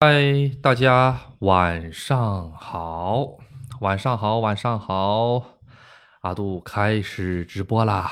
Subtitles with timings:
[0.00, 3.36] 嗨，大家晚上好，
[3.80, 5.58] 晚上好，晚上好，
[6.20, 8.08] 阿杜开始直播啦！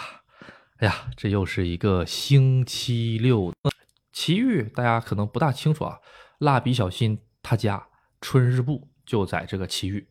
[0.79, 3.53] 哎呀，这又是一个星期六。
[4.13, 6.01] 奇遇大家可能不大清楚啊，
[6.39, 7.87] 蜡笔小新他家
[8.21, 10.09] 春日部就在这个奇遇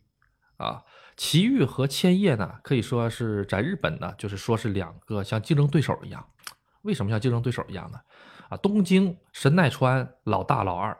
[0.55, 0.81] 啊。
[1.17, 6.25] 奇遇和千叶呢，可以说是在日本呢，就是说是两个像竞争对手一样。
[6.83, 7.99] 为什么像竞争对手一样呢？
[8.47, 10.97] 啊，东京神奈川老大老二。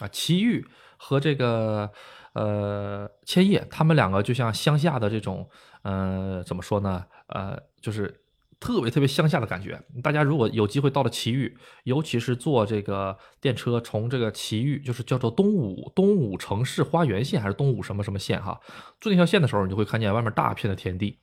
[0.00, 0.66] 啊，奇遇
[0.98, 1.90] 和这个
[2.34, 5.48] 呃千叶，他们两个就像乡下的这种，
[5.82, 7.06] 呃，怎么说呢？
[7.28, 8.22] 呃，就是
[8.60, 9.80] 特别特别乡下的感觉。
[10.02, 18.60] 大家如果有机会到了奇遇，尤其是坐这个电车从这个奇遇，就是叫做东武东武城市花园线还是东武什么什么线哈，
[19.00, 21.18] 坐那条线的时候，你就会看见外面大片的田地。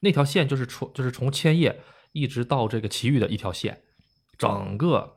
[0.00, 1.80] 那条线就是从就是从千叶
[2.12, 3.82] 一直到这个奇遇的一条线，
[4.38, 5.16] 整个。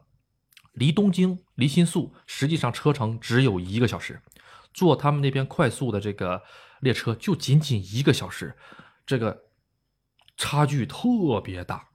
[0.75, 4.21] 离东京离新宿实际上车程只有一个小时，
[4.73, 6.41] 坐他们那边快速的这个
[6.81, 8.55] 列车就仅仅一个小时，
[9.05, 9.43] 这个
[10.37, 11.89] 差距特别大。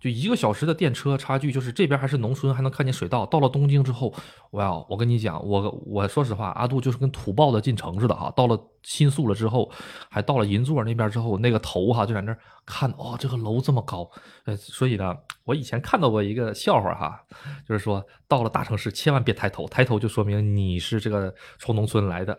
[0.00, 3.24] 就一个小时的电车差距，就是这边还是农村，还能看见水稻。
[3.24, 4.12] 到了东京之后，
[4.50, 8.30] 哇，我跟你讲，我我说实话，阿杜就是跟土豹子进城似的哈。
[8.36, 9.70] 到了新宿了之后，
[10.10, 14.08] 还到了银座那边之后，那个头哈就在那看，哦，这个楼这么高，
[14.44, 17.18] 呃，所以呢，我以前看到过一个笑话哈，
[17.66, 22.36] 就是说到了大城市千万别抬头，抬头就说明你是这个从农村来的。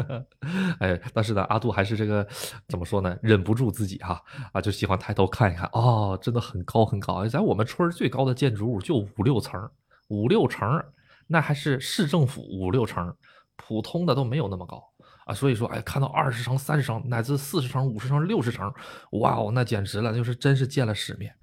[0.80, 2.26] 哎，但是呢，阿杜还是这个
[2.68, 3.16] 怎么说呢？
[3.20, 4.20] 忍不住自己哈
[4.52, 6.86] 啊，就喜欢抬头看一看，哦，真的很高。
[6.86, 9.60] 很高，在我们村最高的建筑物就五六层，
[10.06, 10.80] 五六层，
[11.26, 13.12] 那还是市政府五六层，
[13.56, 14.80] 普通的都没有那么高
[15.26, 15.34] 啊。
[15.34, 18.72] 所以说，哎，看到二十层、三十层，乃至四十层、五十层、六十层，
[19.20, 21.34] 哇哦，那简直了，就是真是见了世面。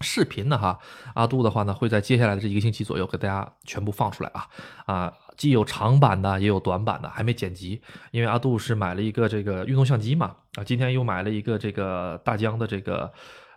[0.00, 0.78] 视频呢，哈，
[1.14, 4.48] 阿杜的话呢，会在接下来的这一个星期左右给大家全部放出来啊
[4.86, 13.12] 啊，既有长版的，也有短版的，还没剪辑，因为阿杜是买了一个这个运动相机嘛啊，今天又买了一个这个大疆的这个。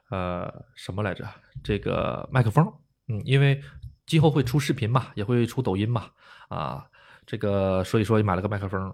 [0.09, 1.27] 呃，什么来着？
[1.63, 2.71] 这个麦克风，
[3.07, 3.59] 嗯，因为
[4.05, 6.05] 今后会出视频嘛，也会出抖音嘛，
[6.49, 6.85] 啊，
[7.25, 8.93] 这个所以说买了个麦克风。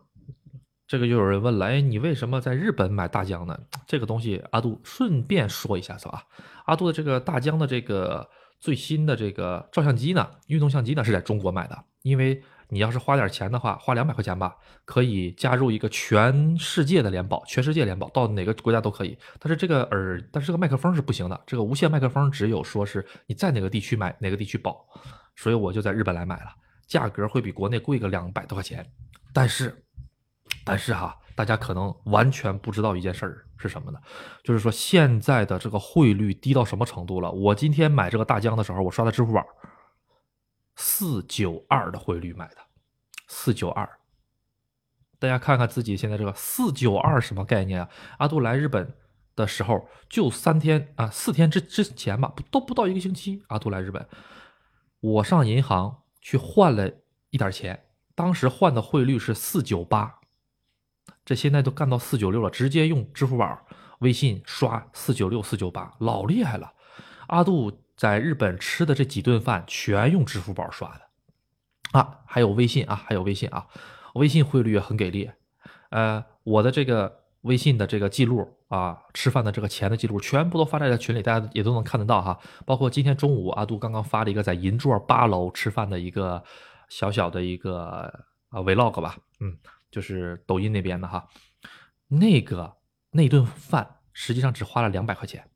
[0.89, 3.55] 这个又有人问了，哎，你为什么在日本买大疆呢？
[3.85, 6.23] 这个东西阿杜顺便说一下是吧？
[6.65, 8.27] 阿杜的这个大疆的这个
[8.59, 12.41] 最新的这个照相机呢，运动相机呢是在中国买的，因为。
[12.71, 14.55] 你要是花点钱的话，花两百块钱吧，
[14.85, 19.17] 可以加入一个全世界的联保，全世界联保到哪个国家都可以。
[19.39, 24.85] 但是这个耳，但是这个麦克风是不行的，这个无线麦克风只有说是你在哪个地区买哪个地区保。
[25.35, 26.51] 所以我就在日本来买了，
[26.85, 28.85] 价格会比国内贵个两百多块钱。
[29.33, 29.75] 但是，
[30.69, 33.99] 但是哈，大家可能完全不知道一件事儿是什么呢？
[34.43, 37.31] 就是说现在的这个汇率低到什么程度了？
[37.31, 39.45] 我今天买这个大疆的时候，我刷的支付宝。
[40.81, 42.55] 四九二的汇率买的，
[43.27, 43.89] 四九二，
[45.19, 47.89] 大家看看自己现在这个四九二什么概念啊？
[48.19, 48.95] 阿杜来日本
[49.35, 53.43] 的时候就三天啊，四天之之前吧，都不到一个星期。
[53.47, 54.07] 阿杜来日本，
[55.01, 56.89] 我上银行去换了
[57.29, 60.18] 一点钱，当时换的汇率是四九八，
[61.29, 63.55] 这现在都干到四九六了，直接用支付宝、
[63.99, 66.73] 微信刷四九六、四九八，老厉害了。
[67.27, 67.71] 阿杜。
[67.99, 73.67] 在日本吃的这几顿饭全用支付宝刷的，啊，还有微信啊，还有微信啊，
[74.13, 75.29] 微信汇率也很给力，
[75.89, 82.39] 呃，我的这个微信的这个记录啊，吃饭的这个钱的记录全部都发在了群里，大家也都能看得到哈。
[82.65, 86.41] 包括今天中午阿杜刚刚发了一个在银座八楼吃饭的一个
[86.87, 88.09] 小小的一个
[88.47, 89.57] 啊 vlog 吧，嗯，
[89.91, 91.27] 就是抖音那边的哈，
[92.07, 92.77] 那个
[93.11, 95.49] 那顿饭实际上只花了两百块钱。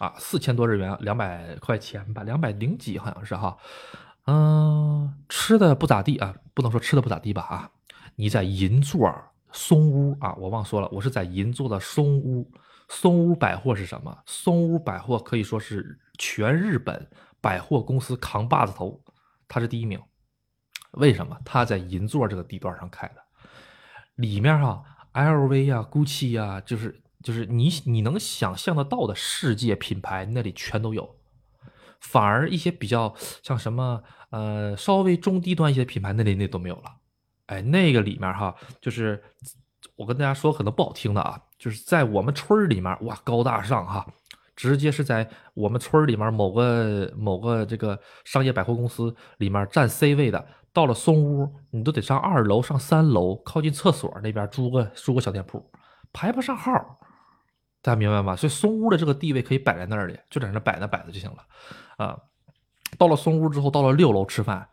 [0.00, 3.56] 啊，四千多日元，两百块钱吧，两百零几好像是哈，
[4.26, 7.70] 嗯，吃的不咋地啊，不能说吃的不咋地吧啊，
[8.16, 9.08] 你在银座
[9.52, 12.50] 松屋啊，我忘说了，我是在银座的松屋，
[12.88, 14.18] 松屋百货是什么？
[14.26, 17.08] 松屋百货可以说是全日本
[17.40, 19.00] 百货公司扛把子头，
[19.46, 20.02] 它是第一名。
[20.94, 21.38] 为什么？
[21.44, 23.23] 它在银座这个地段上开的，
[24.16, 24.82] 里面哈
[25.12, 27.00] ，LV 呀，GUCCI 呀，就是。
[27.24, 31.16] 就是你你能想象得到的世界品牌那里全都有，
[31.98, 36.96] 反而一些比较像什么呃稍微中低端一些品牌那里那都没有了。
[37.46, 39.24] 哎，那个里面哈，就是
[39.96, 44.06] 我跟大家说可能不好听的啊，就是在我们村儿里面哇高大上哈，
[44.54, 55.70] 直接是在我们村里面某个某个这个商业百货公司里面占 C 位的，到了松屋你都得上二楼上三楼靠近厕所那边租个租个小店铺，
[56.12, 56.98] 排不上号。
[57.80, 58.34] 大家明白吗？
[58.34, 62.18] 所以松屋的这个地位可以摆在那里，就在那摆那摆着就行了，啊，
[62.98, 64.68] 到了松屋之后，到了六楼吃饭，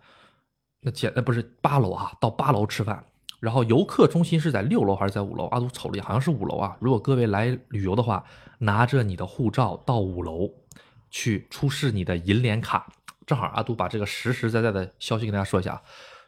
[0.80, 3.06] 那前呃不是八楼啊，到八楼吃饭。
[3.40, 5.46] 然后游客中心是在六楼还是在五楼？
[5.48, 6.78] 阿杜瞅了眼，好像是五楼啊。
[6.80, 8.24] 如果各位来旅游的话，
[8.60, 10.48] 拿着你的护照到五楼
[11.10, 12.88] 去出示你的银联卡。
[13.32, 15.82] 正好阿杜把这个实实在在的消息跟大家说一下啊，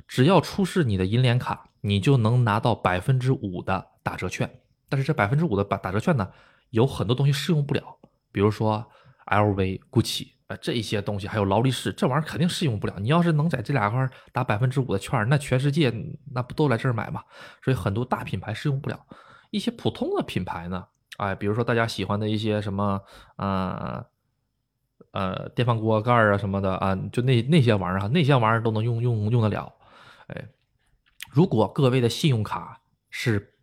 [0.07, 4.49] 只要出示你的银联卡，你就能拿到百分之五的打折券。
[4.87, 6.25] 但是这百分之五的打打折券呢，
[6.69, 7.83] 有很多东西适用不了，
[8.31, 8.89] 比如说
[9.25, 10.55] LV、GUCCI 啊。
[10.61, 12.93] 这一些东西还有劳力士，这玩意儿肯定适用不了。
[13.01, 15.93] 你要是能在这俩块打百分之五的券，那全世界
[16.33, 17.21] 那不都来这儿买吗？
[17.61, 18.97] 所以很多大品牌适用不了。
[19.51, 20.85] 一些普通的品牌呢，
[21.17, 23.01] 哎，比如说大家喜欢的一些什么，
[23.35, 24.05] 呃
[25.13, 29.73] 呃，电饭锅盖啊什么的啊，就那那些玩意儿哈，那些玩意儿都能用用用得了。
[30.27, 30.45] 哎，
[31.31, 33.55] 如果各位的信用卡是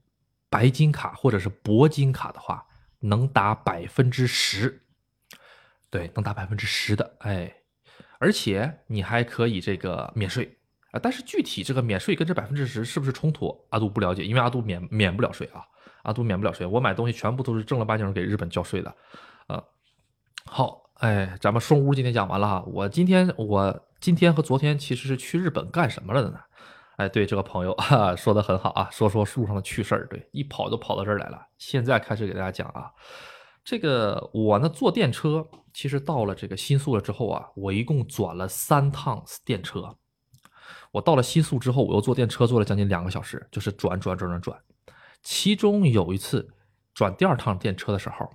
[0.48, 2.64] 白金卡或者是铂金卡的话，
[3.00, 4.86] 能打百分之十。
[5.90, 7.52] 对，能打百分之十的，哎，
[8.20, 10.56] 而且你还可以这个免税
[10.92, 15.66] 啊，但是具体这个免税跟这百分之十是不是冲突，阿杜不了解，因为阿杜免免不了税啊，
[16.04, 18.94] 阿杜免不了税，我买东西全部都是正儿八经给日本交税的，
[19.48, 19.64] 啊，
[20.46, 26.38] 好，哎，咱们松屋今天讲完了哈，我今天我今天和昨天其实是去日本干什么了的呢？
[26.96, 32.90] 哎，对，这个朋友哈说的很好啊，说说路上的趣事儿，对，一跑就跑到这儿来了，现在开始给大家讲啊。
[33.64, 39.96] 这个我呢坐电车，其实到了这个新宿了之后啊，我一共转了三趟电车。
[40.90, 44.58] 我到了新宿之后，我又坐电车坐了将近两个小时，就是转转转转转。
[45.22, 46.46] 其中有一次
[46.92, 48.30] 转第二趟电车的时候，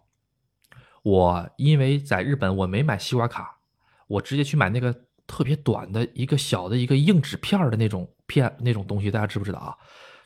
[1.06, 3.60] 我因为在日本我没买西瓜卡，
[4.08, 4.92] 我直接去买那个
[5.28, 9.78] 特别短的一个小的一个硬纸片的那种片那种东西，大家知不知道啊？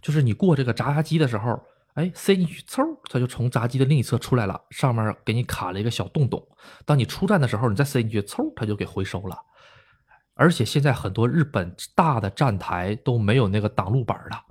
[0.02, 1.62] 就是你过这个闸机的时候。
[1.96, 6.42] 哎，塞进去，嗖，它就从闸机的另一侧出来了，上面给你卡了一个小洞洞。
[6.86, 9.38] 当你出站的时候，你再塞进去，嗖，它就给回收了。
[10.36, 14.42] 而且现在很多日本大的站台都没有那个挡路板了，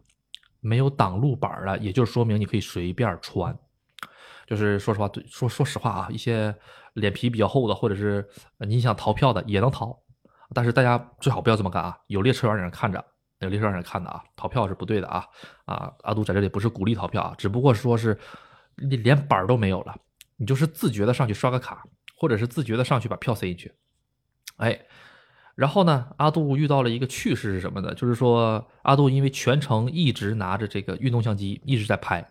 [0.60, 3.56] 没有挡路板了，也就是说明你可以随便穿。
[4.48, 6.52] 就是说实话，对说说实话啊，一些
[6.94, 8.26] 脸皮比较厚的，或者是
[8.66, 9.96] 你想逃票的也能逃，
[10.54, 13.04] 但是大家最好不要这么干啊，有列车员在那看着。
[13.40, 15.24] 有列车上看的啊，逃票是不对的啊
[15.64, 15.92] 啊！
[16.02, 18.18] 阿杜在这里不是鼓励逃票啊，只不过说是
[18.74, 19.94] 你连板都没有了，
[20.38, 21.84] 你就是自觉的上去刷个卡，
[22.16, 23.72] 或者是自觉的上去把票塞进去。
[24.56, 24.76] 哎，
[25.54, 27.94] 然后呢，阿杜遇到了一个趣事是什么呢？
[27.94, 32.28] 就是说阿杜因为全程一直拿着这个运动相机一直在拍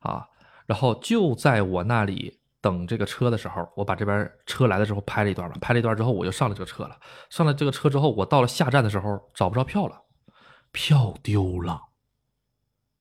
[0.00, 0.26] 啊，
[0.70, 2.38] 然后就在我那里。
[2.62, 6.94] 等这个车的时候，我把这边车来的时候拍了一段嘛，拍了一段之后，我就上了这个车了。
[7.30, 9.98] 上了这个车之后，我到了下站的时候找不着票了，
[10.70, 11.80] 票丢了。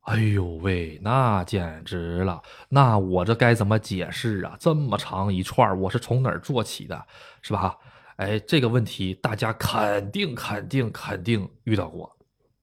[0.03, 2.41] 哎呦喂，那简直了！
[2.69, 4.55] 那我这该怎么解释啊？
[4.61, 7.05] 这么长一串，我是从哪儿做起的，
[7.41, 7.77] 是吧？
[8.15, 12.09] 哎，这个问题大家肯定、肯定、肯定遇到过，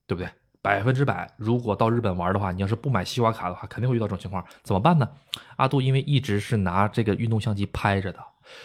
[0.07, 0.31] 对不对？
[0.67, 5.09] 百分之百，如果到日本玩的话，你要是不买西瓜卡的话，肯定会遇到这种情况，怎么办呢？
[5.59, 8.19] 阿杜因为一直是拿这个运动相机拍着的，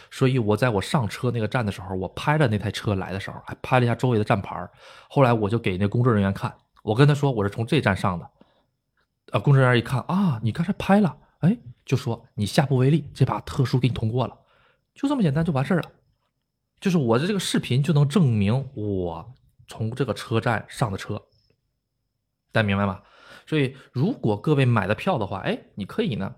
[0.10, 4.68] 所以我在我上车那个站的时候，我拍了那台车来的时候，还拍了一下周围的站牌。
[5.08, 6.52] 后来我就给那工作人员看，
[6.82, 8.28] 我跟他说我是从这站上的。
[9.34, 11.56] 啊，工作人员一看啊，你刚才拍了，哎，
[11.86, 14.36] 就说你下不为例，这把特殊给你通过了，
[14.96, 15.90] 就这么简单就完事儿了。
[16.80, 19.34] 就是我的这个视频就能证明我
[19.68, 21.22] 从这个车站上的车。
[22.52, 23.02] 大家明白吗？
[23.48, 26.36] 所以如果各位买的票的话，哎，你可以呢，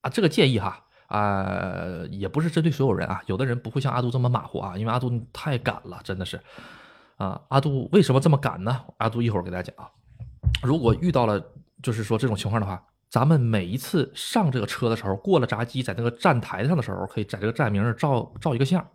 [0.00, 6.40] 啊，这个建议哈，啊，也不是针对所有人啊，有的人不会像阿杜这么马虎啊，因为阿杜太赶了，真的是，
[7.16, 8.84] 啊，阿杜为什么这么赶呢？
[8.98, 9.90] 阿杜一会儿给大家讲啊。
[10.62, 11.42] 如果遇到了
[11.82, 18.86] 就是说这种情况的话，咱们每一次上这个车的时候，过了闸机，在那个站台上的时候，可以在这个站名上照照一个相。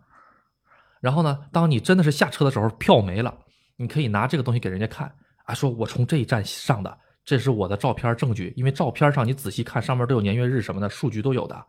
[1.00, 3.38] 然后呢，当你真的是下车的时候，票没了，
[3.76, 5.14] 你可以拿这个东西给人家看。
[5.50, 8.54] 他说：“我从这一站上的，这是我的照片证据。
[8.56, 11.66] 因为照片上你仔细看，上面都有年月日什么的，数据都有的。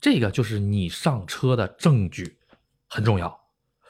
[0.00, 2.36] 这个就是你上车的证据，
[2.88, 3.38] 很重要，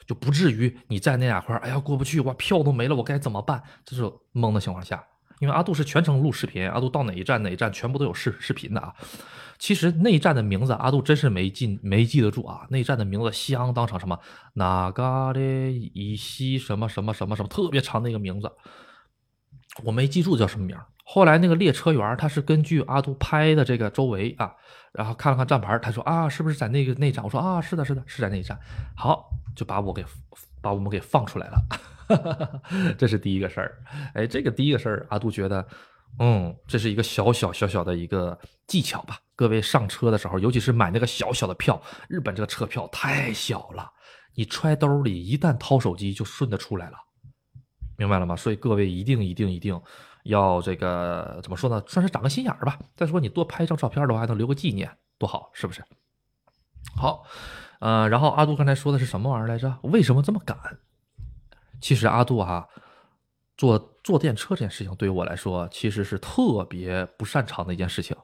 [0.05, 3.63] 就不至于你在那两块哎呀过不去，哇，票都没了，我该怎么办？
[3.83, 5.03] 这是懵的情况下，
[5.39, 8.93] 因为阿杜是全程录视频，阿杜到哪一站哪一站全部都有视视频的啊。
[9.57, 12.67] 其实那一站的名字，阿杜真是没记没记得住啊。
[12.69, 14.19] 那一站的名字相当长，什么
[14.53, 18.51] 哪嘎的以西什么什么什么什么，特别长的一个名字。”
[19.83, 24.53] 我没记住叫什么名儿后来那个列车员他是根据阿杜拍的这个周围啊，
[24.93, 27.21] 然后看了看站牌，他说啊，是不是在那个那站？
[27.23, 28.57] 我说啊，是的，是的，是在那一站。
[28.95, 30.05] 好，就把我给
[30.61, 33.77] 把我们给放出来了， 这是第一个事儿。
[34.13, 35.67] 哎，这个第一个事儿，阿杜觉得，
[36.19, 39.17] 嗯，这是一个小小小小的一个技巧吧。
[39.35, 43.91] 各位上车的时候，尤其是买那个小小的票，日本这个车票太小了，
[44.35, 46.97] 你揣兜里一旦掏手机就顺着出来了。
[48.01, 48.35] 明白了吗？
[48.35, 49.79] 所以各位一定一定一定
[50.23, 51.83] 要这个怎么说呢？
[51.85, 52.79] 算是长个心眼儿吧。
[52.95, 54.89] 再说你多拍一张照片的话，还能留个纪念，
[55.19, 55.83] 多好，是不是？
[56.95, 57.23] 好，
[57.79, 59.77] 呃，然后阿杜刚才说的是什么玩意儿来着？
[59.83, 60.57] 为什么这么赶？
[61.79, 62.67] 其实阿杜哈，
[63.55, 68.17] 坐坐电车这件事情对于我来说，其实是特别不擅长的一件事情。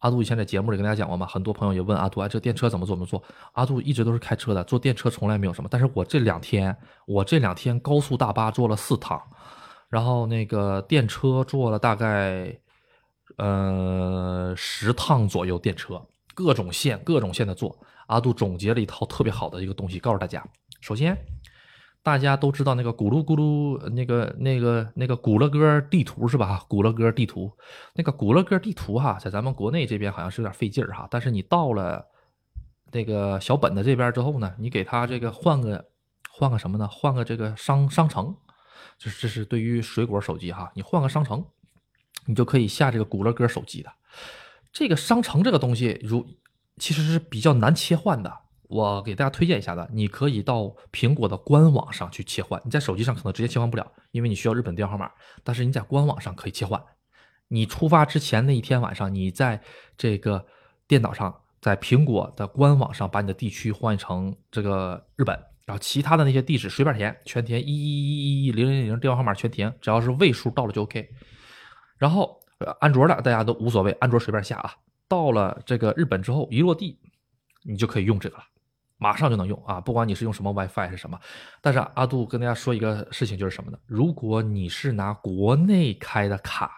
[0.00, 3.22] 阿杜以前在节目里跟大家讲过嘛，很多朋友也问阿杜，哎，这电车怎么做怎么做？
[3.52, 5.68] 阿杜一直都是开车的，坐电车从来没有什么。
[5.70, 6.76] 但是我这两天，
[7.06, 9.20] 我这两天高速大巴坐了四趟，
[9.88, 12.56] 然后那个电车坐了大概
[13.38, 16.00] 呃十趟左右，电车
[16.34, 17.76] 各种线各种线的坐。
[18.08, 20.44] 阿杜总结了一套特别好的一个东西，告诉大家。
[20.80, 21.16] 首先，
[22.06, 26.64] 大家都知道那个咕噜咕噜那个那个那个古乐歌地图是吧？
[26.68, 27.50] 古乐歌地图，
[27.94, 31.08] 那个古乐歌地图哈，在咱们国内这边好像是有点费劲儿哈。
[31.10, 32.06] 但是你到了
[32.92, 35.84] 那个小本子这边之后呢，你给他这个换个
[36.30, 36.86] 换个什么呢？
[36.86, 38.36] 换个这个商商城，
[38.96, 41.44] 就是这是对于水果手机哈，你换个商城，
[42.26, 43.90] 你就可以下这个古乐歌手机的。
[44.72, 46.24] 这个商城这个东西，如
[46.78, 48.32] 其实是比较难切换的，
[48.68, 52.60] 我给大家推荐一下的，你可以到苹果的官网上去切换。
[52.64, 55.10] 你在手机上可能直接切换不了，因为你需要日本电话号码。
[55.44, 56.82] 但是你在官网上可以切换。
[57.48, 59.60] 你出发之前那一天晚上，你在
[59.96, 60.44] 这个
[60.88, 71.08] 电脑上，在苹果的官网上把你的地区换成这个日本，然后其他的那些地址随便填，全填一一一一一零零零电话号码全填，只要是位数到了就 OK。
[71.98, 72.40] 然后
[72.80, 74.74] 安卓的大家都无所谓，安卓随便下啊。
[75.08, 76.98] 到了这个日本之后，一落地，
[77.62, 78.42] 你就可以用这个了，
[78.98, 79.80] 马上就能用啊！
[79.80, 81.18] 不管你是用什么 WiFi 是什么，
[81.60, 83.78] 但是阿杜跟大家说一个事情，就是什么呢？
[83.86, 86.70] 如果你是拿国内开的卡，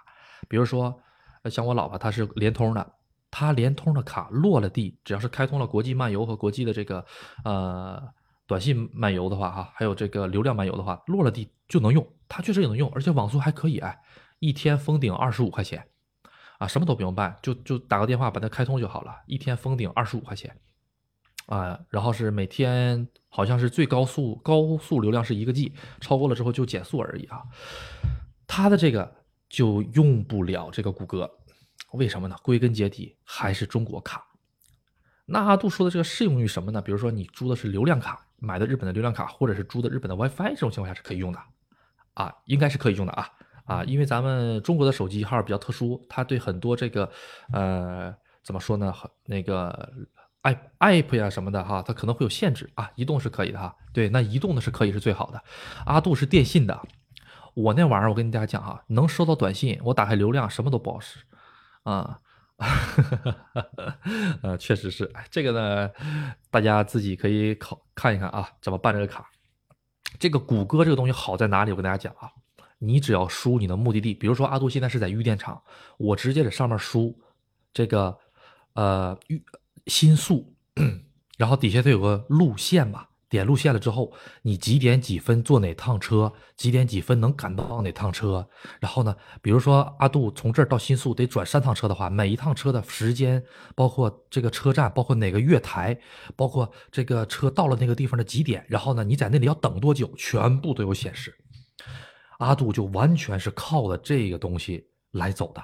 [0.48, 1.00] 比如说
[1.44, 2.92] 像我老婆她是联通的，
[3.30, 7.04] 她联通的卡落了地，只要是开通了国际漫游和国际的这个
[7.44, 8.02] 呃
[8.46, 13.98] 短信漫游的话，哈，还有这个流量漫游的话，落了地就能用，它确实也能用，而且网速还可以，哎，
[14.40, 15.87] 一天封顶二十五块钱。
[16.58, 20.56] 啊，什么都不用办，就就打个电话把它开通就好了，一天封顶二十五块钱，
[21.49, 27.43] 啊，然后是每天好像是最高速高速流量是一个 G，超过了之后就减速而已啊。
[28.47, 29.11] 它的这个
[29.49, 31.31] 就用不了这个谷歌，
[31.93, 32.37] 为什么呢？
[32.43, 34.26] 归根结底还是中国卡。
[35.25, 36.81] 那阿杜说的这个适用于什么呢？
[36.81, 41.38] 比如说你租的是流量卡，买的日本的流量卡，或者是租的日本的 WiFi，这种情况下是可以用的，
[42.14, 43.28] 啊，应该是可以用的啊。
[43.64, 47.11] 啊，因为咱们中国的手机号比较特殊，它对很多这个，
[47.52, 48.95] 呃，怎么说呢？
[49.26, 49.93] 那个
[50.78, 52.90] app 呀什么的哈，它可能会有限制啊。
[52.95, 55.43] 移动是可以的哈，对，那移动的是可以是最好的。
[55.87, 56.81] 阿杜是电信的，
[57.55, 61.21] 我那玩意儿我跟大家讲哈，能收到短信，我打开流量什么都不好使
[61.83, 62.19] 啊。
[64.43, 65.90] 呃，确实是，这个呢，
[66.50, 69.28] 大家自己可以考看一看啊，怎么办这个卡。
[70.19, 71.71] 这个谷歌这个东西好在哪里？
[71.71, 72.31] 我跟大家讲啊。
[72.81, 75.61] 你只要输你的目的地，比如说阿杜现在是在玉电厂，
[75.97, 77.19] 我直接在上面输
[77.73, 78.17] 这个
[78.75, 79.45] 呃玉
[79.88, 80.54] 新宿，
[81.37, 88.49] 然后底下它有个路线嘛，点路线了之后，你几点几分坐哪趟车，几点几分能赶到哪趟车，
[88.80, 93.42] 然后呢，比如说阿杜从这儿到新宿得转三趟车的话，每一趟车的时间，
[93.75, 95.99] 包括这个车站，包括哪个月台，
[96.37, 101.35] 包括这个车到了那个地方的几点，然后呢，你在那里要等多久，全部都有显示。
[102.38, 105.62] 阿杜就完全是靠的这个东西来走的，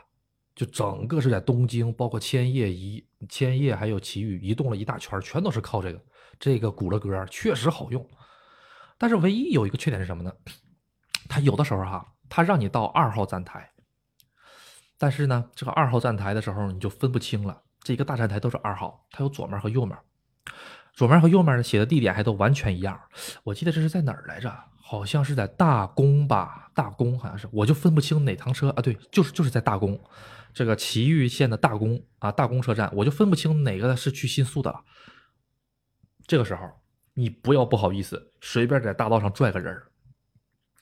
[0.54, 6.00] 就整个是在东京，包括千叶移千叶还有奇遇移动了一大圈，全都是靠这个
[6.38, 8.08] 这个鼓了歌，确实好用。
[8.96, 10.32] 但是唯一有一个缺点是什么呢？
[11.28, 13.70] 它有的时候哈，它让你到二号站台，
[14.96, 19.98] 但是呢，这个二号站台的时候你就分不清了，这一个大站台都是二号，它有左面和右面，
[20.92, 23.00] 左面和右面写的地点还都完全一样。
[23.42, 24.54] 我记得这是在哪儿来着？
[24.86, 28.82] 好像是在大宫吧，大宫好像是，我就分不清哪趟车啊。
[28.82, 29.98] 对，就是就是在大宫，
[30.54, 34.82] 这个埼玉县的大宫啊，大宫车站，我就分不清哪个是去新宿的了。
[36.26, 36.70] 这个时候，
[37.12, 39.76] 你不要不好意思，随便在大道上拽个人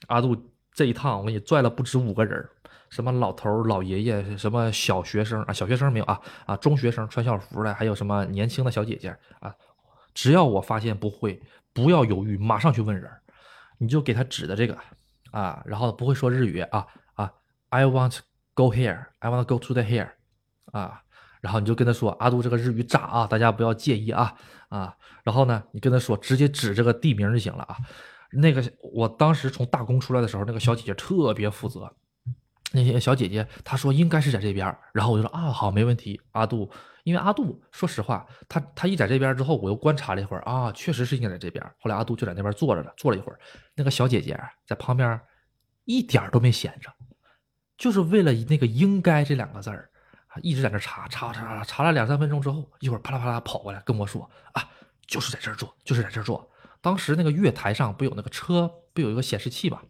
[0.07, 0.37] 阿杜
[0.73, 2.49] 这一趟我给你拽了不止五个人
[2.91, 9.55] 什么老头老爷爷，什么小学生啊，小学生没有啊啊，中学生穿校服的，还有什么年轻的小姐姐啊，
[10.13, 13.11] 只要我发现不会，不要犹豫，马上去问人。
[13.79, 14.79] 你就给他指的这个
[15.33, 17.33] 啊，然后不会说日语啊啊
[17.71, 18.19] ，I want
[18.55, 20.11] go here，I want to go to the here，
[20.73, 21.03] 啊，
[21.41, 24.35] 然后你就跟他说阿杜这个日语渣啊，大家不要介意啊
[24.69, 27.77] 啊，然后呢，你跟他说直接指这个地名就行了啊。
[28.33, 31.95] 那个我当时从大宫出来的时候，那个小姐姐特别负责，
[32.73, 36.71] 那些小姐姐她说应该是在这边，然后我就说啊好没问题，阿杜。
[37.05, 41.61] 因为阿杜，说实话，他他一在这边之后，我又观察了一会儿啊，确实是应该在这边。
[41.81, 43.41] 后来阿杜就在那边坐着了，坐了一会儿。
[43.75, 45.21] 那个小姐姐在旁边
[45.85, 46.89] 一点都没闲着，
[47.83, 49.91] 就是为了那个“应该”这两个字儿
[50.29, 54.23] 啊，一直在那查查查查查了两三分钟之后，一会儿啪啦啪啦跑过来跟我说
[54.53, 54.63] 啊，
[55.09, 56.49] 就是在这儿坐，就是在这儿坐。
[56.81, 59.83] 当时那个月台上不有那个车，不有一个显示器吗？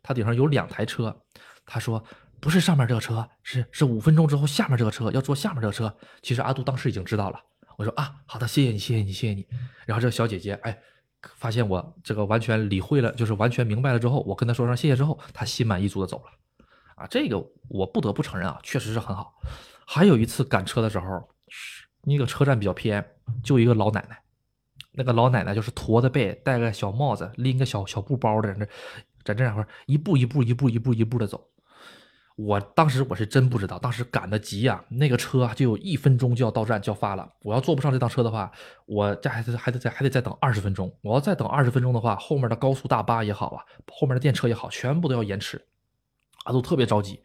[0.00, 1.20] 它顶上有两台车。
[1.66, 2.00] 他说
[2.38, 5.92] 不是上面这个车，是是五分钟之后下面这个车要坐下面这个车。
[6.22, 7.40] 其实阿杜当时已经知道了。
[7.76, 9.44] 我说啊，好的，谢谢你，谢谢你，谢谢你。
[9.86, 10.78] 然后这个小姐姐，哎，
[11.34, 16.30] 发现我这个完全理会了，就是完全明白了之后，我跟她说声谢谢之后，她心满意足的走了。
[17.00, 19.32] 啊，这个我不得不承认啊，确实是很好。
[19.86, 21.28] 还有一次赶车的时候，
[22.02, 23.04] 那个车站比较偏，
[23.42, 24.20] 就一个老奶奶，
[24.92, 28.66] 那个老奶奶就是驼着背，戴个小帽子，拎个小小布包的，在这，
[29.24, 31.48] 在这两块一步一步一步一步一步的走。
[32.36, 37.28] 我当时我是真不知道，当时赶得急呀，那个车就有一分钟就要到站就要发了。
[37.42, 38.50] 我要坐不上这趟车的话，
[38.86, 40.94] 我这还得还得再还得再等二十分钟。
[41.02, 45.66] 我要再等二十分钟的话，后面的高速大巴也好啊，后面的电车也好，全部都要延迟。
[46.44, 47.22] 阿杜特别着急，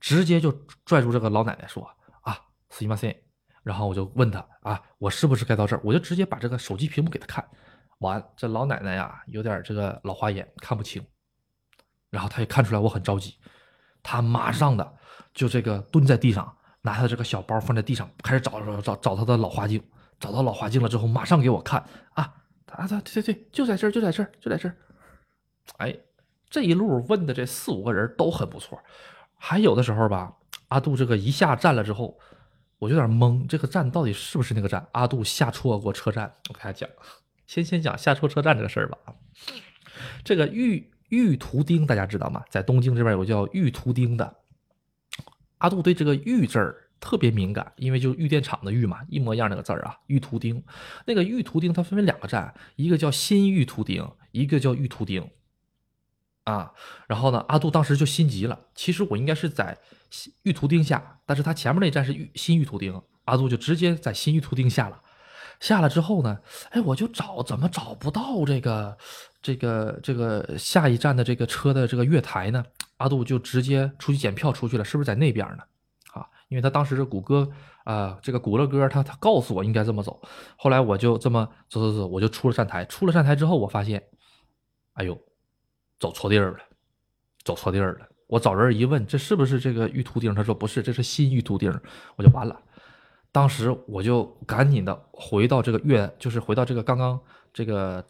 [0.00, 0.52] 直接就
[0.84, 1.88] 拽住这个老奶奶说
[2.22, 2.38] ：“啊，
[2.70, 3.14] 司机马塞。”
[3.62, 7.44] 然后我就问他：“啊，我是不是该到这儿？”我就直接把这个手机屏幕给他看。
[7.98, 11.04] 完，这老奶奶呀，有点这个老花眼，看不清。
[12.10, 13.34] 然后他也看出来我很着急。
[14.02, 14.96] 他马上的
[15.34, 19.82] 就这个蹲在地上，拿他这个小包放在地上，开始找找找找他的老花镜，
[20.20, 22.32] 找到老花镜了之后，马上给我看啊，
[22.66, 24.76] 他他对对对，就在这儿，就在这儿，就在这儿。
[25.78, 25.96] 哎，
[26.48, 28.78] 这一路问的这四五个人都很不错，
[29.36, 30.34] 还有的时候吧，
[30.68, 32.18] 阿杜这个一下站了之后，
[32.78, 34.86] 我有点懵，这个站到底是不是那个站？
[34.92, 36.88] 阿杜下错过车站，我给他讲，
[37.46, 38.98] 先先讲下错车站这个事儿吧。
[40.24, 40.90] 这个玉。
[41.10, 42.42] 玉图钉，大家知道吗？
[42.50, 44.38] 在东京这边有个叫玉图钉的。
[45.58, 49.96] 阿杜对这个“玉”字儿特别敏感，因为就玉电厂的“玉”嘛，一模一样那个字儿啊。
[50.08, 50.60] 玉图钉，
[51.04, 55.30] 那个玉图钉它分为两个站，一个叫新玉图钉，一个叫玉图钉。
[56.46, 56.72] 啊，
[57.06, 58.58] 然后呢，阿杜当时就心急了。
[58.74, 59.76] 其实我应该是在
[60.42, 65.02] 玉图钉下，但是他前面那站是玉新玉图钉，阿杜就直接在新玉图钉下了。
[65.60, 66.38] 下了之后呢，
[66.70, 68.96] 哎，我就找怎么找不到这个。
[69.42, 72.64] 这个这个下一站的这个车的这个月台呢，
[72.96, 75.62] 阿杜就直接出去检票出去了，是不是在那边呢？
[76.14, 77.48] 啊，因为他当时是谷歌
[77.84, 80.20] 啊，这个谷歌哥他他告诉我应该这么走，
[80.56, 82.84] 后来我就这么走走走，我就出了站台。
[82.86, 84.02] 出了站台之后，我发现，
[84.94, 85.16] 哎呦，
[85.98, 86.58] 走错地儿了，
[87.44, 88.08] 走错地儿了。
[88.26, 90.34] 我找人一问，这是不是这个玉秃钉？
[90.34, 91.72] 他说不是，这是新玉秃钉。
[92.16, 92.60] 我就完了。
[93.32, 97.20] 当时我就赶紧的回到这个月，就是回到这个刚刚
[97.52, 98.04] 这个。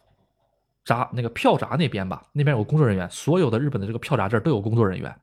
[0.85, 5.13] 闸那个票闸那边吧，那边有工作人员，所有的日本的这个票闸这儿都有工作人员。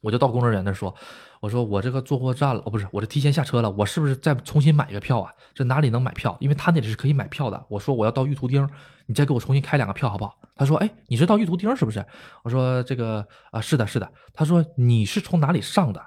[0.00, 0.94] 我就到工作人员那说
[1.40, 5.32] ：“我说我这个坐过站了，哦，不是，我这提前下车了，我是不是再重新买一个票啊？
[5.54, 6.36] 这哪里能买票？
[6.40, 7.66] 因为他那里是可以买票的。
[7.68, 8.68] 我说我要到玉图钉，
[9.06, 10.38] 你再给我重新开两个票好不好？
[10.54, 12.04] 他说：哎，你是到玉图钉是不是？
[12.42, 14.12] 我说这个啊，是的，是的。
[14.32, 16.00] 他说你是从哪里上的？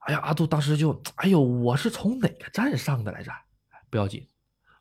[0.00, 3.30] 哎呀，阿杜当时就，哎呦，我是从哪个站上的来着？
[3.90, 4.28] 不要紧，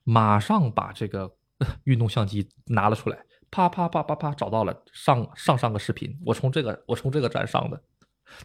[0.03, 1.35] 马上把这个。
[1.85, 3.17] 运动相机拿了出来，
[3.49, 7.81] 啪啪啪啪啪，找到了上上上个视频，我从这个我从这个站上的。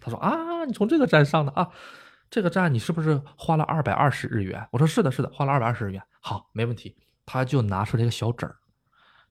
[0.01, 1.71] 他说啊，你从这个站上的啊，
[2.31, 4.69] 这个站你是不是花了二百二十日元？
[4.73, 6.03] 我说是的，是的，花了二百二十日元。
[6.21, 6.97] 好，没问题。
[7.25, 8.57] 他就拿出来一个小纸儿，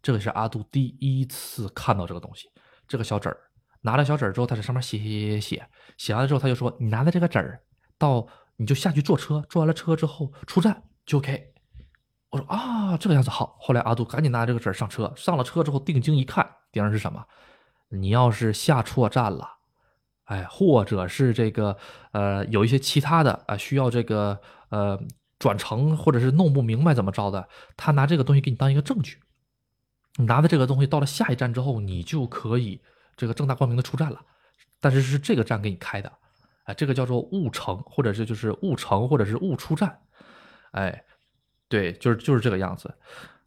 [0.02, 2.50] 这个是阿杜第一次看到这个东西。
[2.88, 3.38] 这个小纸儿，
[3.82, 7.60] 拿了小纸儿之后，他在上面写写写写写，完了之后他就说，你拿着这个纸儿
[7.98, 11.54] 到你就下去坐车，坐完了车之后出站就 OK。
[12.30, 13.58] 我说啊，这个样子好。
[13.60, 17.26] 后来阿杜赶紧拿这个纸儿上车，上了车之后定睛一看，顶上是什么？
[17.90, 19.57] 你要是下错站了，
[20.28, 21.76] 哎，或者是这个
[22.12, 24.98] 呃有一些其他的啊需要这个呃
[25.38, 29.20] 转乘，或者是弄不明白怎么着的，他拿这个东西给你当一个证据。
[30.16, 32.80] 你拿着这个东西到了下一站之后，你就可以
[33.18, 34.22] 这个正大光明的出站了。
[34.80, 36.12] 但是是这个站给你开的，
[36.64, 40.00] 哎，这个叫做误乘，或者是就是误乘，或者是误出站，
[40.72, 41.04] 哎。
[41.70, 42.90] 对，就是就是这个样子，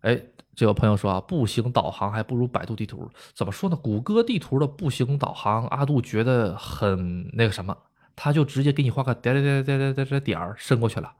[0.03, 0.21] 哎，
[0.55, 3.11] 就有朋友说啊，步行导航还不如百度地图。
[3.35, 3.77] 怎么说呢？
[3.77, 7.77] 谷歌地图的步行导航，阿杜觉得很那个什么，
[8.17, 11.13] 他就直接给你画个点点点点点点点儿，伸过去了。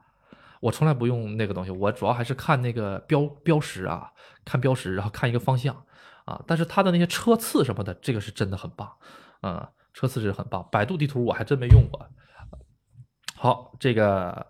[0.59, 4.11] 我从来不用那个东西，我主要还是看那个标标识啊，
[4.45, 5.75] 看标识，然后看一个方向
[6.25, 6.39] 啊。
[6.45, 8.91] 但是它的那些车次什么的，这个是真的很棒，
[9.41, 10.67] 嗯，车次是很棒。
[10.71, 12.07] 百度地图我还真没用过。
[13.35, 14.45] 好，这个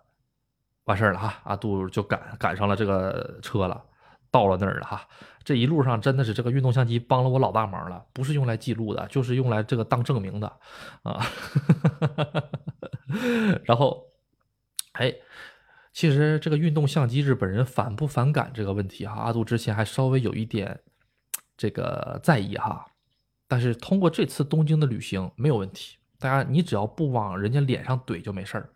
[0.84, 3.82] 完事儿了哈，阿杜就赶赶上了这个车了。
[4.32, 5.08] 到了那儿了哈。
[5.44, 10.48] 这一路上真的是这个运动相机帮了我老大忙了，不是用来记录的，就是用来这个当证明的
[11.02, 11.26] 啊。
[13.66, 14.06] 然后，
[14.94, 15.14] 哎，
[15.92, 19.20] 其实这个运动相机日本人反不反感这个问题哈？
[19.20, 20.80] 阿杜之前还稍微有一点
[21.58, 22.86] 这个在意哈。
[23.48, 28.70] 但是通过这次东京的旅行没有问题，大家你只要不往人家脸上怼就没事儿。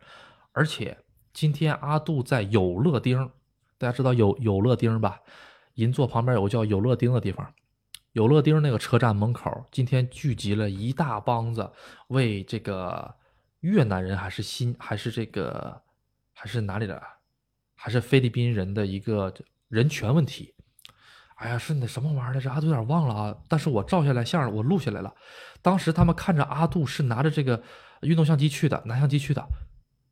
[0.52, 0.98] 而且
[1.32, 3.30] 今天阿杜在有乐町，
[3.78, 5.22] 大家知道有有乐町吧？
[5.76, 7.54] 银座旁边有个叫有乐町的地方，
[8.14, 11.72] 有乐町那个车站门口今天聚集了一大帮子
[12.08, 13.14] 为这个
[13.60, 15.82] 越南人还是新还是这个
[16.34, 17.02] 还是哪里的，
[17.76, 19.34] 还是菲律宾人的一个
[19.68, 20.54] 人权问题。
[21.36, 22.50] 哎呀，是那什么玩意儿来着？
[22.50, 23.38] 阿杜有点忘了啊。
[23.50, 25.14] 但是我照下来相，我录下来了。
[25.62, 27.62] 当时他们看着阿杜是拿着这个
[28.02, 29.46] 运动相机去的，拿相机去的。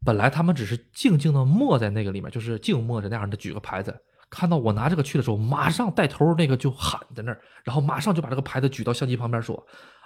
[0.03, 3.97] 本来他们只是静静的默在那个里面，就是静默着那样的举个牌子。
[4.33, 9.63] 看到我拿这个去的时候，马上带头那个就喊在那儿，然后马上就把这个牌子举到相机旁边说。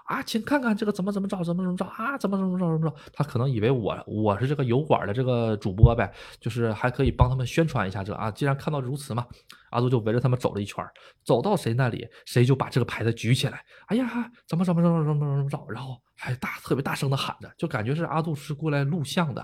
[0.08, 2.96] 啊，请看看这个怎么怎么着，怎么怎么着啊，怎么怎么着怎么着？
[3.12, 6.10] 他可能以为我我是这个油管的这个主播呗，
[6.40, 8.32] 就是还可以帮他们宣传一下这啊。
[8.32, 9.28] 既然看到如此嘛，
[9.72, 10.82] 阿杜就围着他们走了一圈，
[11.26, 13.62] 走到谁那里，谁就把这个牌子举起来。
[13.88, 15.66] 哎呀，怎么怎么怎么怎么怎么着？
[15.70, 19.42] 然后还大特别大声的喊着，就感觉是阿杜是过来录像的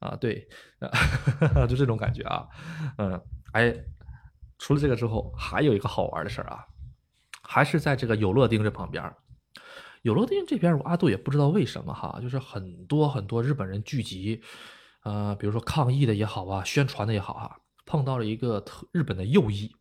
[0.00, 0.16] 啊。
[0.16, 0.48] 对，
[1.68, 2.46] 就这种感觉啊。
[2.96, 3.20] 嗯，
[3.52, 3.74] 哎，
[4.58, 6.66] 除了这个之后，还有一个好玩的事儿啊，
[7.42, 9.14] 还是在这个有乐町这旁边。
[10.02, 14.40] 有乐町这边，阿杜也不知道为什么哈，就是很多很多日本人聚集，
[15.02, 19.74] 呃，比如说抗议的也好啊，宣传的也好啊，碰到了一个特日本的右翼，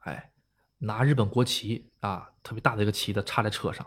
[0.00, 0.30] 哎，
[0.78, 3.86] 拿日本国旗啊，特别大的一个旗子插在车上，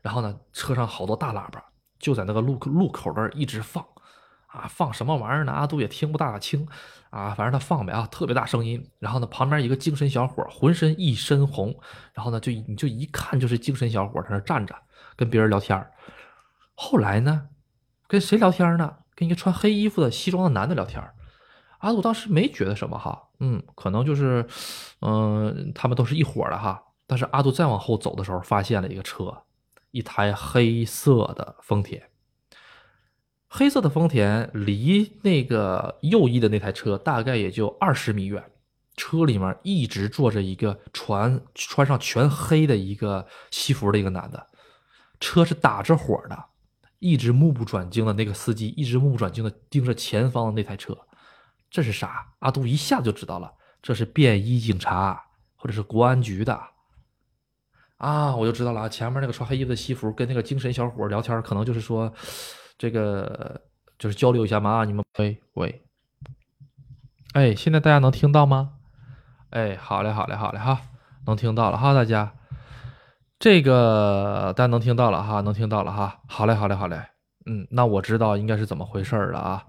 [0.00, 1.64] 然后呢，车上好多大喇叭
[1.98, 3.84] 就在那个路路口那儿一直放。
[4.58, 5.52] 啊，放什么玩意儿呢？
[5.52, 6.66] 阿杜也听不大清，
[7.10, 8.90] 啊，反正他放呗啊，特别大声音。
[8.98, 11.74] 然后呢，旁边一个精神小伙，浑身一身红，
[12.12, 14.74] 然后呢，就你就一看就是精神小伙，在那站着
[15.16, 15.86] 跟别人聊天
[16.74, 17.48] 后来呢，
[18.06, 18.96] 跟谁聊天呢？
[19.14, 21.02] 跟一个穿黑衣服的西装的男的聊天
[21.78, 24.46] 阿杜当时没觉得什么哈，嗯，可能就是，
[25.00, 26.82] 嗯，他们都是一伙的哈。
[27.06, 29.42] 但是阿杜再往后走的时候，发现了一个车，
[29.92, 32.02] 一台黑色的丰田。
[33.50, 38.44] 黑色的丰田离那个右翼的那台车大概也就二十米远，
[38.94, 44.46] 车里面一直坐着一个穿穿上全黑的一个西服的一个男的，
[45.18, 46.44] 车是打着火的，
[46.98, 50.94] 一直目不转睛的那个司机一直目不转睛的盯着前方的那台车，
[51.70, 52.34] 这是啥？
[52.40, 55.18] 阿杜一下就知道了，这是便衣警察
[55.56, 56.60] 或者是国安局的，
[57.96, 62.12] 啊，我就知道了，前面那个穿黑衣服的西服跟那个精神小伙聊天，可能就是说。
[62.78, 63.60] 这个
[63.98, 65.84] 就是交流一下嘛啊，你们喂喂，
[67.32, 68.74] 哎，现在大家能听到吗？
[69.50, 70.82] 哎，好嘞，好嘞，好嘞哈，
[71.26, 72.34] 能听到了哈，大家，
[73.38, 77.02] 这个大家能听到了哈，能听到了哈，好嘞，好嘞，好嘞，
[77.46, 79.66] 嗯，那我知道应该是怎么回事了啊，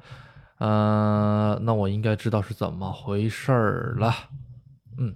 [0.59, 3.51] 嗯，那我应该知道是怎么回事
[3.97, 4.13] 了，
[4.99, 5.15] 嗯，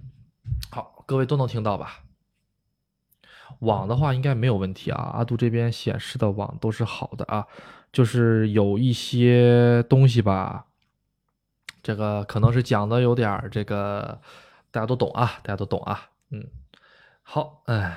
[0.70, 2.00] 好，各位都能听到吧？
[3.60, 7.46] 网的话应该没有问题啊，阿杜这边显示的网都是好的啊。
[7.94, 10.66] 就是有一些东西吧，
[11.80, 14.20] 这个可能是讲的有点这个，
[14.72, 16.44] 大家都懂啊，大家都懂啊，嗯，
[17.22, 17.96] 好，哎，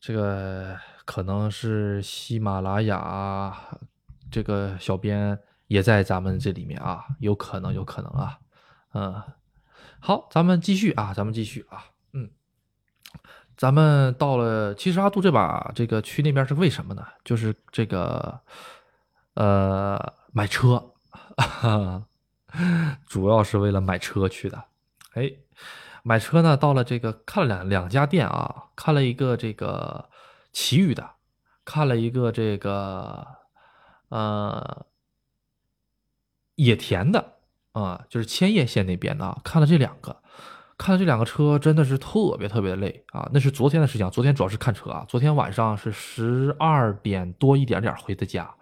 [0.00, 3.56] 这个可能是喜马拉雅
[4.28, 8.40] 这个小编也在咱们这里面啊，有可能，有可能啊，
[8.94, 9.22] 嗯，
[10.00, 11.91] 好，咱们继续啊，咱们继续啊。
[13.62, 17.06] 咱们到了，其实阿杜这把这个去那边是为什么呢？
[17.24, 18.40] 就是这个，
[19.34, 20.94] 呃，买车，
[23.06, 24.64] 主要是为了买车去的。
[25.14, 25.30] 哎，
[26.02, 30.10] 买车呢，到了这个看了两两家店啊，看了一个这个
[30.52, 31.08] 奇遇的，
[31.64, 33.24] 看了一个这个
[34.08, 34.86] 呃
[36.56, 37.34] 野田的
[37.70, 40.20] 啊，就是千叶县那边的啊，看了这两个。
[40.82, 43.30] 看这两个车真的是特别特别累啊！
[43.32, 45.04] 那是昨天的事情，昨天主要是看车啊。
[45.08, 48.52] 昨天晚上是十二点多一点点回的家，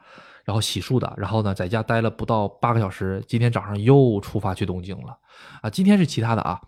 [0.44, 3.24] 然后洗漱的，然后呢在家待了不到八个小时。
[3.26, 5.16] 今天早上又出发去东京了
[5.62, 5.70] 啊！
[5.70, 6.60] 今天是其他的啊，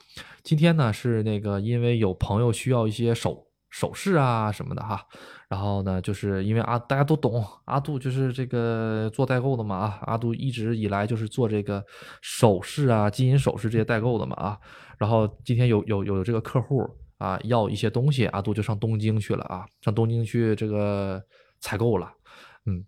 [0.42, 5.04] 今天呢是那个因为有朋友需要一些手首饰啊什么的哈。
[5.48, 11.84] 然后呢，就是因为阿大家都懂，阿杜就是这个做代购的嘛啊，阿杜一直以来就是做这个
[12.20, 14.58] 首饰啊、金银首饰这些代购的嘛啊。
[14.98, 21.22] 然后今天有有有这个客户啊，要一些东西，阿杜就上东京去了啊，上东京去这个
[21.60, 22.12] 采购了。
[22.66, 22.84] 嗯，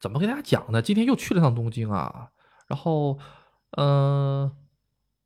[0.00, 0.80] 怎么跟大家讲呢？
[0.80, 2.28] 今天又去了趟东京啊。
[2.66, 3.18] 然后，
[3.76, 4.50] 嗯，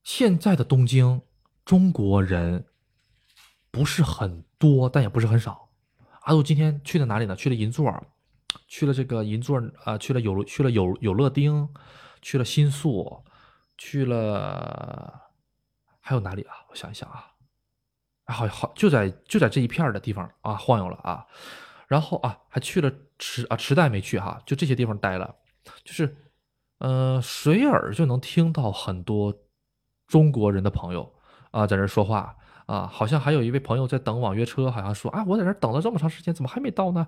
[0.03, 1.23] 现在的东京
[1.65, 2.67] 中国人
[3.71, 5.69] 不是很多，但也不是很少。
[6.21, 7.35] 阿杜今天去了哪里呢？
[7.35, 7.93] 去了银座，
[8.69, 11.69] 去了这个银座啊，去了有去了有有乐町，
[12.21, 13.25] 去了新宿，
[13.77, 15.21] 去了
[15.99, 16.55] 还有哪里啊？
[16.71, 17.27] 我想一想啊，
[18.27, 21.27] 好好就在就在这一片的地方啊晃悠了啊，
[21.89, 25.35] 然后啊还去了池啊池袋没去哈，就这些地方待了，
[25.83, 26.17] 就是
[26.79, 29.35] 呃水耳就能听到很多
[30.07, 31.13] 中国人的朋友
[31.51, 32.37] 啊在这说话。
[32.67, 37.07] 啊，好像还有一位朋友在等网约车，好像说啊，我在这等了这么长时间，怎么还没到呢？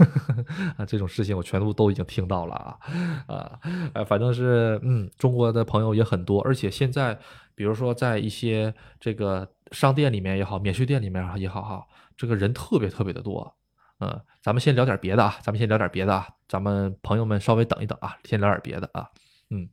[0.76, 2.78] 啊，这种事情我全部都已经听到了啊
[3.26, 3.58] 啊，
[3.94, 7.18] 呃，反正是嗯，中国的朋友也很多，而且现在
[7.54, 11.86] 比如说在一些这个商店里面也好，免税店里面也好哈，
[12.16, 13.56] 这个人特别特别的多。
[13.98, 19.08] 嗯，咱们先聊点别的啊，咱们先聊点别的啊，咱们朋友们稍微等一等啊，先聊点别的啊，
[19.48, 19.70] 嗯，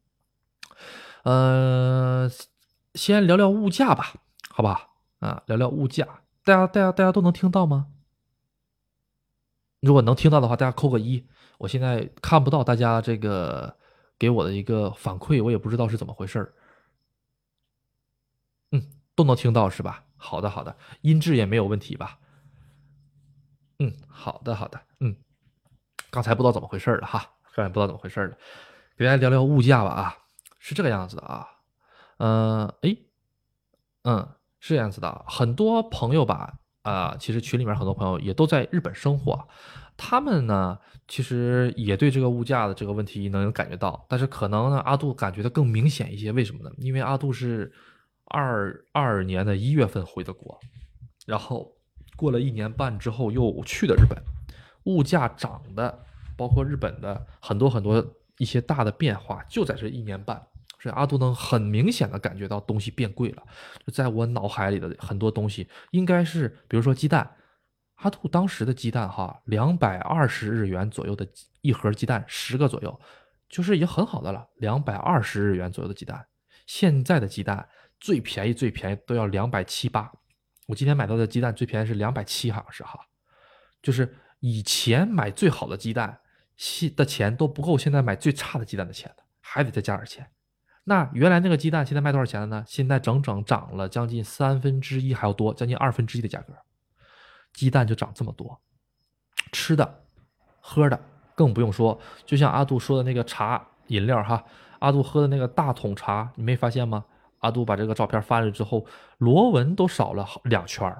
[1.23, 2.31] 呃，
[2.95, 4.13] 先聊聊物价吧，
[4.49, 4.92] 好吧？
[5.23, 6.05] 啊，聊聊物价，
[6.43, 7.87] 大家大家大家都能听到吗？
[9.79, 11.25] 如果能听到的话，大家扣个一。
[11.59, 13.77] 我现在看不到大家这个
[14.19, 16.53] 给我的一个反馈，我也不知道是怎么回事
[18.71, 18.83] 嗯，
[19.15, 20.03] 都能听到是吧？
[20.17, 22.19] 好的好的，音质也没有问题吧？
[23.79, 25.15] 嗯，好的好的，嗯，
[26.09, 28.37] 刚才不知道怎么回事了哈，刚才不知道怎么回事了，
[28.97, 30.17] 给大家聊聊物价吧啊，
[30.59, 31.47] 是这个样子的啊，
[32.17, 32.97] 嗯，哎，
[34.03, 34.27] 嗯。
[34.63, 39.37] 是这样子的，很多朋友吧，啊，其实群里面很多朋友也都在日本生活，
[39.97, 46.73] 他们呢，其实也对这个物价的这个问题能感觉到，但是可能呢，阿杜感觉的更明显一些，为什么呢？
[46.77, 47.69] 因为阿杜是
[48.29, 50.57] 二二年的一月份回的国，
[51.27, 51.69] 然后
[52.15, 54.17] 过了一年半之后又去的日本，
[54.85, 55.99] 物价涨的，
[56.37, 58.01] 包括日本的很多很多
[58.37, 60.41] 一些大的变化，就在这一年半。
[60.83, 63.43] 这阿杜能很明显的感觉到东西变贵了，
[63.85, 67.37] 就在我脑海里的很多东西，应该是比如说鸡蛋，
[67.95, 71.25] 阿杜当时的鸡蛋哈，两百二十日元左右的
[71.61, 72.99] 一盒鸡蛋，十个左右，
[73.47, 76.27] 就是已经很好的了，两百二十日元左右的鸡蛋。
[76.67, 77.65] 现在的鸡蛋
[77.97, 80.11] 最便宜最便宜都要两百七八，
[80.67, 82.99] 我今天买到的鸡蛋最便宜是两百七，好像是哈，
[83.81, 86.19] 就是以前买最好的鸡蛋，
[86.57, 90.29] 现的钱都不够现在买最差的鸡蛋的钱的，还得再加点钱。
[90.85, 92.63] 那原来那个鸡蛋现在卖多少钱了呢？
[92.67, 96.53] 现在整整涨了将近三分之一还要多，将近二分之一的价格，
[97.53, 98.59] 鸡蛋就涨这么多。
[99.53, 100.03] 吃的、
[100.59, 100.99] 喝的
[101.35, 104.43] 更不用说，就像阿杜说的那个茶饮料哈，
[104.79, 107.05] 阿杜喝的那个大桶茶，你没发现吗？
[107.39, 108.85] 阿杜把这个照片发了之后，
[109.19, 110.93] 螺纹都少了两圈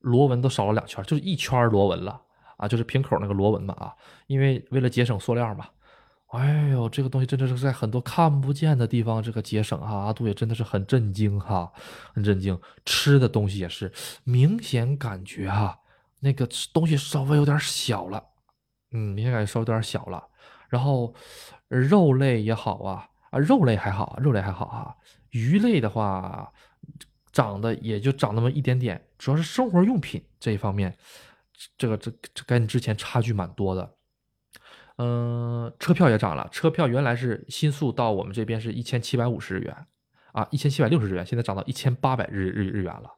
[0.00, 2.20] 螺纹都少了两圈就是一圈螺纹了
[2.58, 3.94] 啊，就是瓶口那个螺纹嘛啊，
[4.26, 5.66] 因为为了节省塑料嘛。
[6.36, 11.72] 哎呦，这个东西真的是在很多看不见的地方这个节省哈，阿杜也真的是很震惊哈，
[12.12, 12.58] 很震惊。
[12.84, 13.90] 吃的东西也是
[14.24, 15.80] 明显感觉哈，
[16.20, 18.22] 那个东西稍微有点小了，
[18.92, 20.22] 嗯，明显感觉稍微有点小了。
[20.68, 21.14] 然后
[21.68, 24.96] 肉类也好啊，啊，肉类还好，肉类还好哈。
[25.30, 26.52] 鱼类的话，
[27.32, 30.94] 涨的也就涨那么一点点，主要是生活用品这一方面，
[31.78, 33.95] 这个这这跟之前差距蛮多的。
[34.98, 36.48] 嗯，车票也涨了。
[36.50, 39.86] 车票原来是新宿到我们这边是一千七百五十日元，
[40.32, 43.10] 啊，一千七百六十日元，现在涨到一千八百日日日元了，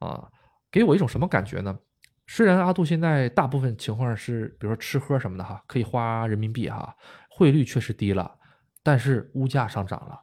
[0.00, 0.30] 啊，
[0.70, 1.78] 给我一种什么感觉呢？
[2.26, 6.94] 虽然阿杜现在大部分情况是，比如说吃喝什么的哈，可以花人民币哈，
[7.30, 8.38] 汇率确实低了，
[8.82, 10.20] 但是物价上涨了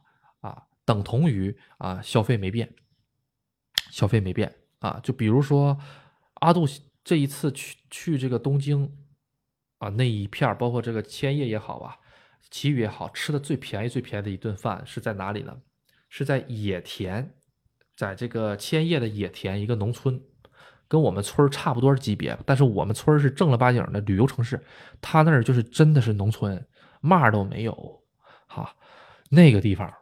[0.48, 2.72] 啊，等同于啊消费没变，
[3.90, 5.00] 消费没变啊。
[5.02, 5.76] 就比如说
[6.34, 6.64] 阿杜
[7.02, 8.96] 这一次去去这个东京。
[9.84, 11.94] 啊，那一片包括这个千叶也好啊，
[12.50, 15.54] 奇宇也好吃的最便宜最便宜的一顿饭是在哪里呢？
[16.08, 17.34] 是在野田，
[17.94, 20.18] 在这个千叶的野田一个农村，
[20.88, 24.58] 跟我们村差不多级别，但是我们村是正儿八经的旅游城市，
[25.02, 26.66] 他那儿就是真的是农村，
[27.02, 28.02] 嘛都没有。
[28.46, 28.74] 哈，
[29.28, 29.92] 那个地方，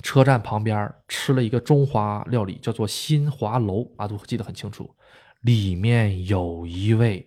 [0.00, 4.94] 车站旁边吃了一个中华料理，叫做新华楼，阿杜记得很清楚，
[5.40, 7.26] 里面有一位。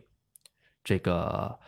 [0.83, 1.59] 这个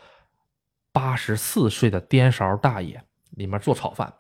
[0.91, 4.13] 八十四岁的颠勺大爷里面做炒饭，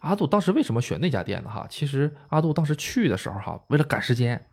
[0.00, 1.50] 阿杜当时为什么选那家店呢？
[1.50, 4.46] 哈，其实阿杜当时去的时候哈，为了赶时间，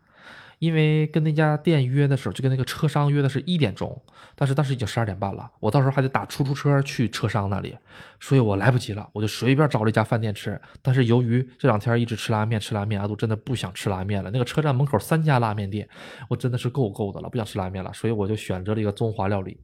[0.61, 3.99] 因为跟那家店约的时候，就跟那个车商约的是一点钟，
[4.35, 7.75] 但是当时已经十二点半了，我到时候还得打出租车去车商那里，
[8.19, 10.61] 所以我来不及了，我就随便找了一家饭店吃。
[10.83, 14.29] 但是由于这两天一直吃拉面，吃拉面，阿杜真的不想吃拉面了。
[14.29, 15.89] 那个车站门口三家拉面店，
[16.29, 19.59] 我真的是够够的了，不想吃拉面了，所以我就选择了一个中华料理。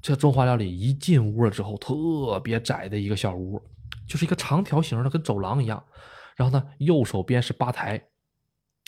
[0.00, 3.60] 这中华料理一进屋了之后，特别窄的一个小屋，
[4.06, 5.82] 就是一个长条形的，跟走廊一样。
[6.36, 8.00] 然后呢，右手边是吧台。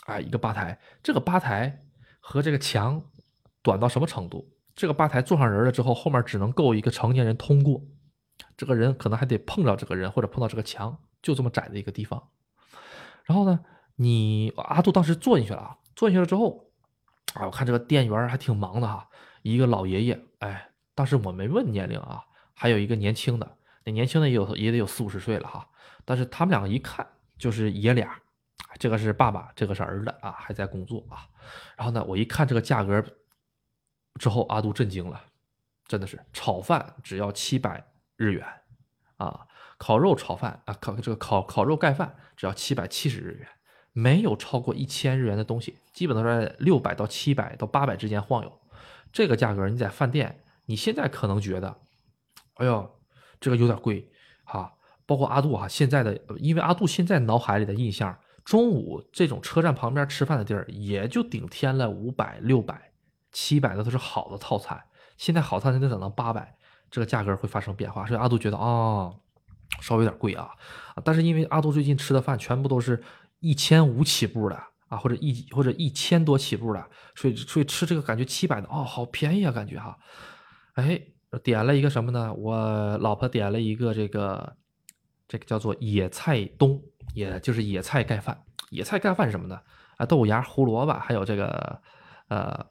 [0.09, 1.85] 啊，一个吧台，这个吧台
[2.19, 3.03] 和这个墙
[3.63, 4.51] 短到什么程度？
[4.75, 7.83] 这个吧台坐上人了之后，后面只能够一个成年人通过，
[8.57, 12.31] 这个人可能还得碰到这个人或者碰到这个墙，就这么窄的一个地方。
[13.25, 13.61] 然后呢，
[13.97, 16.71] 你阿杜当时坐进去了啊，坐进去了之后，
[17.35, 19.07] 啊，我看这个店员还挺忙的哈，
[19.43, 25.69] 一个老爷爷，哎，当时我没问年龄啊，还有一个年轻的，那年轻的也有也得有四五十岁了哈，
[26.07, 28.19] 但是他们两个一看就是爷俩，
[28.79, 31.27] 这个是爸爸，这个是儿子啊，还在工作啊。
[31.77, 33.05] 然后呢，我一看这个价格
[34.19, 35.21] 之后，阿杜震惊了，
[35.87, 37.85] 真的是炒饭只要七百
[38.17, 38.47] 日元
[39.17, 39.47] 啊，
[39.79, 43.49] 烤肉炒饭啊，烤这个烤烤肉盖饭只要七百七十日元。
[43.95, 48.61] 没有超过一千日元的东西，基本都在六百到七百到八百之间晃悠。
[49.11, 51.81] 这个价格你在饭店，你现在可能觉得，
[52.55, 53.01] 哎呦，
[53.41, 54.13] 这个有点贵
[54.45, 54.75] 啊。
[55.05, 58.17] 包括阿杜啊，现在的，因为阿杜现在脑海里的印象，
[58.49, 62.93] 中午这种车站旁边吃饭的地儿，也就顶天了五百、六百、
[63.31, 64.83] 七百的都是好的套餐。
[65.19, 66.57] 现在好套餐得等到八百，
[66.91, 68.07] 这个价格会发生变化。
[68.07, 69.13] 所以阿杜觉得啊，
[69.83, 70.49] 稍微有点贵啊。
[71.05, 73.03] 但是因为阿杜最近吃的饭全部都是。
[73.41, 79.97] 一千五起步的啊，或者一或者一千多起步的，所以所以吃这个感觉七百的哦，好便宜啊，感觉哈。
[80.75, 81.01] 哎，
[81.45, 82.35] 点了一个什么呢？
[82.35, 84.57] 我老婆点了一个这个
[85.29, 86.83] 这个叫做野菜冬，
[87.19, 88.45] 也就是野菜盖饭。
[88.71, 89.61] 野菜盖饭是什么呢？
[89.97, 91.83] 啊，豆芽、胡萝卜，还有这个
[92.29, 92.67] 呃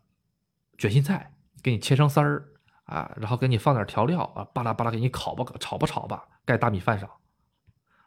[0.77, 2.43] 卷心菜，给你切成丝儿
[2.85, 7.09] 啊，然后给你放点调料啊，巴拉巴拉给你烤吧，炒吧炒吧，盖大米饭上。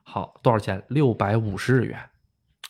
[0.02, 0.82] 好，多少钱？
[0.88, 2.10] 六百五十日元。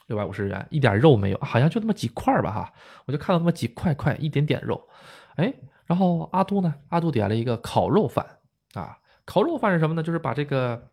[0.06, 2.72] 六百五十日元，一点肉没有，好像就那么几块吧哈，
[3.06, 4.88] 我就看到那么几块块，一点点肉，
[5.36, 5.54] 哎，
[5.86, 8.26] 然后阿杜呢，阿杜点了一个烤肉饭
[8.74, 10.02] 啊，烤肉饭是什么呢？
[10.02, 10.90] 就是把这个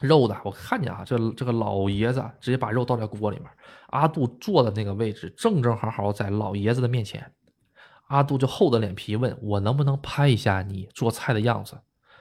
[0.00, 3.50] 肉的，我看见啊，这这个老爷子直接把肉倒在锅里面，
[3.88, 7.30] 阿杜坐的那个位置正正好好在老爷子的面前，
[8.08, 11.78] 阿杜就厚着脸皮问我能不能拍一下你做菜的样子，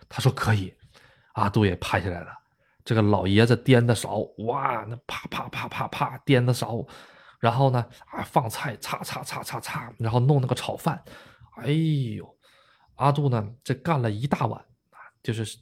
[0.09, 0.73] 他说可以，
[1.33, 2.27] 阿杜也拍下来了。
[2.83, 6.85] 这个老爷子颠的勺，哇，那啪啪啪啪啪颠的勺，
[7.39, 11.01] 然后呢，啊，放菜，擦擦擦擦擦，然后弄那个炒饭，
[11.57, 12.27] 哎呦，
[12.95, 14.59] 阿杜呢，这干了一大碗
[14.91, 15.57] 啊，就是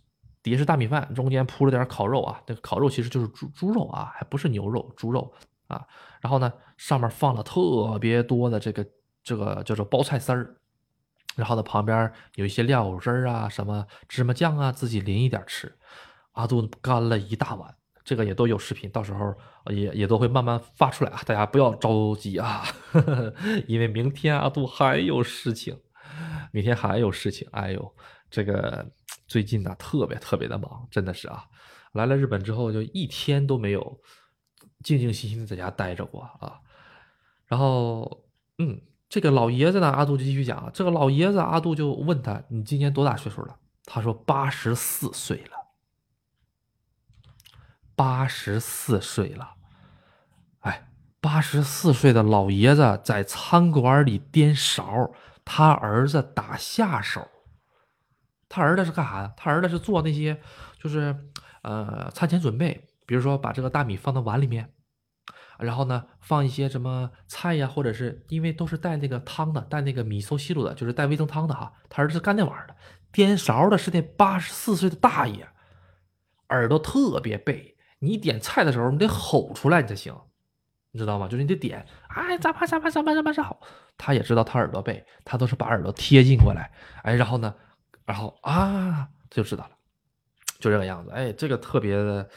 [0.47, 5.33] 底下是大米饭，中间铺了点烤肉啊，那个烤肉其实就是猪猪肉啊，还不是牛肉，猪肉
[5.67, 5.85] 啊，
[6.21, 8.85] 然后呢，上面放了特别多的这个
[9.21, 10.55] 这个叫做包菜丝儿，
[11.35, 15.77] 然后呢，旁边有一些料汁儿啊，什么芝麻酱啊，自己淋一点吃。
[16.31, 19.33] 阿杜干了一大碗，这个也都有视频，到时候
[19.71, 22.63] 也也都会慢慢发出来啊，大家不要着急啊，
[23.67, 25.77] 因为明天阿杜还有事情，
[26.51, 27.95] 明天还有事情，哎呦，
[28.29, 28.85] 这个
[29.27, 31.45] 最近呢特别特别的忙，真的是啊，
[31.93, 33.99] 来了日本之后就一天都没有
[34.83, 36.59] 静静心心的在家待着过啊，
[37.45, 38.25] 然后
[38.57, 43.57] 嗯，这个老爷子呢，阿杜就继续讲，这个老爷子阿杜就问他，你今年多大岁数了？
[43.85, 45.57] 他说八十四岁了。
[47.95, 49.55] 八十四岁了，
[50.59, 50.87] 哎，
[51.19, 55.11] 八十四岁的老爷子在餐馆里颠勺，
[55.43, 57.27] 他儿子打下手。
[58.49, 59.33] 他儿子是干啥的？
[59.35, 60.39] 他儿子是做那些，
[60.81, 61.15] 就是
[61.63, 64.71] 呃餐前准备，比如说把这个大米放到碗里面，
[65.59, 71.73] 然后呢放一些什么菜呀，或者是因为都是带那个汤的，带那个米搜西路的，就是带味增汤的哈。
[71.89, 72.75] 他儿子是干那玩意儿的，
[73.11, 75.47] 颠勺的是那八十四岁的大爷，
[76.49, 77.75] 耳朵特别背。
[77.99, 80.15] 你点菜的时候，你得吼出来你才行，
[80.91, 81.27] 你知道吗？
[81.27, 82.67] 就是你得点，哎，咋办？
[82.67, 82.91] 咋办？
[82.91, 83.15] 咋办？
[83.15, 83.33] 咋办？
[83.33, 83.59] 咋好？
[83.97, 87.55] 他也知道他耳朵背，他都是把耳朵贴近过来，哎，然后呢，
[88.07, 89.71] 然后啊，就知道了，
[90.59, 91.11] 就这个样子。
[91.11, 92.29] 哎，这个特别的，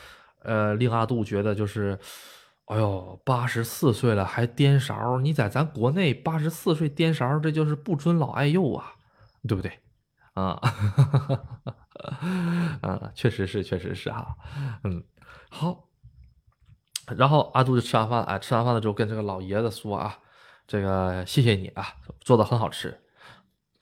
[0.42, 1.98] 呃，令阿杜觉得就是，
[2.64, 8.92] 哎呦，八十四岁了还颠勺，你在咱国内八十四岁颠勺，这就是不尊老爱幼啊，
[9.48, 9.72] 对不对？
[10.34, 10.60] 啊，
[12.82, 14.36] 啊，确实是，确实是哈，
[14.84, 15.02] 嗯。
[15.52, 15.88] 好，
[17.16, 20.18] 然后阿杜就吃完饭，哎，吃完饭了之后跟这个老爷子说啊，
[20.66, 23.00] 这个谢谢你啊，做的很好吃，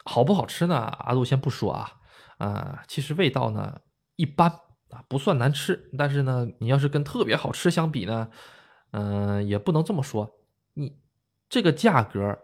[0.08, 0.74] 好不好吃呢？
[0.76, 1.92] 阿杜先不说啊，
[2.38, 3.82] 啊，其实味道呢
[4.16, 4.48] 一般
[4.88, 8.30] 啊，不算难吃，但是呢，你要是跟特别好吃相比呢，
[8.92, 10.40] 嗯，也不能这么说，
[10.72, 10.96] 你
[11.50, 12.38] 这个价格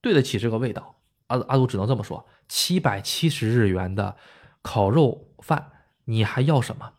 [0.00, 0.94] 对得起这个味道，
[1.26, 4.16] 阿阿杜只能这么说，七百七十日元的
[4.62, 5.72] 烤肉饭，
[6.04, 6.92] 你还要什么？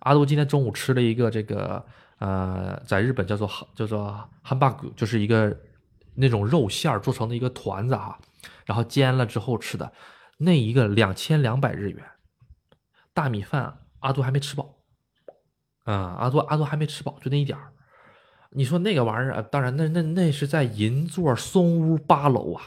[0.00, 1.86] 阿杜今天中午吃了一个这个，
[2.18, 5.56] 呃，在日本叫做叫做汉巴谷，就是一个
[6.14, 8.18] 那种肉馅儿做成的一个团子哈，
[8.64, 9.92] 然后煎了之后吃的，
[10.38, 12.04] 那一个两千两百日元，
[13.12, 14.76] 大米饭阿杜还没吃饱，
[15.84, 17.72] 啊，阿杜阿杜还没吃饱，就那一点儿，
[18.50, 22.62] 你说那个玩意儿，当然那那那是在银座松屋八楼啊，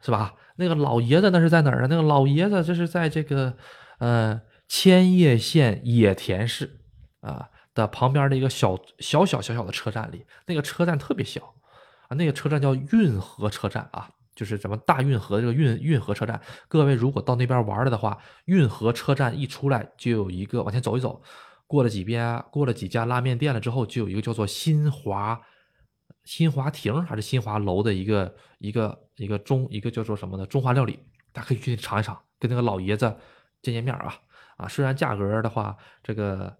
[0.00, 0.34] 是吧？
[0.56, 1.86] 那个老爷子那是在哪儿啊？
[1.88, 3.56] 那个老爷子这是在这个，
[3.98, 6.80] 呃，千叶县野田市。
[7.20, 11.54] 啊的旁边的一个小小小小小的车站里，那个车站特别小，
[12.08, 16.40] 啊，那个车站叫运河车站啊，就是咱们大运河这个运运河车站。
[16.68, 21.20] 各位如果到那边玩了的话，运河车站一出来就有一个往前走一走，
[21.66, 25.40] 过了几边过了几家拉面店了之后，就有一个叫做新华
[26.22, 31.00] 新华亭还是新华楼的一个一个一个中一个叫做什么的中华料理，
[31.32, 33.12] 大家可以去尝一尝，跟那个老爷子
[33.60, 34.14] 见见面啊
[34.58, 34.68] 啊！
[34.68, 36.56] 虽然价格的话，这个。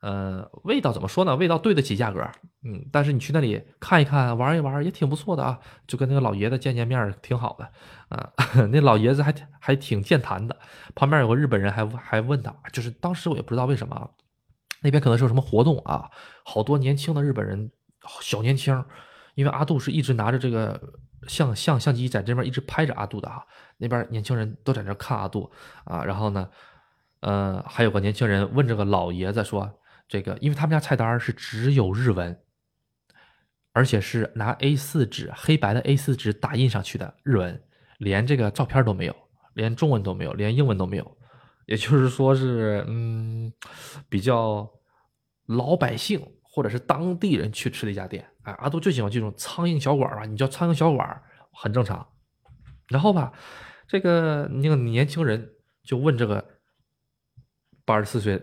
[0.00, 1.36] 呃，味道怎么说呢？
[1.36, 2.26] 味道对得起价格，
[2.64, 7.70] 嗯，但是你去那里看一看、玩一玩也挺不错的啊，就跟那个老爷子见见面挺好的
[8.08, 8.32] 啊。
[8.72, 10.56] 那老爷子还还挺健谈的，
[10.94, 14.10] 旁边有个日本人还还问他，就是当时我也不知道为什么，
[14.80, 16.10] 那边可能是有什么活动啊，
[16.46, 17.70] 好多年轻的日本人，
[18.22, 18.82] 小年轻，
[19.34, 20.80] 因为阿杜是一直拿着这个
[21.28, 23.42] 相相相机在这边一直拍着阿杜的啊，
[23.76, 25.52] 那边年轻人都在那看阿杜
[25.84, 26.48] 啊，然后呢，
[27.20, 29.70] 呃，还有个年轻人问这个老爷子说。
[30.10, 32.36] 这个，因为他们家菜单是只有日文，
[33.72, 37.62] 而且是拿 A4 纸黑白的 A4 纸打印上去的日文，
[37.98, 39.14] 连这个照片都没有，
[39.54, 41.16] 连中文都没有，连英文都没有。
[41.66, 43.52] 也就是说是，嗯，
[44.08, 44.68] 比较
[45.46, 48.28] 老百姓或者是当地人去吃的一家店。
[48.42, 50.24] 哎，阿杜就喜欢这种苍蝇小馆吧？
[50.24, 52.04] 你叫苍蝇小馆很正常。
[52.88, 53.32] 然后吧，
[53.86, 55.52] 这个那个年轻人
[55.84, 56.44] 就问这个
[57.84, 58.42] 八十四岁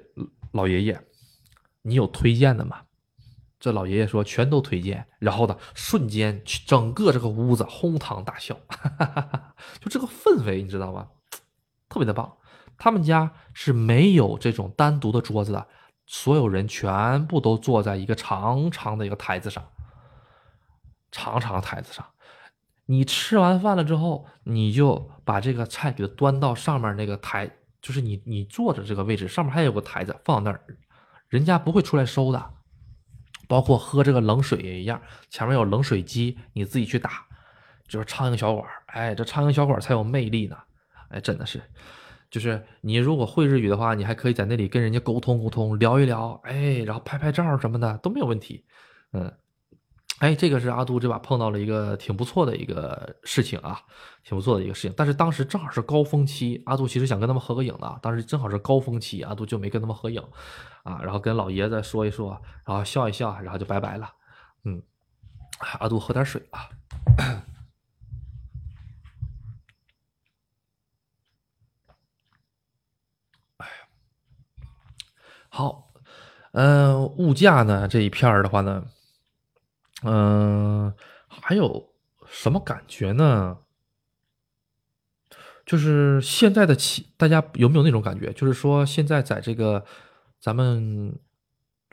[0.53, 0.97] 老爷爷。
[1.87, 2.81] 你有推荐的吗？
[3.59, 8.55] 这老爷爷说全都推荐，然后呢，瞬间整个这个屋子哄堂大笑，
[9.81, 11.07] 就这个氛围你知道吗？
[11.89, 12.37] 特别的棒。
[12.77, 15.67] 他们家是没有这种单独的桌子的，
[16.05, 19.67] 所有人全部都坐在一个长长的一个台子上，
[21.11, 22.05] 长长的台子上。
[22.85, 27.49] 你吃完饭了之后，你就把这个菜给它端到上面那个台，
[27.81, 30.61] 就是你你坐着这个位置上面还有个台子放那儿。
[31.29, 32.53] 人家不会出来收的，
[33.47, 37.25] 包括喝这个冷水也一样，前面有冷水机，你自己去打，
[37.87, 40.57] 就是苍蝇小馆哎，这苍蝇小馆才有魅力呢，
[41.09, 41.61] 哎，真的是，
[42.29, 48.65] 就是你如果会日语的话，你还可以在那里跟人家沟通沟通，聊一聊，哎，然后拍拍照什么的都没有问题，
[49.13, 49.33] 嗯。
[50.19, 53.79] 哎，这个是阿杜这把碰到了一个挺不错的一个事情啊，
[54.23, 54.93] 挺不错的一个事情。
[54.97, 60.19] 但是当时正好是高峰期，阿杜其实想跟他们合个影的，当时正好是高峰期，阿杜就没跟他们合影，
[60.81, 64.11] 啊，然后跟老爷子说一说，然后笑一笑，然后就拜拜了。
[64.63, 64.81] 嗯，
[65.79, 66.67] 阿杜喝点水啊。
[73.57, 73.71] 哎呀，
[75.49, 75.91] 好，
[76.53, 78.87] 嗯，物价呢这一片儿的话呢。
[80.03, 80.93] 嗯，
[81.27, 81.93] 还有
[82.27, 83.57] 什么感觉呢？
[85.65, 88.31] 就是现在的企，大家有没有那种感觉？
[88.33, 89.83] 就是说，现在在这个
[90.39, 91.19] 咱们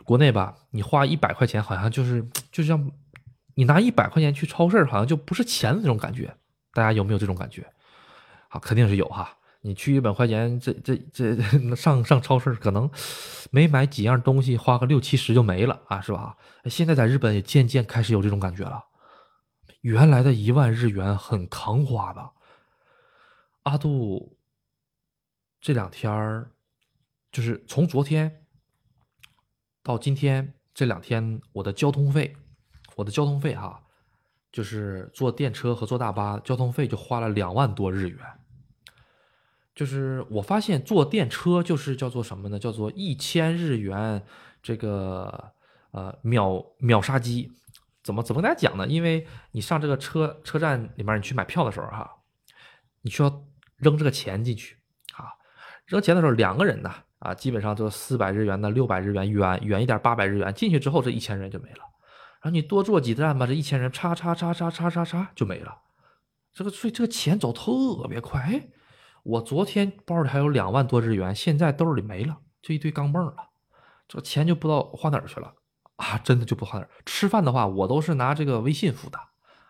[0.05, 2.93] 国内吧，你花一百块钱，好像就是就像
[3.55, 6.37] 你拿一百块钱去超市，好像就不是钱的那种感觉。
[6.73, 7.67] 大家有没有这种感觉？
[8.49, 9.37] 好，肯定是有哈。
[9.67, 11.35] 你去一百块钱，这这这
[11.75, 12.89] 上上超市可能
[13.51, 16.37] 没买几样东西，花个六七十就没了啊，是吧？
[16.67, 18.85] 现在在日本也渐渐开始有这种感觉了。
[19.81, 22.31] 原来的一万日元很扛花的。
[23.63, 24.37] 阿杜
[25.63, 26.51] 这两天儿，
[27.33, 28.45] 就是从昨天
[29.83, 32.37] 到今天这两天，我的交通费，
[32.97, 33.83] 我的交通费哈，
[34.53, 38.21] 就是坐电车和坐大巴交通费就花了两万多日元。
[39.75, 42.59] 就是我发现坐电车就是叫做什么呢？
[42.59, 44.23] 叫做一千日元，
[44.63, 45.53] 这个
[45.91, 47.51] 呃秒秒杀机，
[48.03, 48.87] 怎么怎么跟大家讲呢？
[48.87, 52.09] 因为你上这个车车站里面，你去买票的时候哈，
[53.03, 53.45] 你需要
[53.77, 54.77] 扔这个钱进去
[55.17, 55.27] 啊，
[55.87, 61.81] 扔钱的时候两个人呢啊，基本上就四百日元的六百日元远远一点八百日元进去之后，这一千人就没了。
[62.41, 65.79] 然后你多坐几站吧，这一千人叉叉叉叉叉叉叉就没了。
[66.53, 68.69] 这个所以这个钱走特别快，
[69.25, 73.35] 我昨天包里还有两万多日元，现在兜里没了，就一堆钢镚了，
[74.07, 75.55] 这钱就不知道花哪儿去了
[75.97, 76.19] 啊！
[76.19, 76.91] 真的就不花哪儿。
[77.07, 79.19] 吃饭的话，我都是拿这个微信付的，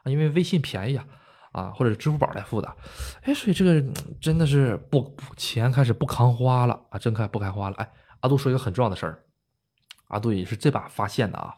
[0.06, 1.06] 因为微信便宜啊，
[1.52, 2.76] 啊，或者支付宝来付的。
[3.22, 3.80] 哎，所以这个
[4.20, 7.76] 真的是不不钱开始不扛花了啊，真开不开花了。
[7.76, 9.24] 哎，阿杜说一个很重要的事儿，
[10.08, 11.54] 阿杜也是这把发现的啊。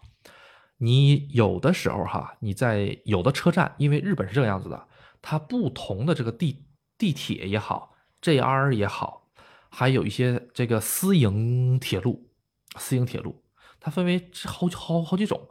[0.76, 4.86] 你有的时候哈，你在有的车站，因为日本是这个样子的，
[5.22, 6.66] 它不同的这个地。
[6.98, 9.28] 地铁也好，JR 也好，
[9.68, 12.30] 还有一些这个私营铁路，
[12.76, 13.44] 私营铁路
[13.80, 15.48] 它分为好好好几种。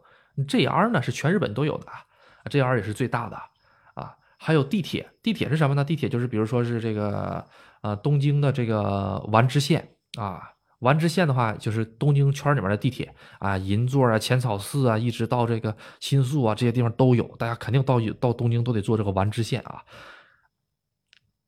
[0.48, 2.06] JR 呢是全日本都有的啊
[2.46, 3.38] ，JR 也是最大的
[3.94, 4.16] 啊。
[4.38, 5.84] 还有地铁，地铁是什么呢？
[5.86, 7.48] 地铁就是比如说是这个
[7.82, 17.24] 呃东京的这个丸之线啊，丸之线的话，就是东京圈里面的地铁啊，银座啊、浅草寺啊，一直到这个新宿啊，这些地方都有。
[17.38, 19.84] 大家肯定到到东京都得坐这个丸之线啊。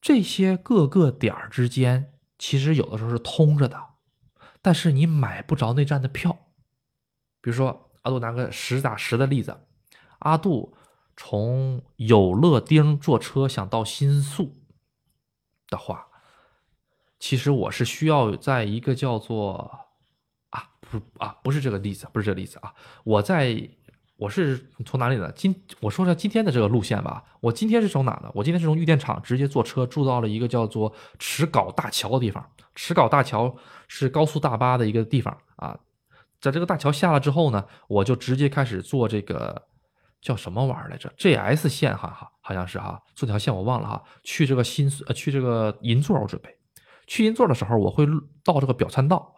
[0.08, 3.78] 这些各个点儿之间，其实有的时候是通着的，
[4.62, 6.32] 但是你买不着那站的票。
[7.42, 9.60] 比如说，阿杜拿个实打实的例子，
[10.20, 10.78] 阿杜
[11.18, 14.56] 从有乐町坐车想到新宿
[15.68, 16.08] 的话。
[17.20, 19.90] 其实我是需要在一个叫做
[20.52, 23.70] 啊不啊不是这个例子，不是这个例子啊，我在
[24.18, 25.32] 我是从哪里呢？
[25.34, 27.24] 今我说下今天的这个路线吧。
[27.40, 28.32] 我今天是从哪呢？
[28.34, 32.44] 我今天是从玉电厂直接坐车住到了一个叫做池稿大桥的地方。
[32.74, 33.56] 池稿大桥
[33.88, 35.78] 是高速大巴的一个地方啊。
[36.42, 39.62] 在这个大桥下了之后呢，我就直接开始坐这个
[40.20, 44.04] 叫什么玩意儿来着？GS 线哈哈，好像是哈，坐条线我忘了哈。
[44.24, 46.50] 去这个新呃去这个银座，我准备。
[47.06, 48.06] 去银座的时候，我会
[48.44, 49.34] 到这个表参道，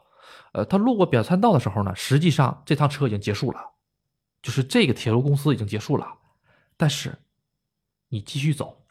[0.53, 3.59] 呃，他路过表参道的时候呢，实际上这趟车已经结束了，
[4.41, 6.07] 就是这个铁路公司已经结束了，
[6.77, 7.17] 但是
[8.09, 8.85] 你继续走。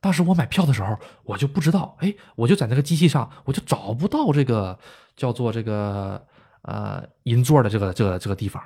[0.00, 4.78] 当时我买票的时候，我就不知道，哎，我就在那个机器上，我就找不到这个
[5.16, 6.26] 叫做这个
[6.62, 8.62] 呃银座的这个这个这个地方，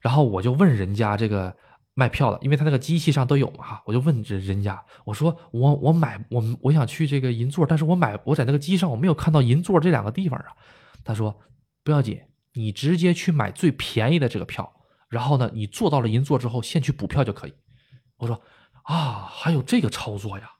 [0.00, 1.56] 然后我就问人家这个。
[1.98, 10.48] 卖票的，因为他那个机器上都有嘛哈，我就问人人家，我说我我买我我想去这个银座，但是我买我在那个机上我没有看到银座这两个地方啊。
[11.02, 11.34] 他说
[11.82, 12.20] 不要紧，
[12.52, 14.70] 你直接去买最便宜的这个票，
[15.16, 17.54] 然后呢，你坐到了银座之后，先去补票就可以。
[18.18, 18.38] 我说
[18.82, 20.50] 啊，还有这个操作呀？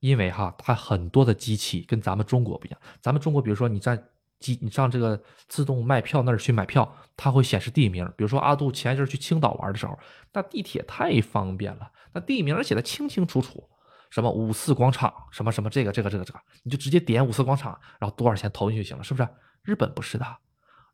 [0.00, 4.02] 因为哈，它很多的机器跟咱们中国不一样，咱们中国比如说你在。
[4.42, 8.04] 机，你上这个自动卖票那儿去买票，它会显示地名。
[8.16, 9.96] 比如说阿杜前一阵去青岛玩的时候，
[10.32, 13.70] 那地铁太方便了，那地名写的清清楚楚，
[14.10, 19.28] 什么五四广场，什么什么这个这个这个这个，你就直接点五四广场，然后多少钱投进去就行了，是不是？
[19.62, 20.26] 日本不是的，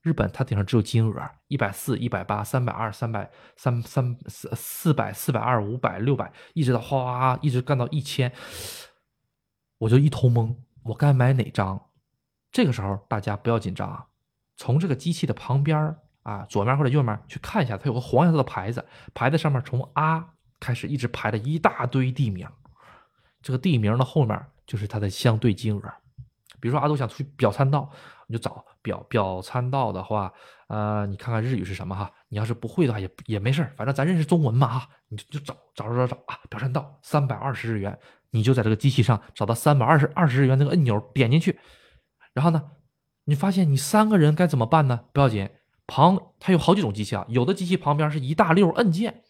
[0.03, 8.33] 日本它顶上只有金额，一百四、一百八、三百二、三百三三四四百、四百二、五百、六百，一直到哗一直干到一千，
[9.79, 11.89] 我就一头懵，我该买哪张？
[12.51, 14.07] 这个时候大家不要紧张啊，
[14.57, 20.29] 从这个机器的旁边啊，左面或者右面去看一下，它有个黄颜色的牌子，牌子上面从啊
[20.61, 22.49] 开始一直排了一大堆地名，
[23.43, 25.93] 这个地名的后面就是它的相对金额。
[26.61, 27.91] 比如说阿杜想去表参道，
[28.27, 30.33] 你就找表表参道的话，
[30.69, 37.99] 呃，你看看日语是什么哈，你要是不会的话也也没事反正咱认识中文嘛哈，你就就找找找找找啊，表参道三百二十日元，
[38.31, 41.59] 你就在这个机器上找到三百二十二十日元那个按钮，点进去。
[42.35, 42.63] 然后呢，
[43.25, 45.01] 你发现你三个人该怎么办呢？
[45.13, 45.49] 不要紧，
[45.87, 49.23] 旁它有好几种机器啊，有的机器旁边是一大溜按键，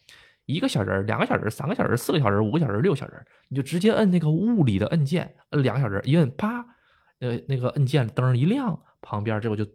[0.45, 6.65] 一个小人两个小人三个小人四个小人五个小人六小人你就直接摁那个物理的按键，摁两个小人一摁，啪，
[7.19, 9.65] 呃，那个按键灯一亮，旁边这个就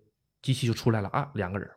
[0.42, 1.70] 机器就出来了啊，两个人，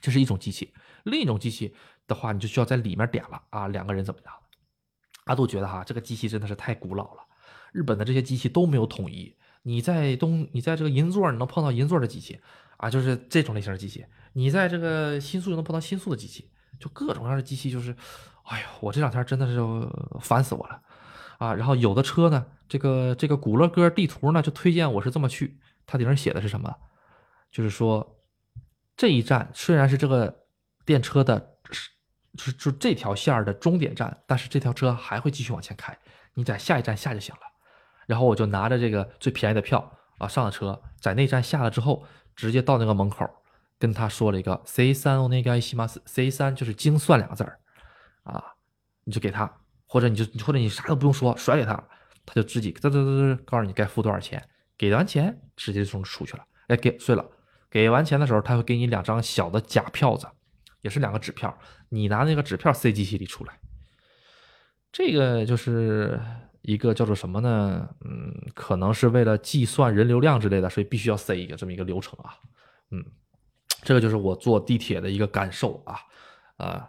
[0.00, 0.72] 这是一种机器。
[1.04, 1.74] 另一种机器
[2.06, 4.34] 的话，你就需要在里面点了啊，两个人怎么样？
[5.24, 7.22] 阿杜觉得哈，这个机器真的是太古老了，
[7.72, 9.34] 日本的这些机器都没有统一。
[9.62, 12.38] 你在东，你在这个银座，你能碰到银座的机器
[12.76, 14.04] 啊，就是这种类型的机器。
[14.34, 17.96] 你在这个新宿，就能碰到新宿的机器，就各种各样的机器，就是，
[18.44, 19.58] 哎呦，我这两天真的是
[20.20, 20.82] 烦死我了
[21.38, 21.54] 啊！
[21.54, 26.74] 然后有的车呢，这个这个古乐哥地图呢，就推荐我是这么去，它顶上写的是什么？
[27.50, 28.20] 就是说
[28.96, 30.46] 这一站虽然是这个
[30.84, 31.56] 电车的，
[32.36, 35.96] 是就这条线的终点站，但是这条车还会继续往前开，
[36.34, 37.40] 你在下一站下就行了。
[38.06, 42.04] 然后我就拿着这个最便宜的票啊上了车，在那站下了之后，
[42.36, 43.26] 直接到那个门口，
[43.78, 47.60] 跟他说了一个 C 三哦那个西马斯 C 三就是精算两个字儿，
[48.24, 48.42] 啊，
[49.04, 49.50] 你就给他，
[49.94, 51.72] 或者你就或者你啥都不用说，甩给他，
[52.26, 54.42] 他就自己嘚嘚嘚嘚告诉你该付多少钱，
[54.76, 56.44] 给完钱直接就出去了。
[56.66, 57.24] 哎，给碎了，
[57.70, 60.26] 给完钱的时候他会给你两张小的假票子，
[60.80, 61.56] 也是两个纸票，
[61.90, 63.60] 你拿那个纸票塞机器里出来，
[64.90, 66.20] 这个就是。
[66.66, 67.86] 一个叫做什么呢？
[68.06, 72.32] 嗯，可能是为了计算人流量之类的，所以必须要塞一个这么一个流程啊。
[72.90, 73.04] 嗯，
[73.82, 76.00] 这个就是我坐地铁的一个感受啊，
[76.56, 76.88] 啊，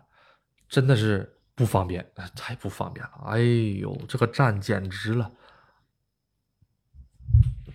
[0.70, 3.24] 真的是不方便，太不方便了。
[3.28, 3.40] 哎
[3.80, 5.32] 呦，这个站简直了，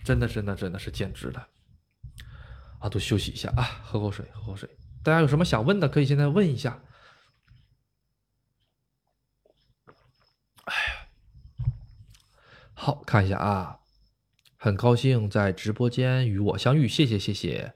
[0.03, 1.47] 真的，真的，真的是简直了。
[2.79, 4.69] 阿杜休息一下啊，喝口水，喝口水。
[5.03, 6.81] 大家有什么想问的，可以现在问一下。
[10.65, 11.07] 哎呀。
[12.73, 13.79] 好看一下啊，
[14.57, 17.75] 很高兴在直播间与我相遇，谢谢谢谢。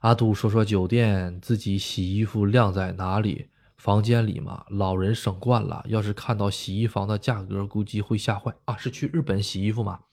[0.00, 3.50] 阿杜说说酒店自己洗衣服晾在哪里？
[3.84, 4.64] 房间里吗？
[4.70, 8.74] 老人省惯了，要是看到洗衣房的价格，估计会吓坏啊！
[8.78, 10.04] 是去日本洗衣服吗？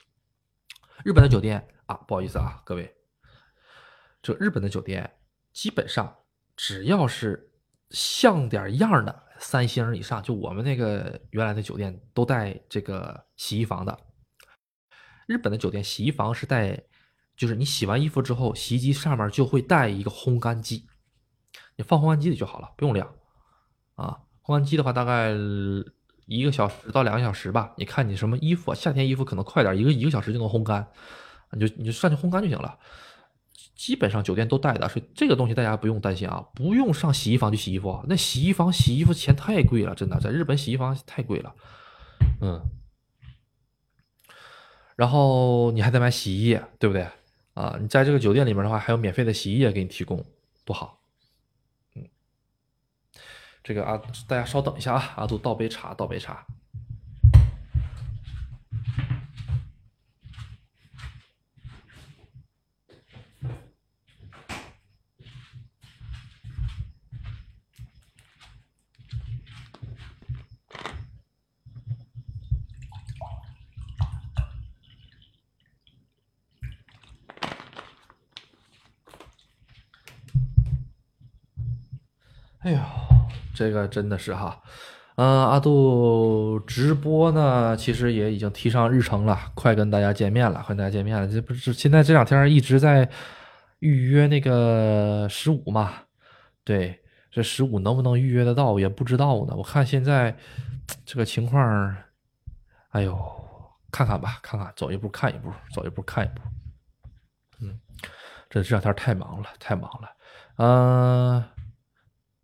[1.06, 2.94] 日本的酒店啊，不好意思啊，各位，
[4.22, 5.16] 这日本的酒店
[5.54, 6.18] 基本上
[6.58, 7.54] 只要是
[7.92, 13.98] 像点样的三星以上，就我们那个原来的酒店都带这个洗衣房的。
[15.28, 16.84] 日本的酒店洗衣房是带，
[17.38, 20.90] 就是你洗完衣服之后，洗衣机上面就会带一个烘干机，
[21.78, 23.16] 你放烘干机里就好了，不用晾
[24.02, 24.18] 啊。
[24.44, 25.32] 烘干机的话，大概
[26.26, 27.74] 一个小时到两个小时吧。
[27.78, 30.88] 你看你什么衣服，夏天衣服可能快点，一个一个小时就能烘干，
[31.52, 32.78] 你就你就上去烘干就行了。
[33.76, 38.04] 基本上酒店都带的，所以这个东西大家不用担心啊，不用上洗衣房去洗衣服。
[38.08, 41.56] 那洗衣房洗衣服钱太贵了，真的，在日本洗衣房太贵了，
[42.42, 42.62] 嗯。
[44.96, 47.08] 然后你还得买洗衣液，对不对
[47.56, 47.76] 啊？
[47.82, 50.24] 你在这个酒店里面的话，还有免费的洗衣液给你提供，
[50.64, 51.01] 多好。
[53.64, 56.46] 这个啊，大家稍等一下啊，阿杜倒杯茶，倒杯茶。
[82.64, 82.80] 哎呦，
[83.62, 84.60] 这个真的是哈，
[85.18, 91.28] 嗯，阿杜直播呢，其实也已经提上日程了，快跟大家见面了，快跟大家见面了。
[91.28, 93.08] 这不是现在这两天一直在
[93.78, 95.94] 预约那个十五嘛？
[96.64, 97.00] 对，
[97.30, 99.54] 这十五能不能预约得到也不知道呢。
[99.56, 100.36] 我看现在
[101.06, 101.96] 这个情况，
[102.90, 103.16] 哎呦，
[103.92, 106.42] 看看吧，看看，走一步看一步，走一步看一步。
[107.62, 107.80] 嗯，
[108.50, 110.10] 这这两天太忙了，太忙了，
[110.58, 111.44] 嗯。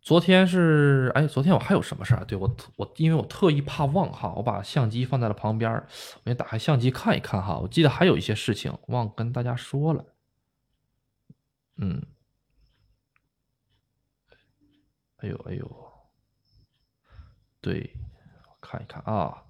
[0.08, 2.24] 昨天是哎，昨天我还有什么事儿？
[2.24, 7.58] 对我我因为我特意怕忘哈，我把相机放在了旁边我先打开相机看一看哈。
[7.58, 10.02] 我记得还有一些事情忘跟大家说了。
[11.76, 12.02] 嗯，
[15.18, 15.70] 哎呦哎呦，
[17.60, 17.94] 对，
[18.62, 19.42] 看一看啊，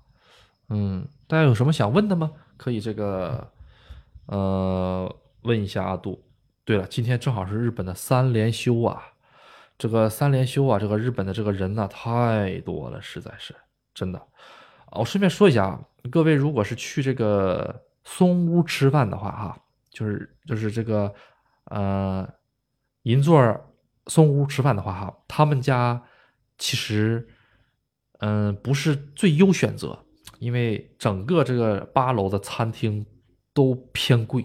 [0.70, 2.32] 嗯，大家有什么想问的吗？
[2.56, 3.52] 可以这个
[4.26, 6.24] 呃问一下阿杜。
[6.64, 9.12] 对了，今天正好是日本的三连休啊。
[9.78, 13.54] 这个三连休啊，这个日本的这个人呢太多了，实在是
[13.94, 14.20] 真的。
[14.90, 19.58] 我顺便说一下啊，各位如果是去这个松屋吃饭的话，哈，
[19.90, 21.14] 就是就是这个
[21.66, 22.28] 呃
[23.02, 23.72] 银座
[24.08, 26.02] 松屋吃饭的话，哈，他们家
[26.56, 27.28] 其实
[28.18, 30.04] 嗯不是最优选择，
[30.40, 33.06] 因为整个这个八楼的餐厅
[33.54, 34.44] 都偏贵。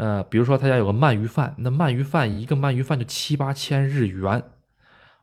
[0.00, 4.42] 呃，比如说他家有个鳗鱼饭，那鳗鱼饭一个鳗鱼饭就七八千日元，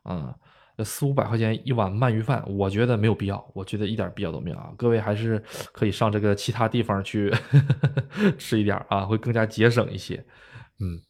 [0.04, 0.36] 啊，
[0.84, 4.70] 四五百块钱一碗鳗鱼饭，我觉得没有必要，我觉得一点必要都没有啊。
[4.76, 7.34] 各位还是可以上这个其他地方去
[8.38, 10.24] 吃一点啊，会更加节省一些。
[10.78, 11.02] 嗯，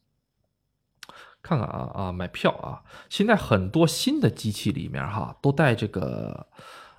[1.43, 6.47] 看看啊啊，买票啊，现在很多新的机器里面哈都带这个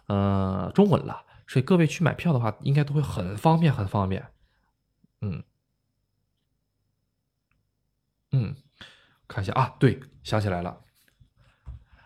[0.06, 4.24] 呃中文了，所以各位去买票的话，应该都会很方便，很方便。
[5.22, 5.42] 嗯。
[8.32, 8.56] 嗯，
[9.28, 10.78] 看一下啊，对，想起来了，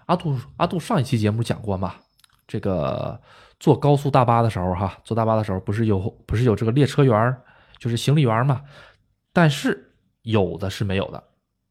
[0.05, 1.95] 阿杜阿杜上一期节目讲过嘛？
[2.47, 3.21] 这个
[3.59, 7.37] 坐高速大巴的时候，哈，坐大巴的时候不是有不是有这个列车员，
[7.77, 8.61] 就是行李员嘛？
[9.33, 11.21] 但是有的是没有的。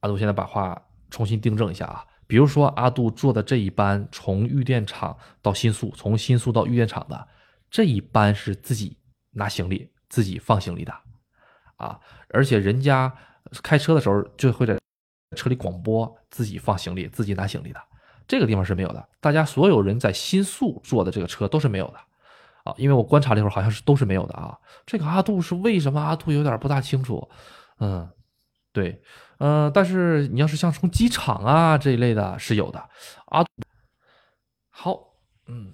[0.00, 7.26] 阿杜现在把话重新订正一下啊，比如说阿杜坐的这一班从玉电厂到新宿，从新宿到玉电厂的
[7.70, 8.98] 这一班是自己
[9.30, 10.92] 拿行李、自己放行李的
[11.76, 11.98] 啊，
[12.28, 13.10] 而且人家。
[13.62, 14.78] 开车的时候就会在
[15.36, 17.80] 车里广播自己放行李、自己拿行李的，
[18.28, 19.08] 这个地方是没有的。
[19.20, 21.98] 大家所有人在新宿坐的这个车都是没有的
[22.64, 24.58] 啊，因为我观察了一会儿，好像是都是没有的啊。
[24.86, 26.00] 这个阿杜是为什么？
[26.00, 27.28] 阿杜有点不大清楚。
[27.78, 28.08] 嗯，
[28.72, 29.02] 对，
[29.38, 32.88] 嗯，但是你要是像从机场啊这一类的，是有的。
[33.26, 33.44] 阿
[34.70, 35.14] 好，
[35.46, 35.72] 嗯，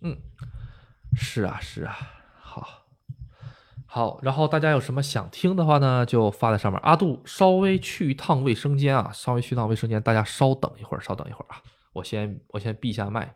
[0.00, 0.18] 嗯，
[1.14, 1.96] 是啊，是啊，
[3.92, 6.80] 好，然后大家有什么想听的话呢，就发在上面。
[6.84, 11.60] 阿杜稍微去一趟卫生间啊，稍微去趟卫生间，大家稍等一会儿，稍等一会儿啊，
[11.92, 13.34] 我先我先闭一下麦。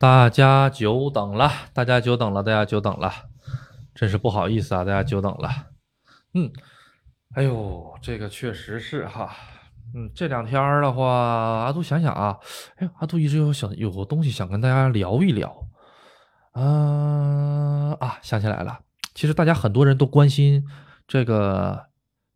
[0.00, 3.12] 大家久等了，大家久等了，大家久等了，
[3.96, 5.50] 真是不好意思啊，大家久等了。
[6.34, 6.52] 嗯，
[7.34, 9.34] 哎呦，这个确实是哈。
[9.96, 12.38] 嗯，这两天的话，阿杜想想啊，
[12.76, 15.66] 哎，阿杜一直有想有个东西想跟大家聊一聊。
[16.52, 18.78] 嗯啊，想起来了，
[19.14, 20.64] 其实大家很多人都关心
[21.08, 21.86] 这个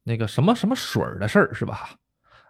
[0.03, 1.91] 那个什么什么水的事儿，是吧？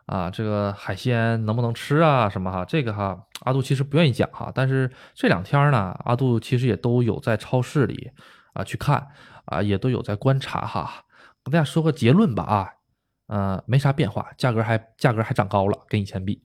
[0.06, 2.30] 啊，这个海鲜能不能吃啊？
[2.30, 2.64] 什么哈？
[2.64, 4.50] 这个哈，阿杜其实不愿意讲哈。
[4.54, 8.10] 但是这两天呢，阿杜其实也都有在超市里
[8.54, 9.08] 啊去看
[9.44, 11.04] 啊，也都有在观察哈。
[11.44, 12.68] 跟大家说个结论吧啊，
[13.26, 16.40] 嗯，没啥变化，价格还价格还涨高了，跟以前比，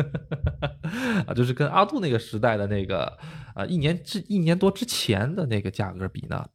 [1.26, 3.16] 啊，就是跟阿杜那个时代的那个
[3.54, 6.46] 啊一年之一年多之前的那个价格比呢，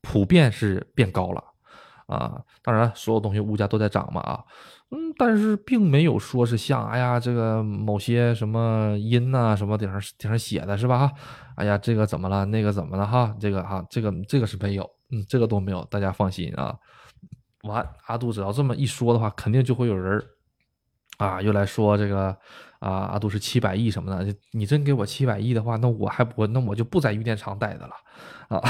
[0.00, 1.44] 普遍是变高了
[2.06, 2.40] 啊。
[2.62, 4.42] 当然，所有东西物价都在涨嘛啊。
[4.90, 11.10] 嗯，但是并没有说是像哎呀，这个某些什么音呐，什么顶上顶上写的是吧？
[11.56, 12.44] 哎呀，这个怎么了？
[12.46, 13.04] 那个怎么了？
[13.04, 16.76] 哈，这个哈，这个这个是没有，嗯，这个都没有，大家放心啊。
[17.64, 20.24] 完，阿杜只要这么一说的话，肯定就会有人
[21.18, 22.28] 啊，又来说这个
[22.78, 24.32] 啊，阿杜是七百亿什么的。
[24.52, 27.94] 你真给我七百亿的话，那我还不，那我就不在玉电厂待着了
[28.48, 28.62] 啊。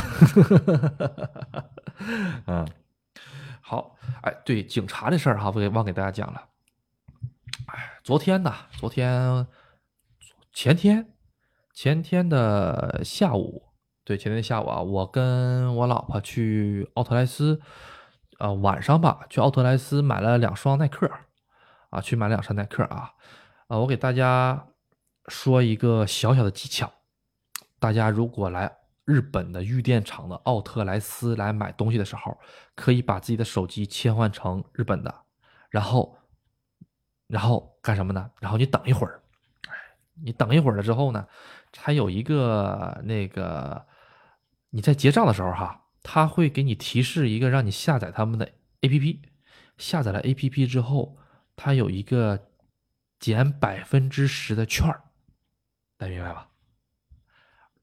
[2.47, 2.67] 嗯。
[3.69, 6.51] 好，哎，对警察的事儿哈，我给忘给大家讲了。
[7.67, 9.45] 哎，昨天呢，昨天
[10.53, 11.13] 前天
[11.75, 13.65] 前天的下午，
[14.05, 17.61] 对，前天下午啊，我跟我老婆去奥特莱斯，
[18.39, 21.11] 呃，晚上吧，去奥特莱斯买了两双耐克，
[21.91, 23.15] 啊，去买两双耐克啊，
[23.67, 24.69] 啊，我给大家
[25.27, 26.93] 说一个小小的技巧，
[27.81, 28.77] 大家如果来。
[29.07, 32.37] 日本的玉电厂的奥特莱斯来买东西的时候，
[32.77, 35.23] 可以把自己的手机切换成日本的，
[35.71, 36.17] 然后，
[37.27, 38.31] 然后干什么呢？
[38.39, 39.21] 然后你等一会儿，
[40.23, 41.27] 你等一会儿了之后呢，
[41.77, 43.85] 还有一个那个
[44.71, 48.53] 你在结账的时候哈，他会给你提示一个让你下载他们的
[48.83, 49.21] APP，
[49.79, 51.19] 下载了 APP 之后，
[51.57, 52.51] 它有一个
[53.19, 55.03] 减百分之十的券儿，
[55.97, 56.51] 大家明白吧？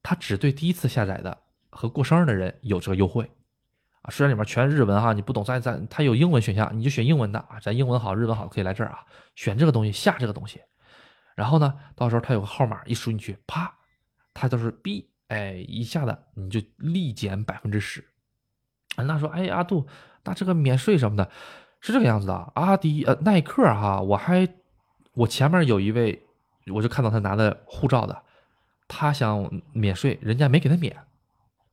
[0.02, 3.30] 它只对第一次下载的和过生日的人有这个优惠，
[4.04, 9.00] 啊，虽然里面全是日文哈，你不懂咱咱它有英文选项，你就选英文的啊，咱英文好日文好可以来这儿啊，
[9.34, 10.60] 选这个东西下这个东西，
[11.34, 13.74] 然后呢，到时候它有个号码一输进去，啪，
[14.34, 18.04] 它就是 B，哎，一下子你就立减百分之十，
[18.96, 19.86] 那说哎阿杜，
[20.22, 21.30] 那这个免税什么的，
[21.80, 24.46] 是这个样子的，阿迪呃耐克哈，我还
[25.14, 26.26] 我前面有一位，
[26.72, 28.22] 我就看到他拿的护照的。
[28.86, 30.94] 他想免税，人家没给他免，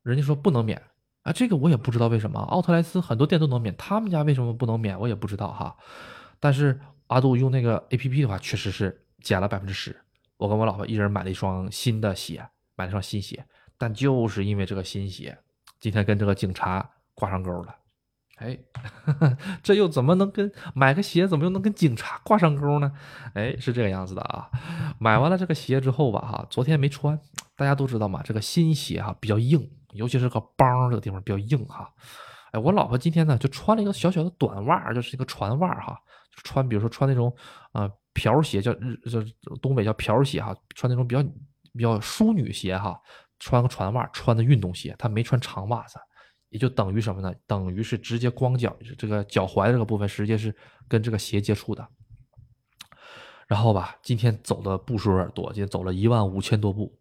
[0.02, 0.82] 人家说不能免
[1.24, 2.40] 啊，这个我也不知道为什么。
[2.40, 5.76] 奥特莱斯很多店都能免，他们家为什么不能免，我也不知道哈。
[6.40, 9.96] 但是阿杜用那个 A P P 的话，确实是减了百分之十。
[10.38, 12.44] 我跟我老婆一人买了一双新的鞋，
[12.76, 13.46] 买了双新鞋，
[13.78, 15.38] 但就是因为这个新鞋，
[15.80, 17.76] 今天跟这个警察挂上钩了。
[18.42, 18.58] 哎，
[19.62, 22.92] 这又怎么能跟买个鞋怎么又能跟警察挂上钩呢？
[23.36, 24.50] 哎，是这个样子的啊。
[25.00, 27.20] 买完了这个鞋之后吧，哈，昨天没穿。
[27.56, 31.88] 大家都知道嘛，这个新鞋哈比较硬，尤其是个帮这个地方比较硬哈。
[32.52, 35.96] 哎，我老婆今天呢就穿了一个小小的短袜，就是一个船袜哈，
[36.44, 37.32] 穿比如说穿那种
[37.72, 39.22] 啊瓢鞋，叫日叫
[39.62, 41.22] 东北叫瓢鞋哈，穿那种比较
[41.74, 43.00] 比较淑女鞋哈，
[43.38, 46.00] 穿个船袜，穿的运动鞋，她没穿长袜子。
[46.52, 47.34] 也就等于什么呢？
[47.48, 50.54] 等于是直接光脚，这个脚踝这个部分直接是
[50.88, 51.88] 跟这个鞋接触的。
[53.48, 56.94] 然后吧，今天走的步数有点多，今天走了一万五千多步，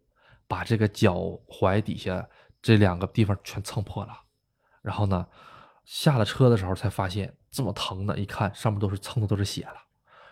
[0.47, 1.15] 把这个脚
[1.47, 2.27] 踝底下
[2.61, 4.13] 这两个地方全蹭破了。
[4.81, 5.27] 然后呢，
[5.83, 9.75] 下了车的时候才发现这么疼呢，一看上面都是蹭的都是血了，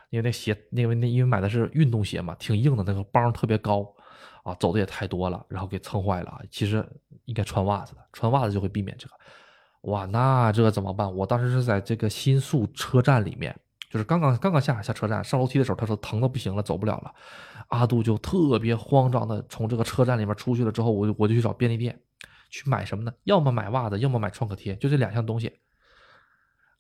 [0.10, 3.94] 因为那鞋，因为那因为买的是运动鞋嘛，挺硬的，那个帮特别高。
[4.44, 6.42] 啊，走的也太多了，然后给蹭坏了啊。
[6.50, 6.88] 其实
[7.26, 9.14] 应该穿袜子的，穿袜子就会避免这个。
[9.82, 11.14] 哇，那这个怎么办？
[11.16, 13.56] 我当时是在这个新宿车站里面，
[13.90, 17.14] 就是刚刚刚刚下下车站上楼梯的时候，他说疼的不行了，走不了了。
[17.70, 21.98] 阿杜就特别慌张的从这个车站里面出去了之后，我就我就去找便利店
[22.50, 23.14] 去买什么呢？
[23.24, 25.60] 要么买袜子，要么买创可贴，就这两项东西。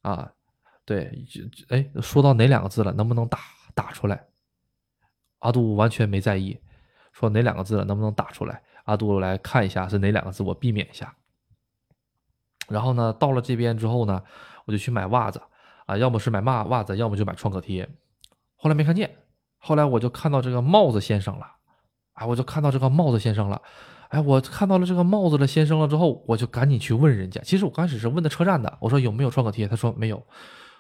[0.01, 0.31] 啊，
[0.83, 1.25] 对，
[1.69, 2.91] 哎，说到哪两个字了？
[2.93, 3.39] 能不能打
[3.73, 4.25] 打出来？
[5.39, 6.59] 阿杜完全没在意。
[7.19, 7.83] 说哪两个字了？
[7.83, 8.61] 能不能打出来？
[8.85, 11.13] 阿杜来看一下是哪两个字，我避免一下。
[12.69, 14.23] 然后呢，到了这边之后呢，
[14.65, 15.41] 我就去买袜子
[15.85, 17.87] 啊，要么是买袜袜子，要么就买创可贴。
[18.55, 19.17] 后来没看见，
[19.57, 21.45] 后来我就看到这个帽子先生了，
[22.13, 23.61] 啊，我就看到这个帽子先生了。
[24.09, 27.41] 哎，我看到了这个帽子的先生了之后，我就赶紧去问人家。
[27.41, 30.25] 其实我刚开始是问的车站的，我说有没有创可贴，他说没有。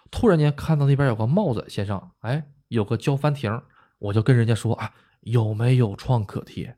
[0.09, 3.61] 突然间看到那边有个帽子先生，哎，有个胶翻亭，
[3.99, 4.91] 我就跟人家说啊。
[5.21, 6.77] 有没有创可贴？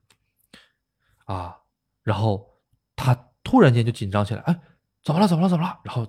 [1.25, 1.57] 啊，
[2.03, 2.59] 然后
[2.95, 4.59] 他突然间就紧张起来，哎，
[5.03, 5.27] 怎么了？
[5.27, 5.49] 怎么了？
[5.49, 5.79] 怎么了？
[5.83, 6.07] 然后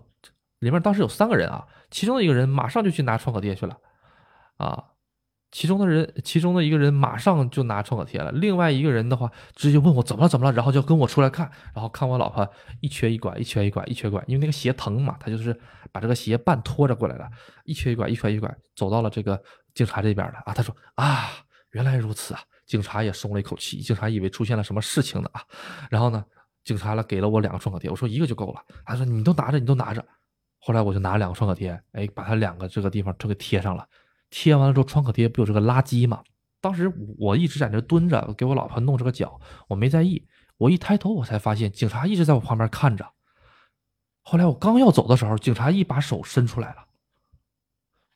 [0.59, 3.77] 里面当时有三个人啊，其中的一个人马上就去拿创可贴去了，
[4.57, 4.85] 啊。
[5.55, 15.55] 其中的人，其中的一个人马上就拿创可贴了，另外一个人的话，直接问我怎么了怎么了，然后就跟我出来看，然后看我老婆一瘸一拐，一瘸一拐，一瘸拐，因为那个鞋疼嘛，他就是
[15.93, 17.29] 把这个鞋半拖着过来了，
[17.65, 19.39] 一瘸一拐，一瘸一拐，走到了这个
[19.75, 20.55] 警察这边了啊。
[20.55, 21.29] 他说啊，
[21.73, 25.43] 原来如此啊，警察也松了一口气，警察以为出现了什么事情呢啊。
[25.91, 26.25] 然后呢，
[26.65, 30.03] 警察了给了我两个创可贴，我说一个就够了，他说你都拿着，你都拿着。
[30.59, 33.87] 后来我就拿两个创可贴，哎，把他两个这个地方都给贴上了。
[34.31, 36.23] 贴完了之后，创可贴不有这个垃圾吗？
[36.61, 40.27] 当时我一直在那蹲着，给我老婆弄这个脚，我没在意。
[40.59, 43.05] 我一抬头，我才发现警察一直在我旁边看着。
[44.21, 46.87] 后来我刚要走的时候，警察一把手伸出来了。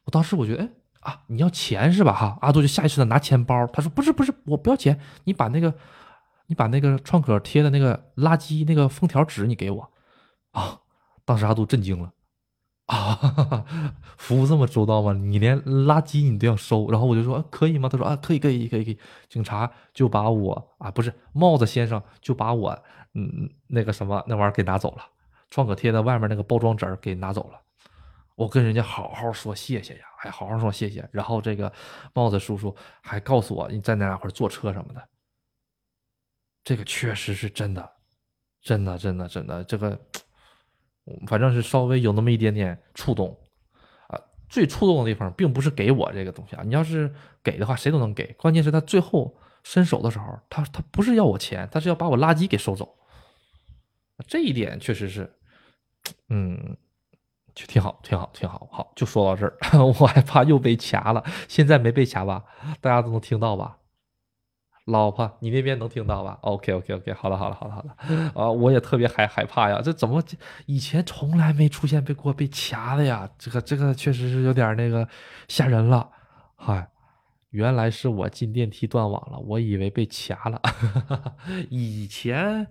[0.04, 0.70] 我当时我觉得，哎
[1.06, 2.12] 啊，你要钱是吧？
[2.12, 3.64] 哈，阿杜就下意识的拿钱包。
[3.68, 5.72] 他说不是不是，我不要钱，你把那个
[6.48, 9.92] 你把那个创可贴的那个垃圾那个封条纸你给我。
[10.50, 10.80] 啊，
[11.24, 12.12] 当时阿杜震惊了。
[12.86, 13.64] 啊，
[14.18, 15.12] 服务这么周到吗？
[15.12, 17.88] 你连垃圾你都要收，然后我就说可以吗？
[17.88, 18.98] 他说啊，可以，可以，可以，可以。
[19.28, 22.76] 警察就把我啊，不是帽子先生就把我
[23.14, 25.02] 嗯那个什么那玩意儿给拿走了，
[25.50, 27.60] 创可贴的外面那个包装纸给拿走了。
[28.36, 31.08] 我跟人家好好说谢谢呀，还好好说谢谢。
[31.12, 31.72] 然后这个
[32.12, 35.08] 帽子叔叔还告诉我你在哪块坐车什么的。
[36.62, 37.92] 这个确实是真的，
[38.60, 39.98] 真的，真的，真的这个。
[41.28, 43.38] 反正是稍微有那么一点点触动，
[44.08, 47.14] 啊，最触动的地方并不是给我这个东西啊，你要是
[47.44, 48.32] 给的话，谁都能给。
[48.32, 52.98] 关键是他最后伸手的时候，他他不是要我钱，他是要把我垃圾给收走。
[54.26, 55.32] 这一点确实是，
[56.28, 56.76] 嗯，
[57.56, 58.68] 就挺好，挺好，挺好。
[58.70, 62.44] 好，就说到这儿， 我还怕又被掐了，现在没被掐吧？
[62.82, 63.78] 大家都能听到吧？
[64.84, 67.96] 老婆，你那边能听到吧？OK OK OK，好了好了好了好了，
[68.36, 70.22] 啊，我也特别害害怕呀，这怎么
[70.66, 73.28] 以前从来没出现被过被掐的呀？
[73.38, 75.08] 这个这个确实是有点那个
[75.48, 76.10] 吓人了。
[76.56, 76.88] 嗨，
[77.50, 80.60] 原来是我进电梯断网了，我以为被掐了。
[81.70, 82.68] 以前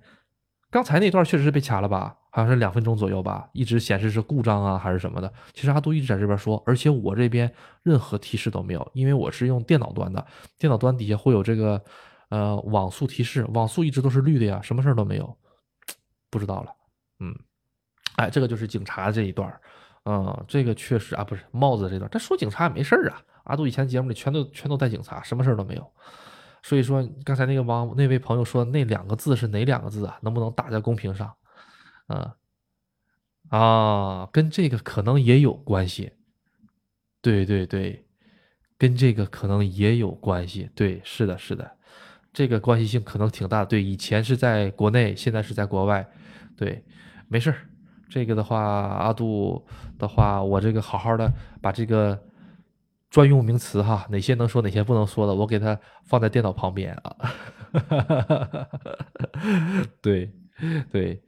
[0.69, 2.17] 刚才那段确实是被掐了吧？
[2.35, 5.33] 好像是两分钟左右吧，一直显示是故障啊还是什么的。
[5.53, 7.49] 其实阿杜一直在这边说，而且我这边
[7.81, 10.27] 任何提示都没有，因为我是用电脑端的，
[10.57, 11.81] 电脑端底下会有这个
[12.27, 15.33] 呃网速提示，网速一直都是绿的呀，什么事都没有，
[16.29, 16.71] 不知道了。
[17.21, 17.33] 嗯，
[18.17, 19.49] 哎，这个就是警察这一段
[20.03, 23.21] 嗯，这个确实啊，不是帽子这段，他说警察也没事啊。
[23.45, 25.89] 阿杜以前节目里全都全都带警察，什么事都没有。
[26.63, 30.19] 所以说刚才那个王那位朋友说那两个字是哪两个字啊？
[30.21, 31.33] 能不能打在公屏上？
[32.07, 32.35] 啊，
[33.49, 36.11] 啊，跟这个可能也有关系，
[37.21, 38.05] 对对对，
[38.77, 41.77] 跟这个可能也有关系，对，是的，是的，
[42.31, 43.65] 这个关系性可能挺大。
[43.65, 46.07] 对，以前是在国内，现在是在国外，
[46.55, 46.83] 对，
[47.27, 47.57] 没事儿，
[48.09, 49.65] 这个的话，阿杜
[49.97, 51.31] 的话，我这个好好的
[51.61, 52.23] 把这个
[53.09, 57.15] 专用名词哈，哪些能说，哪些不能说的，我给它放在电脑旁边啊，
[60.01, 60.31] 对
[60.91, 61.23] 对。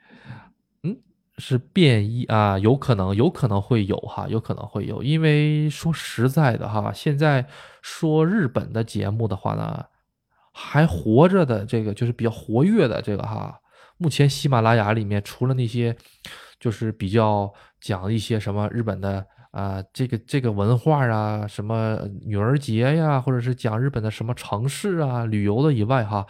[1.40, 7.46] 是变异啊，有可能，有可能会有哈，有可能会有，因为说实在的哈，现在
[7.82, 9.86] 说日本的节目的话呢，
[10.52, 13.60] 还活着的这个就是比较活跃的这个哈，
[13.98, 15.96] 目前喜马拉雅里面除了那些
[16.60, 26.26] 就是比较讲一些什么日本的啊，这个这个文化啊，什么女儿节呀，或者是讲日本的什么城市啊、旅游的以外哈，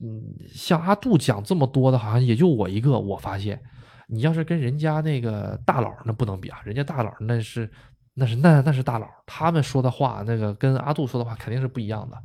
[0.00, 0.22] 嗯，
[0.52, 3.58] 像阿杜讲这么多的，好像也就我一个，我发现。
[4.06, 7.70] 你要是跟人家那个大佬那不能比啊，人家大佬那是
[8.12, 12.16] 那是那那是大佬，他们说的话那个跟阿杜说的话肯定是不一样的，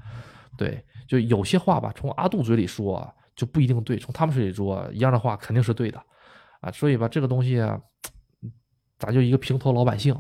[0.58, 6.04] 对，就有些话吧，从阿杜嘴里说就不一定对，从他们嘴里说一样的话肯定是对的，
[6.62, 7.80] 啊，所以吧这个东西啊，
[8.98, 10.14] 咱就一个平头老百姓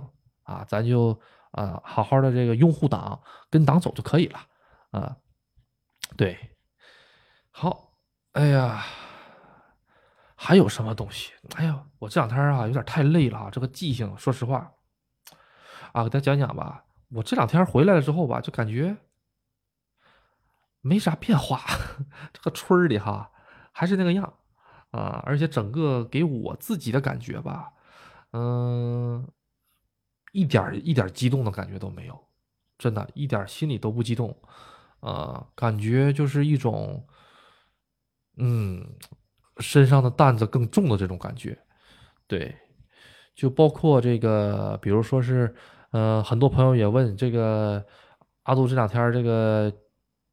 [0.43, 1.19] 啊，咱就
[1.51, 4.39] 啊好好的这个拥护党，跟党走就可以了，
[4.91, 5.17] 啊，
[6.15, 6.37] 对，
[7.51, 7.91] 好，
[8.31, 8.83] 哎呀。
[10.41, 11.33] 还有什么东西？
[11.55, 14.71] 哎呀，我这两天啊有点太累了啊，这个记性，说实话，
[15.91, 16.85] 啊，给大家讲讲吧。
[17.09, 18.95] 我这两天回来了之后吧，就感觉
[20.79, 21.61] 没啥变化，
[22.31, 23.29] 这个村里哈
[23.73, 24.33] 还是那个样
[24.91, 27.73] 啊，而且整个给我自己的感觉吧，
[28.31, 29.27] 嗯，
[30.31, 32.17] 一点一点激动的感觉都没有，
[32.77, 34.41] 真的，一点心里都不激动，
[35.01, 37.05] 啊，感觉就是一种，
[38.37, 38.95] 嗯。
[39.59, 41.57] 身上的担子更重的这种感觉，
[42.27, 42.55] 对，
[43.35, 45.53] 就包括这个，比如说是，
[45.91, 47.83] 呃，很多朋友也问这个
[48.43, 49.71] 阿杜这两天这个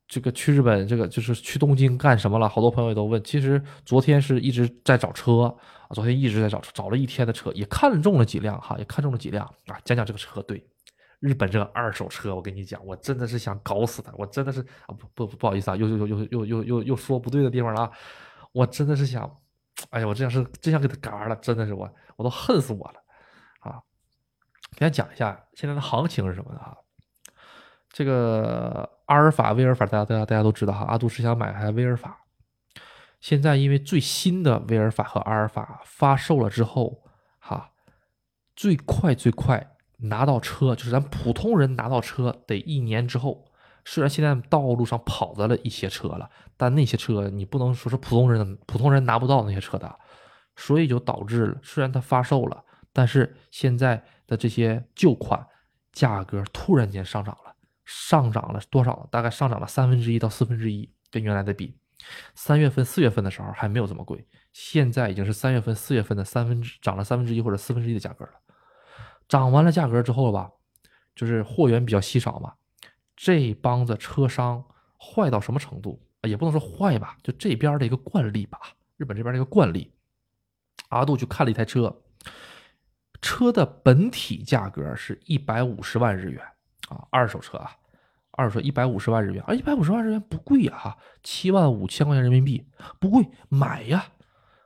[0.09, 2.49] 这个去日本，这个就是去东京干什么了？
[2.49, 3.23] 好多朋友也都问。
[3.25, 5.53] 其实昨天是一直在找车
[5.89, 9.79] 啊，昨天一直在找，找了一天的车，也看中了几辆哈，也看中了几辆啊。
[9.85, 10.65] 讲讲这个车，对，
[11.19, 17.91] 日本这个二手车，我跟你讲，我真的是想搞死他，我真的是啊，不不不好意思啊，又又又又又又又又说不对的地方了，
[18.57, 19.31] 我真的是想，
[19.91, 23.03] 哎呀，我真想是真想给他嘎了，真的是我我都恨死我了
[23.61, 23.83] 啊！
[24.73, 26.75] 给大家讲一下现在的行情是什么的哈。
[27.91, 30.87] 这个阿尔法、威尔法，大家大家大家都知道哈。
[30.87, 32.19] 阿杜是想买台威尔法，
[33.21, 37.03] 现在因为最新的威尔法和阿尔法发售了之后，
[37.39, 37.73] 哈，
[38.55, 43.53] 最快最快拿到车，就是咱普通人拿到车得一年之后。
[43.87, 49.99] 虽然现在道路上跑的了一些车了，但那些车你不能说是普通人普通人拿不到那些车的，
[50.57, 55.47] 所以就导致了，虽然它发售了，但是现在的这些旧款
[55.93, 57.55] 价格突然间上涨了。
[57.85, 59.09] 上涨了多少？
[59.13, 61.73] 大概上涨了三分之一到四分之一，跟原来的比，
[62.35, 68.33] 三月份、四月份的时候还没有这么贵，现在已经是三月份、四月份的三分之涨了三分之一或者四分之一的价格了。
[69.29, 70.51] 涨完了价格之后吧，
[71.15, 72.55] 就是货源比较稀少嘛，
[73.17, 74.63] 这帮子车商
[74.99, 76.29] 坏到什么程度啊？
[76.29, 78.61] 也不能说坏吧，就这边的一个惯例吧，
[78.97, 79.91] 日本这边的一个惯例。
[80.91, 82.03] 阿杜去看了一台车，
[83.21, 86.45] 车的本体价格是一百五十万日元。
[86.89, 87.73] 啊，二手车啊，
[88.31, 92.65] 二手车一百五十万日元啊，一百五十万日元不贵呀，哈，七万五千块钱人民币
[93.01, 94.07] 不贵，买呀。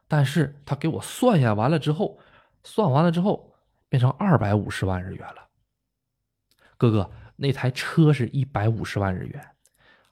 [0.07, 2.19] 但是他给我算下完了之后，
[2.63, 3.55] 算完了之后
[3.89, 5.49] 变成二百五十万日元了。
[6.77, 7.11] 哥哥，
[7.43, 9.43] 那台车是一百五十万日元，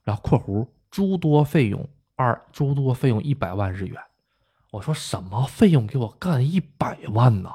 [0.03, 4.01] 然后（括弧）诸多费用二诸多费用一百万日元。
[4.71, 7.51] 我说什么费用给我干一百万呢？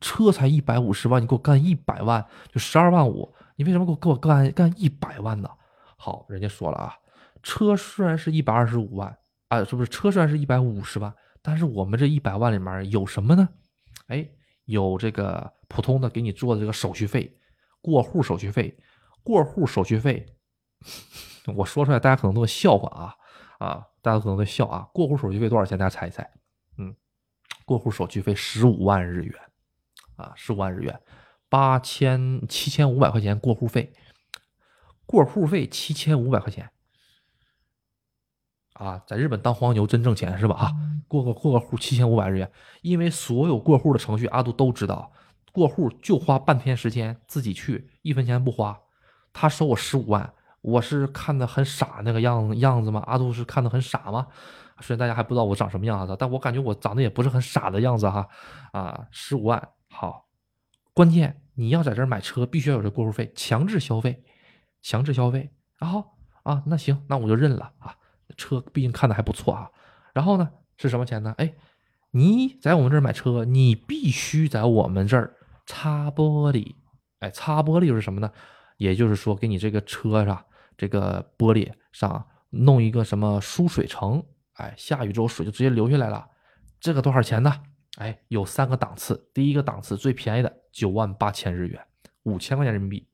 [0.00, 3.34] 车才一百五十万，你给我干一百万，就十二万五。
[3.56, 5.50] 你为什么给我给我干干一百万呢？
[5.96, 6.96] 好，人家说了啊，
[7.42, 9.14] 车虽然是一百二十五万
[9.48, 9.90] 啊，是不是？
[9.90, 13.46] 车虽然是一百五十万，但是我们这一百万里面有什么呢？
[14.06, 14.26] 哎，
[14.64, 17.38] 有这个普通的给你做的这个手续费，
[17.80, 18.76] 过户手续费，
[19.24, 20.26] 过户手续费，
[21.56, 23.16] 我说出来大家可能都会笑话啊
[23.58, 24.88] 啊，大家可能会笑啊。
[24.92, 25.76] 过户手续费多少钱？
[25.76, 26.30] 大家猜一猜？
[26.76, 26.94] 嗯，
[27.64, 29.34] 过户手续费十五万日元
[30.16, 31.00] 啊，十五万日元。
[31.48, 33.92] 八千七千五百块钱过户费，
[35.06, 36.70] 过户费七千五百块钱
[38.72, 40.56] 啊，在日本当黄牛真挣钱是吧？
[40.56, 40.72] 啊，
[41.06, 42.52] 过个过个户七千五百日元，
[42.82, 45.12] 因为所有过户的程序阿杜都知道，
[45.52, 48.80] 过户就花半天时间，自己去一分钱不花。
[49.34, 50.32] 他收我十五万，
[50.62, 53.02] 我是看的很傻那个样样子吗？
[53.06, 54.28] 阿杜是看的很傻吗？
[54.80, 58.26] 虽然大家还不知道我长什么样子，但我感觉我长得也不是很傻的样子哈。
[58.72, 60.24] 啊，十五万好，
[60.94, 61.42] 关键。
[61.56, 64.24] 你要在这儿买车，必须要有这过户费，强制消费，
[64.82, 65.50] 强制消费。
[65.78, 66.04] 然后
[66.42, 67.94] 啊，那行，那我就认了啊。
[68.36, 69.70] 车毕竟看的还不错啊。
[70.12, 71.32] 然后呢，是什么钱呢？
[71.38, 71.54] 哎，
[72.10, 76.74] 你在我们这儿买车，你必须在我们这儿擦玻璃。
[77.20, 78.32] 哎，擦玻璃又是什么呢？
[78.76, 80.44] 也就是说，给你这个车上
[80.76, 84.24] 这个玻璃上弄一个什么疏水层。
[84.54, 86.28] 哎，下雨之后水就直接流下来了。
[86.78, 87.62] 这个多少钱呢？
[87.96, 91.80] 哎，有三个档次，第一个档次最便宜的九万八千日元，
[92.24, 93.08] 五千块钱人民币。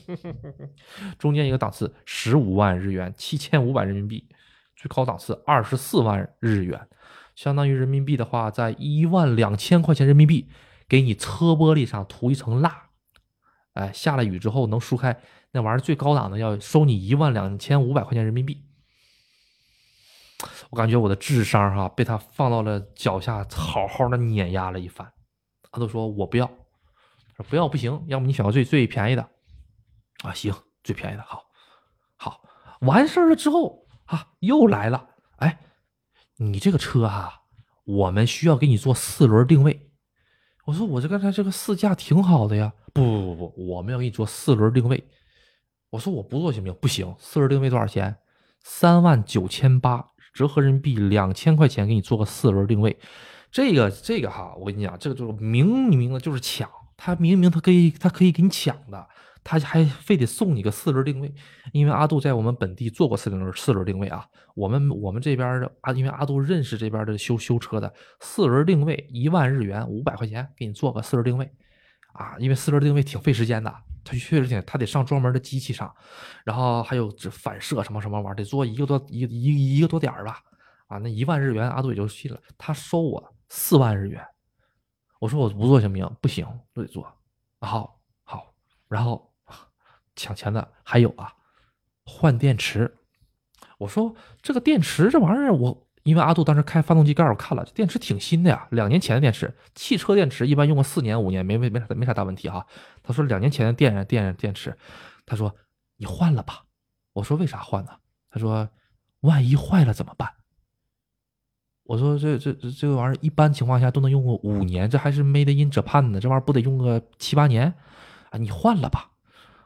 [1.18, 4.28] 中间一个档次十五万日元，七千五百人民币。
[4.76, 6.86] 最高档次二十四万日元，
[7.34, 10.48] 相当于人民币的话，在一万两千块钱人民币，
[10.86, 12.85] 给你车玻璃上涂一层蜡。
[13.76, 15.14] 哎，下了雨之后能疏开，
[15.52, 18.64] 那玩意儿最高档的要收你一万两千五百块钱人民币。
[20.70, 25.12] 我感觉我的智商哈被他放到了脚下，好好的碾压了一番。
[25.70, 26.46] 他都说我不要，
[27.36, 29.28] 说不要不行，要么你选个最最便宜的
[30.24, 31.44] 啊，行，最便宜的，好，
[32.16, 32.42] 好，
[32.80, 35.58] 完事儿了之后啊，又来了，哎，
[36.38, 37.42] 你这个车啊，
[37.84, 39.90] 我们需要给你做四轮定位。
[40.64, 45.04] 我说我这刚才这个试驾挺好的呀，不不不，我们要给你做四轮定位。
[45.90, 46.78] 我说我不做行不行？
[46.80, 48.16] 不行，四轮定位多少钱？
[48.60, 50.04] 三万九千八。
[50.34, 52.94] 折合人民币两千块钱给你做个四轮定位，
[53.50, 59.08] 这个这个哈，我跟你讲，这个就是明明的就是抢，他明明他可以他可以给你抢的，
[59.42, 61.34] 他还非得送你个四轮定位，
[61.72, 67.90] 因为阿杜在我们本地做过四轮四轮定位啊，我们我们这边的啊，因为阿杜认识这边的修修车的，
[68.20, 71.50] 四轮定位一万日元五百块钱给你做个四轮定位，
[72.16, 73.74] 啊，因为四轮定位挺费时间的。
[74.08, 75.92] 它确实挺，它得上专门的机器上，
[76.44, 80.40] 然后还有这反射什么什么玩意儿，得做一个多一一一个多点儿吧，
[80.86, 82.40] 啊，那一万日元阿杜也就信了。
[82.56, 84.24] 他收我四万日元，
[85.18, 86.16] 我说我不做行不行？
[86.20, 87.04] 不行，都得做。
[87.60, 88.54] 好，好，
[88.86, 89.28] 然后
[90.14, 91.32] 抢钱的还有啊，
[92.04, 92.96] 换电池。
[93.76, 99.52] 我说这个电池这玩意儿，我因为阿杜当时开发动机盖，我看了，这电池挺新的呀，两年前的电池。
[99.74, 102.64] 汽车电池一般用个四年五年，没没没啥没啥大问题哈。
[103.02, 104.78] 他说两年前的电电电池，
[105.26, 105.52] 他说
[105.96, 106.62] 你换了吧。
[107.12, 107.90] 我说为啥换呢？
[108.30, 108.68] 他说
[109.22, 110.30] 万一坏了怎么办？
[111.82, 117.74] 我说这这这这个玩意儿一般情况下都能用个五年，这还是 Made in Japan 呢，这玩意儿不得用个七八年？
[118.30, 119.10] 啊，你换了吧。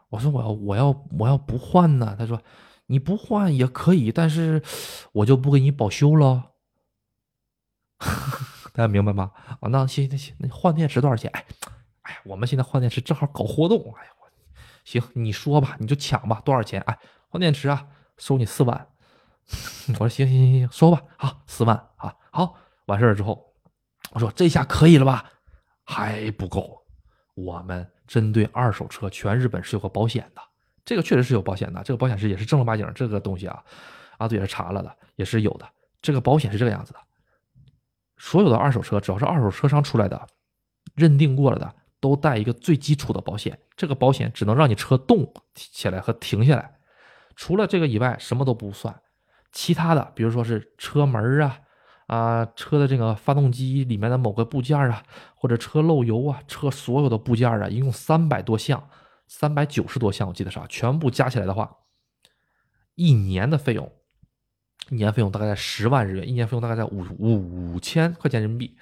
[0.09, 2.17] 我说我要我要我要不换呢？
[2.19, 2.41] 他说。
[2.91, 4.63] 你不换也可以，但是
[5.13, 6.51] 我就不给你保修了。
[8.75, 9.31] 大家明白吗？
[9.61, 11.31] 啊，那行那行，那换电池多少钱？
[11.33, 11.47] 哎，
[12.03, 13.95] 哎，我们现在换电池正好搞活动。
[13.97, 14.11] 哎呀，
[14.85, 16.81] 行，你说吧，你就抢吧，多少钱？
[16.83, 17.87] 哎，换电池啊，
[18.19, 18.89] 收你四万。
[19.95, 23.55] 我说行行行行，收吧，好，四万啊，好，完事儿之后，
[24.13, 25.31] 我说这下可以了吧？
[25.85, 26.85] 还不够，
[27.35, 30.43] 我们针对二手车，全日本是有个保险的。
[30.91, 33.63] 这个确实是有保险的，这个保险是也是正儿八经这个东西啊，
[34.19, 35.65] 阿杜也是查了的，也是有的。
[36.03, 36.99] 这个保险是这个样子的，
[38.19, 40.21] 所有的二手车只要是二手车商出来的，
[40.97, 43.57] 认定过了的，都带一个最基础的保险。
[43.77, 46.75] 这个保险只能让你车动起来和停下来，
[47.37, 48.93] 除了这个以外什么都不算。
[49.53, 51.57] 其他的，比如说是车门啊
[52.09, 55.05] 啊，车的这个发动机里面的某个部件啊，
[55.37, 58.89] 或者车漏油啊，车所有的部件啊，一共三百多项。
[59.31, 61.77] 三百九十多项，我记得是啊，全部加起来的话，
[62.97, 63.93] 一年的费用，
[64.89, 68.77] 一年费用大概在十万日元，一年费用大概在五五千块钱人民币。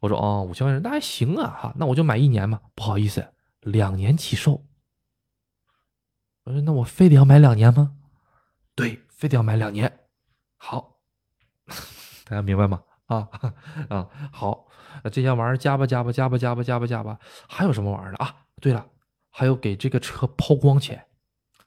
[0.00, 2.60] 我说哦，五千块钱那还行啊，哈，那我就买一年嘛。
[2.74, 4.66] 不好意思，两年起售。
[6.42, 7.94] 我说那我非得要买两年吗？
[8.74, 10.00] 对，非得要买两年。
[10.56, 10.98] 好，
[12.26, 12.82] 大家明白吗？
[13.06, 13.28] 啊
[13.88, 14.66] 啊，好，
[15.12, 18.34] 这些玩意儿加吧加吧加吧加吧加吧加吧，还有什么玩意儿啊？
[18.60, 18.84] 对了。
[19.38, 21.00] 还有给这个车抛光钱，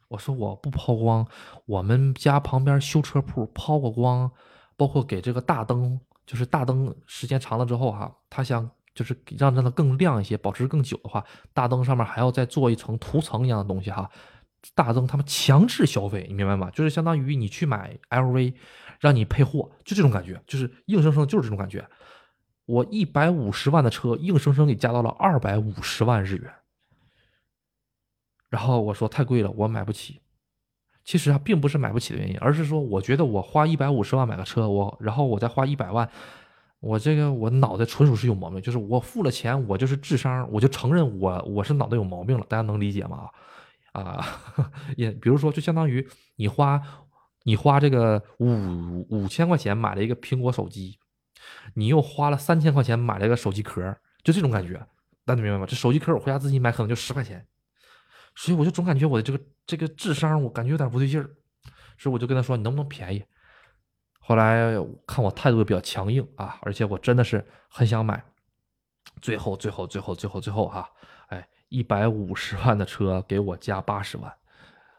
[0.09, 1.25] 我说我不抛光，
[1.65, 4.29] 我们家旁边修车铺抛过光，
[4.75, 11.23] 包括给这个大灯，就是大灯时间长了之后哈，他想就是让它更亮一些，保持更久的话，
[11.53, 14.09] 大灯上面还要再做一层涂层一样的东西哈。
[14.75, 16.69] 大灯他们强制消费，你明白吗？
[16.71, 18.53] 就是相当于你去买 LV，
[18.99, 21.87] 让你配货，就这种感觉，就是硬生生就是这种感觉。
[22.65, 26.53] 我一百五十万的车，硬生生给加到了二百五十万日元。
[28.51, 30.21] 然后我说太贵了，我买不起。
[31.03, 36.07] 其实啊，并不是买不起的原因，而是说我觉得我花一百五十万买个车，我然后我再花一百万，
[36.79, 38.61] 我这个我脑袋纯属是有毛病。
[38.61, 42.45] 就是我付了钱，我就是智商，我就承认我我是脑袋有毛病了。
[42.47, 43.29] 大家能理解吗？
[43.93, 44.23] 啊，
[44.95, 46.79] 也比如说，就相当于你花
[47.43, 50.99] 你花这个五五千块钱买了一个苹果手机，
[51.73, 53.81] 你又花了三千块钱买了一个手机壳，
[54.23, 54.73] 就这种感觉，
[55.25, 55.65] 大家明白吗？
[55.65, 57.45] 这手机壳我回家自己买可能就十块钱。
[58.35, 61.29] 所以我就总感觉我的这个这个智商，我感觉有点不对劲儿，
[61.97, 63.23] 所以我就跟他说：“你能不能便宜？”
[64.19, 64.73] 后来
[65.05, 68.23] 看我态度也比较强硬啊，而且我真的是很想买。
[69.21, 70.89] 最后，最后，最后，最后，最后，哈，
[71.27, 74.31] 哎，一百五十万的车给我加八十万，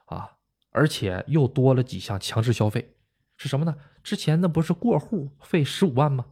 [0.06, 0.28] 啊，
[0.70, 2.96] 而且又多了几项强制消费，
[3.36, 3.74] 是什么呢？
[4.02, 6.26] 之前那不是过户费十五万吗？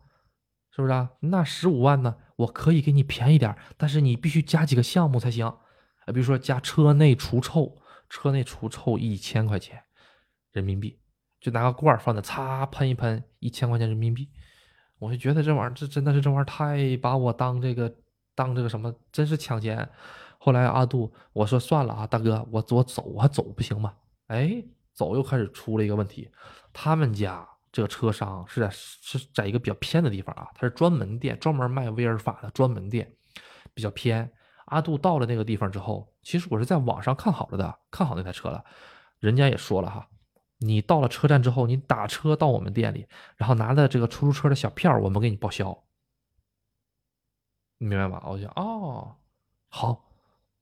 [0.70, 1.10] 是不是啊？
[1.20, 2.16] 那十五万呢？
[2.36, 5.52] 我可以给你便宜点，但是你必须加几个项目才行。
[6.12, 7.76] 比如说加车内除臭，
[8.08, 9.82] 车内除臭一千块钱
[10.52, 10.98] 人民币，
[11.40, 14.28] 就拿个罐儿放那，擦喷一喷，一千块钱人民币。
[14.98, 17.94] 我就觉得这玩意儿，这真的是这玩意儿太把我当这个
[18.34, 19.88] 当这个什么，真是抢钱。
[20.38, 23.94] 后来阿杜我说算了啊，大哥，我我走，我走不行吗？
[24.26, 24.62] 哎，
[24.92, 26.30] 走又开始出了一个问题。
[26.72, 33.10] 他们家这个车商是在是在一个比较偏的地方啊，他是专门店，专门卖威尔法的专门店，
[33.72, 34.30] 比较偏。
[34.70, 38.64] 阿杜到了那个地方之后，其实我是在网上看好了的，看好那台车了。
[39.18, 40.08] 人家也说了哈，
[40.58, 43.06] 你到了车站之后，你打车到我们店里，
[43.36, 45.84] 然后拿着这个出租车的小票，我们给你报销。
[47.78, 48.22] 你明白吧？
[48.26, 49.16] 我就哦，
[49.68, 50.04] 好，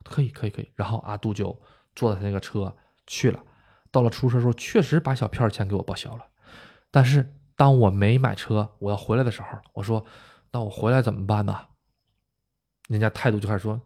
[0.04, 0.72] 可以，可以，可以。
[0.74, 1.60] 然后阿杜就
[1.94, 2.74] 坐在那个车
[3.06, 3.42] 去了。
[3.90, 6.26] 到了出租车时候，确实把小票钱给我报销了。
[6.90, 10.04] 但是当我没买车，我要回来的时候，我说，
[10.52, 11.66] 那我回来怎么办呢？
[12.88, 13.80] 人家态度就开始说。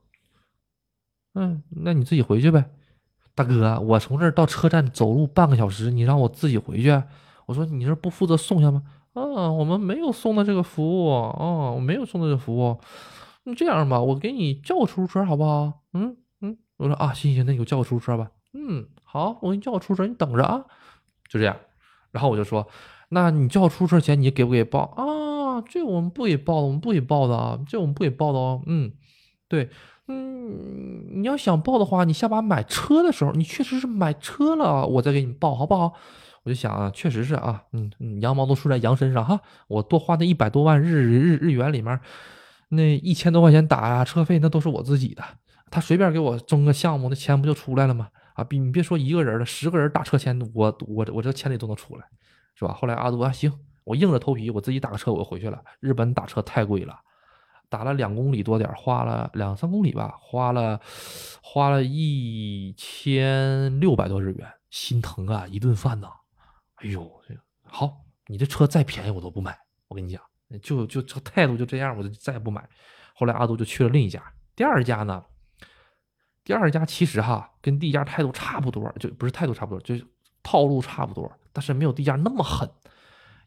[1.35, 2.71] 嗯，那你自己回去呗，
[3.35, 7.03] 大哥，我从这儿到车站走路半个小时，你让我自己回去？
[7.47, 8.83] 我说你这不负责送下吗？
[9.15, 12.79] 啊，我们没有送的这个服务，啊，我没有送的这个服务。
[13.45, 15.81] 你这样吧，我给你叫个出租车好不好？
[15.95, 18.31] 嗯嗯，我说啊，行行，那你给我叫个出租车吧。
[18.53, 20.65] 嗯，好，我给你叫个出租车，你等着啊。
[21.29, 21.57] 就这样，
[22.11, 22.69] 然后我就说，
[23.09, 25.63] 那你叫出租车钱你给不给报啊？
[25.63, 28.63] 这我们不给报的，我们不给报的啊，这我们不给报的哦。
[28.67, 28.93] 嗯，
[29.49, 29.71] 对。
[30.09, 35.93] 嗯，你要想报的话，你下把买车的时候，你确实是买车了，我再给你报，好不好？
[36.45, 42.01] 我就想啊，确实是啊，嗯，羊毛都出在羊身上哈，我多花那一百多万日日日元里面，
[42.71, 45.23] 那一千多块钱打车费，那都是我自己的。
[45.71, 48.09] 他随便给我争个项目，那钱不就出来了吗？
[48.35, 52.05] 啊，比你别说一个人了，十个人打车钱，我我我这钱里都能出来，
[52.57, 52.75] 是吧？
[52.75, 53.53] 后来阿杜啊，行，
[53.85, 55.63] 我硬着头皮，我自己打个车，我就回去了。
[55.79, 56.99] 日本打车太贵了。
[57.73, 60.79] 打了两公里多点花了两三公里吧，花了
[61.41, 65.47] 花了一千六百多日元，心疼啊！
[65.49, 66.09] 一顿饭呐，
[66.75, 67.11] 哎呦，
[67.63, 69.59] 好，你这车再便宜我都不买，
[69.89, 70.21] 我跟你讲，
[70.61, 72.69] 就就这态度就这样，我就再也不买。
[73.15, 74.23] 后来阿杜就去了另一家，
[74.55, 75.25] 第二家呢，
[76.45, 80.07] 第二家其实哈跟第一家态度差不多，就不是态度差不多，就是
[80.43, 82.69] 套路差不多，但是没有第一家那么狠，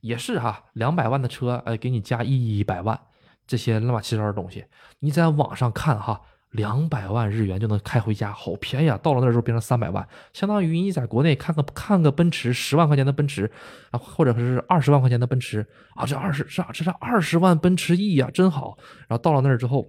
[0.02, 3.00] 也是哈两百万的车，哎，给你加一百万。
[3.48, 4.66] 这些乱七八糟的东西，
[5.00, 8.98] 你在网上看哈，两百万日元就能开回家，好便宜啊！
[9.04, 13.52] 到了那时候变成三百万，相当于你在国内看个看个奔驰十万块钱的奔驰
[13.92, 15.66] 啊，或者是二十万块钱的奔驰
[15.96, 18.78] 啊，这二十这这是二十万奔驰 E 呀，真好！
[19.08, 19.88] 然后到了那儿之后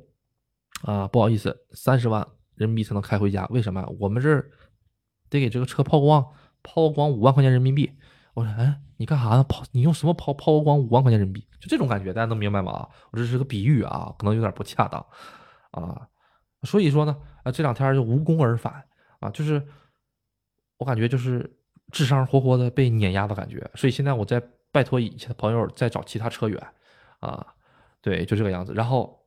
[0.82, 2.26] 啊，不好意思，三十万
[2.56, 3.86] 人民币才能开回家，为什么？
[3.98, 4.50] 我们这儿
[5.30, 6.26] 得给这个车抛光，
[6.62, 7.92] 抛光五万块钱人民币。
[8.36, 9.42] 我说，哎，你干啥呢？
[9.44, 11.48] 抛你用什么抛抛光五万块钱人民币？
[11.58, 12.86] 就这种感觉，大家能明白吗？
[13.10, 15.00] 我这是个比喻啊，可能有点不恰当
[15.70, 16.06] 啊。
[16.64, 18.84] 所以说呢，啊，这两天就无功而返
[19.20, 19.66] 啊，就是
[20.76, 21.58] 我感觉就是
[21.90, 23.70] 智商活活的被碾压的感觉。
[23.74, 26.62] 所以现在我在拜托以前的朋友再找其他车源
[27.20, 27.54] 啊，
[28.02, 28.74] 对，就这个样子。
[28.74, 29.18] 然后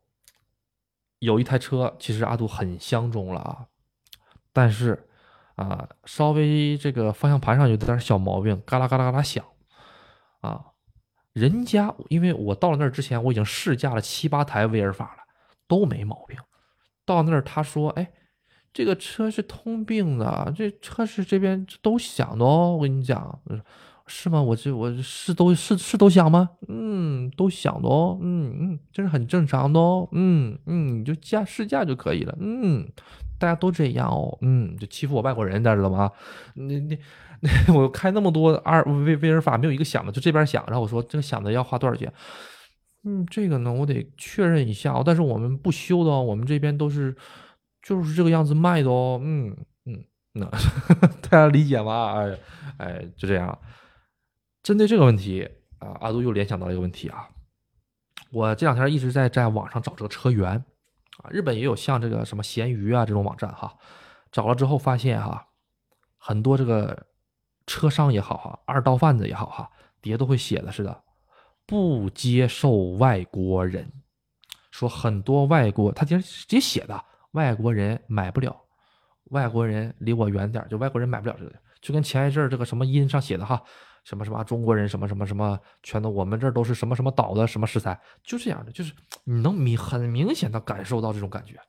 [1.17, 3.65] 有一台车，其实阿杜很相中了啊，
[4.53, 5.07] 但是。
[5.59, 9.43] 啊，稍微这个方向盘上有点小毛病，嘎啦嘎啦嘎啦响。
[10.39, 10.63] 啊，
[11.33, 15.23] 人家因为我到了那儿之前，我已经试驾了七八台威尔法了，
[15.67, 16.37] 都没毛病。
[17.05, 18.09] 到那儿他说：“哎，
[18.71, 23.41] 这个车是通病的，这车是这边都响的哦。”我跟你讲，
[24.07, 24.41] 是吗？
[24.41, 26.51] 我这我是都是是都响吗？
[26.69, 28.17] 嗯，都响的哦。
[28.21, 30.07] 嗯嗯，这是很正常的哦。
[30.13, 32.37] 嗯嗯，你就驾试驾就可以了。
[32.39, 32.87] 嗯。
[33.39, 36.11] 大家都这样哦，嗯，就欺负我外国人，大家知道吗？
[36.55, 36.99] 那那
[37.39, 40.63] 那， 我开那么多二威威尔法，没有一个响的，就这边响。
[40.67, 42.11] 然后我说这个响的要花多少钱？
[43.05, 45.01] 嗯，这个呢，我得确认一下哦。
[45.05, 47.15] 但是我们不修的哦，我们这边都是
[47.81, 49.19] 就是这个样子卖的哦。
[49.23, 49.55] 嗯
[49.85, 50.03] 嗯，
[50.33, 50.45] 那
[51.29, 52.13] 大家理解吗？
[52.15, 52.37] 哎
[52.77, 53.57] 哎，就这样。
[54.61, 55.47] 针对这个问题
[55.77, 57.29] 啊，阿杜又联想到了一个问题啊，
[58.31, 60.61] 我这两天一直在在网上找这个车源。
[61.23, 63.77] 啊，日本也有像这个什么闲鱼啊这种网站哈，
[64.31, 65.45] 找了之后发现哈，
[66.17, 67.05] 很多这个
[67.67, 69.69] 车商也好哈，二道贩子也好哈，
[70.01, 71.03] 底下都会写的是的，
[71.65, 73.91] 不接受外国人，
[74.71, 78.55] 说很多外国他直接直接写的外国人买不了，
[79.25, 83.61] 外国人离我远点，就外国人买不了这个，就跟前一阵这个什么音上写的哈。
[84.03, 88.93] 什么什么中国人什么什么什么，全都我们这儿都是什么什么岛的什么食材，就这样的，就是
[89.23, 91.59] 你能明很明显的感受到这种感觉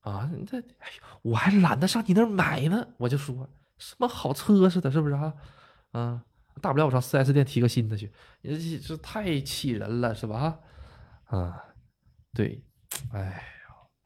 [0.00, 0.30] 啊！
[0.46, 3.48] 这哎呦，我还懒得上你那儿买呢，我就说
[3.78, 5.34] 什么好车似的，是不是啊？
[5.92, 6.20] 嗯，
[6.60, 8.10] 大不了我上四 S 店提个新的去，
[8.42, 10.58] 你这太气人了，是吧？
[11.24, 11.62] 啊，
[12.32, 12.62] 对，
[13.12, 13.42] 哎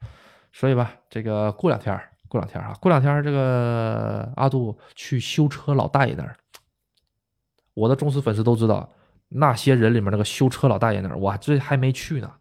[0.01, 0.07] 呦，
[0.51, 1.97] 所以吧，这个过两天
[2.27, 6.35] 过两天啊，过两天这个阿杜去修车老大爷那儿。
[7.73, 8.91] 我的忠实粉丝都知道，
[9.29, 12.31] 那些人里面那个修车老大爷那儿，我这还没去呢，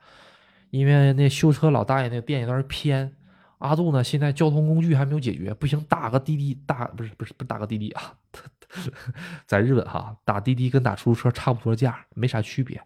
[0.70, 3.16] 因为那修车老大爷那个店有点偏。
[3.58, 8.12] 阿杜呢，现在交通工具还没有解决，不行，打个滴滴，打不是不是不打个滴滴啊，
[9.46, 12.82] 在日本哈，打滴滴跟打出租车差不多价，没啥区别，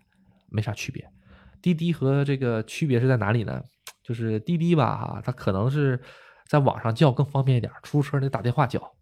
[0.50, 1.10] 没啥区别。
[1.62, 3.62] 滴滴和这个区别是在哪里呢？
[4.02, 5.98] 就是滴滴吧哈，它可能是
[6.46, 8.92] 在网上叫更方便一点，出租车得打电话叫。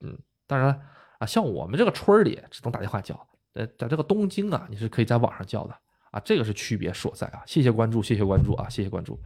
[0.00, 0.16] 嗯，
[0.46, 0.80] 当然。
[1.18, 3.14] 啊，像我们这个村里只能打电话叫，
[3.54, 5.74] 呃，在这个东京啊，你是可以在网上叫的
[6.10, 7.42] 啊，这个是区别所在啊。
[7.46, 9.18] 谢谢关注，谢谢关注啊，谢谢关注。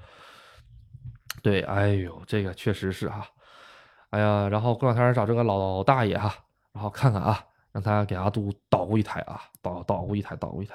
[1.42, 3.26] 对，哎呦，这个确实是哈，
[4.10, 6.34] 哎呀，然后过两天找这个老大爷哈，
[6.72, 7.42] 然后看看啊，
[7.72, 10.74] 让他给阿杜捣鼓一台啊，捣捣鼓一台，捣鼓一台。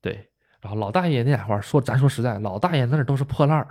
[0.00, 0.30] 对，
[0.60, 3.66] 然后老大爷那俩话说，咱说实在，老大爷那儿都是破烂儿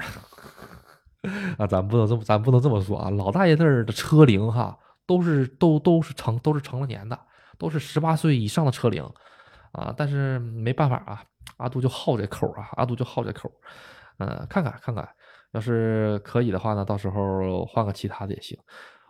[1.57, 4.77] 啊，咱不能这么，咱不能这么说啊，老大爷那儿的车龄哈。
[5.09, 7.19] 都是都都是成都是成了年的，
[7.57, 9.03] 都是十八岁以上的车龄，
[9.71, 11.23] 啊，但是没办法啊，
[11.57, 13.51] 阿杜就好这口啊，阿杜就好这口，
[14.19, 15.09] 嗯，看看看看，
[15.53, 18.55] 要是可以的话呢，到时候换个其他的也行。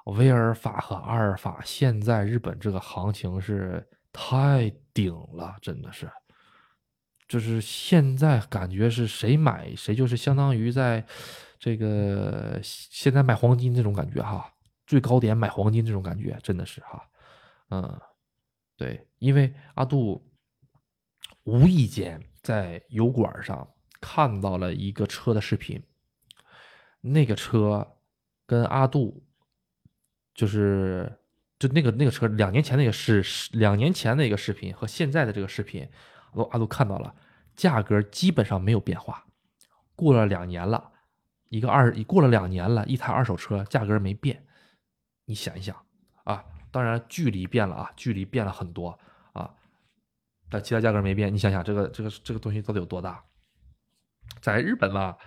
[0.05, 6.09] 威尔法和阿尔法现在日本这个行情是太顶了，真的是
[7.27, 11.05] 就是现在感觉是谁买谁就是相当于在
[11.59, 14.49] 这个现在买黄金这种感觉哈，
[14.89, 17.07] 最高点买黄金这种感觉真的是哈，
[17.69, 18.01] 嗯，
[18.75, 20.27] 对，因为阿杜
[21.43, 23.71] 无意间在油管上
[24.01, 25.79] 看到了一个车的视频，
[27.01, 27.87] 那个车
[28.47, 29.23] 跟阿杜
[30.33, 31.19] 就是
[31.59, 35.87] 就那个那个车两年前那个是两年前那个视频和现在的这个视频。
[36.31, 37.13] 阿阿杜看到了，
[37.55, 39.23] 价格基本上没有变化。
[39.95, 40.91] 过了两年了，
[41.49, 44.43] 一个二过了两年了，一台二手车价格没变。
[45.29, 45.75] 你想一想
[46.23, 48.99] 啊，当然距离变了啊，距离变了很多
[49.33, 49.53] 啊，
[50.49, 51.31] 但其他价格没变。
[51.31, 53.23] 你想想这个这个这个东西到底有多大？
[54.41, 55.19] 在日本吧，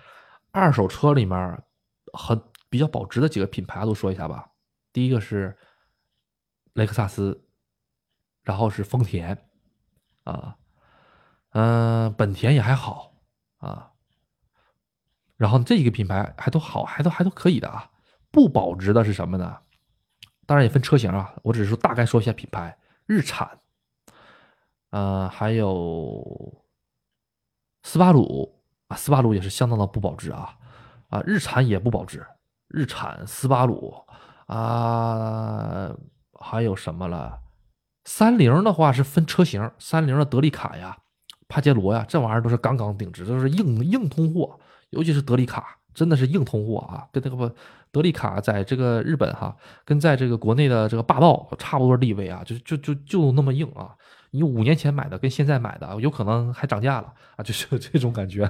[0.51, 1.63] 二手车里面
[2.11, 4.51] 很比较保值的几个品牌都说一下吧。
[4.91, 5.57] 第一个是
[6.73, 7.47] 雷克萨斯，
[8.43, 9.49] 然后是丰田
[10.25, 10.57] 啊。
[11.51, 13.13] 嗯，本田也还好
[13.59, 13.93] 啊，
[15.37, 17.89] 然后这几个品牌还都好，还都还都可以的啊。
[18.31, 19.61] 不保值的是什么呢？
[20.45, 22.77] 当然也分车型啊，我只是说大概说一下品牌。
[23.05, 23.59] 日产，
[24.91, 26.63] 呃，还有
[27.83, 30.57] 斯巴鲁啊，斯巴鲁也是相当的不保值啊
[31.09, 32.25] 啊，日产也不保值，
[32.67, 33.93] 日产、斯巴鲁
[34.47, 35.93] 啊，
[36.39, 37.41] 还有什么了？
[38.05, 40.97] 三菱的话是分车型，三菱的德利卡呀。
[41.49, 44.59] 帕杰罗呀，这玩意儿都是杠杠顶值，都是硬硬通货，
[44.89, 47.07] 尤其是德利卡，真的是硬通货啊！
[47.11, 47.49] 跟那个不
[47.91, 49.55] 德利卡在这个日本哈，
[49.85, 53.95] 跟在这个国内的这个霸道差不多地位啊，就就就就那么硬啊！
[54.31, 58.49] 你五年前买的跟现在买的有可能还涨价了啊，就是这种感觉，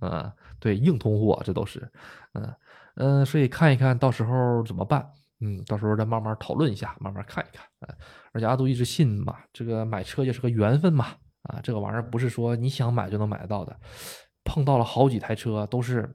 [0.00, 1.90] 嗯， 对，硬通货这都是，
[2.32, 2.54] 嗯
[2.96, 5.06] 嗯，所以看一看到时候怎么办，
[5.40, 7.64] 嗯，到时候再慢慢讨论一下，慢慢看一看，
[8.32, 11.06] 而且阿杜一直信嘛，这个买车也是个缘分嘛。
[11.44, 13.74] 啊，这个玩意儿不是说你想买就能买得到的，
[14.44, 16.06] 碰到了好几台车都是，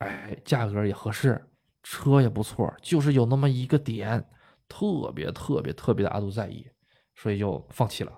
[0.00, 1.40] 哎，价格也合适，
[1.82, 4.22] 车也不错，就是有那么一个点
[4.68, 6.66] 特别特别特别的阿杜在意，
[7.14, 8.12] 所以就放弃了。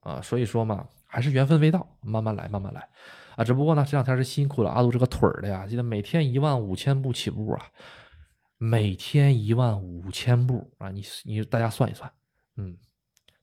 [0.00, 2.88] 啊，所以说嘛，还是缘分未到，慢慢来，慢慢来。
[3.34, 7.66] 啊，只不过呢，这两天是辛苦了阿杜这个腿儿的呀，记得每天一万五千步起步啊，
[8.58, 12.12] 每天一万五千步啊，你你大家算一算，
[12.56, 12.76] 嗯。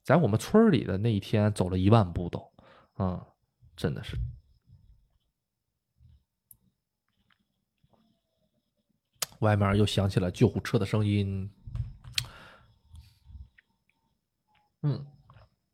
[0.02, 2.52] 在我们村里的那一天走了一万步都，
[2.92, 3.26] 啊，
[3.74, 4.18] 真的是。
[9.44, 11.48] 外面又响起了救护车的声音。
[14.82, 15.06] 嗯，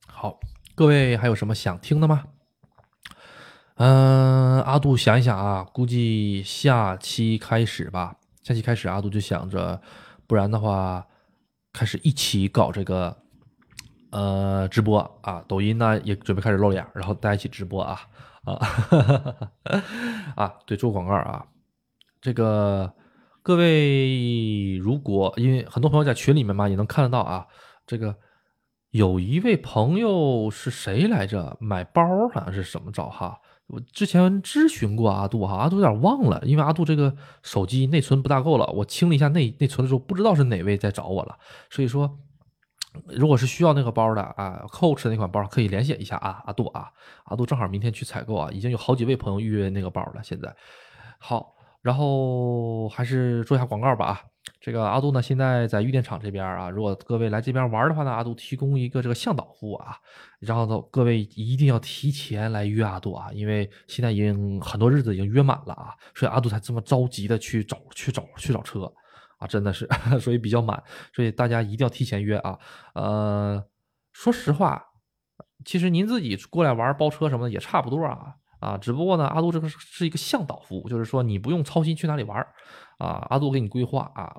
[0.06, 0.38] 好，
[0.74, 2.24] 各位还有什么想听的吗？
[3.76, 8.16] 嗯，阿杜想一想啊，估计下期开始吧。
[8.42, 9.80] 下期开始，阿杜就想着，
[10.26, 11.06] 不然的话，
[11.72, 13.16] 开始一起搞这个。
[14.12, 18.00] 呃，直播啊，抖音呢也准备开始露脸，然后大家一起直播啊
[18.42, 18.58] 啊
[20.34, 20.54] 啊！
[20.66, 21.46] 对，做广告啊。
[22.20, 22.92] 这个
[23.50, 27.44] 各位，如果因为很多朋友在群里面嘛，也能看得到啊。
[27.84, 28.14] 这个
[28.90, 31.56] 有一位朋友是谁来着？
[31.58, 32.00] 买包
[32.32, 33.40] 好像是怎么着哈？
[33.66, 37.12] 我之前咨询过阿杜哈，阿杜有点忘了，因为阿杜这个
[37.42, 41.36] 手机内存不大够了，我清了一下内内存的时候，不知道是哪位在找我了，
[41.70, 42.20] 所以说。
[43.06, 46.88] 如果是需要那个包的啊，Coach 那款包可以联系一下啊，阿杜啊，
[47.24, 50.20] 阿杜正好明天去采购啊，已经有好几位朋友预约那个包了。
[50.22, 50.54] 现在
[51.18, 54.20] 好，然后还是做一下广告吧啊，
[54.60, 59.96] 这个阿杜呢现在在玉电厂这边啊，如果各位来这边玩的话呢，阿杜提供一个这个向导服务啊，
[60.38, 68.92] 然后呢各位一定要提前来约阿杜啊，因为现在已经很多日子已经约满了啊，所以阿杜才这么着急的去找去找去找车。
[69.38, 69.88] 啊，真的是，
[70.20, 70.82] 所以比较满，
[71.14, 72.58] 所以大家一定要提前约啊。
[72.92, 73.64] 呃，
[74.12, 74.84] 说实话，
[75.64, 82.38] 其实您自己过来玩包车什么的也差不多啊啊，只不过呢，阿杜这个是一个向导服务，就是说你不用操心去哪里玩
[82.98, 84.36] 啊，阿杜给你规划啊，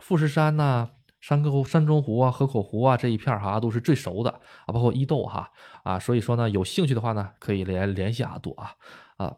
[0.00, 0.88] 富士山呐、
[1.20, 5.50] 山沟、山中湖啊、河口湖啊这一片哈，阿杜是最熟的啊，包括伊豆哈
[5.82, 8.72] 啊，所以说呢，有兴趣的话呢，可以联联系阿杜啊
[9.18, 9.36] 啊，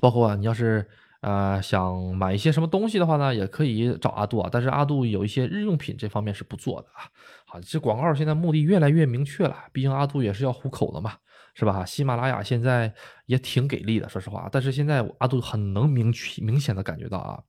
[0.00, 0.88] 包括你要是。
[1.20, 4.48] 呃，想买一些什么东西的话呢，也可以找阿杜啊。
[4.52, 7.10] 但是阿杜有一些日用品这方面是不做的啊。
[7.44, 11.14] 好，这广告现在目的越来越明确了，毕竟阿杜也是要糊口的嘛，
[11.58, 11.84] 是吧？
[11.84, 12.94] 喜马拉雅现在
[13.26, 14.48] 也挺给力的，说实话。
[14.52, 17.42] 但是现在阿杜很能明确明显的感觉到啊，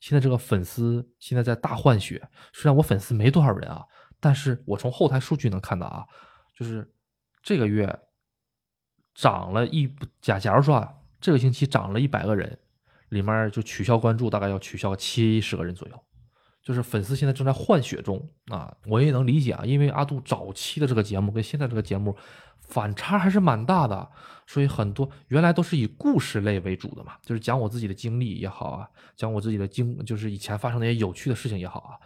[0.00, 2.22] 现在这个粉丝现在在大换血。
[2.52, 3.84] 虽然我粉丝没多少人啊，
[4.20, 6.06] 但是我从后台数据能看到啊，
[6.56, 6.88] 就是
[7.42, 7.98] 这个月
[9.14, 12.58] 涨了一假假如说啊，这个星期涨了一百个人。
[13.10, 15.98] 里面就取消关注，大概要取消七十个人左右，
[16.62, 22.14] 就是粉丝现在正在换血中啊，我也能理解啊，因为阿杜早期的这个节目跟现在这个节目
[22.68, 24.10] 反差还是蛮大的。
[24.46, 32.00] 所以很多原来都是以故事类为主的嘛，就是讲我自己的经历也好啊，讲我自己的经，就是以前发生那些有趣的事情也好啊，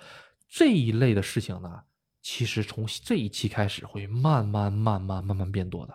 [0.48, 1.82] 这一类的事情呢，
[2.20, 5.94] 其实从这一期开始会慢慢慢慢慢慢变多的，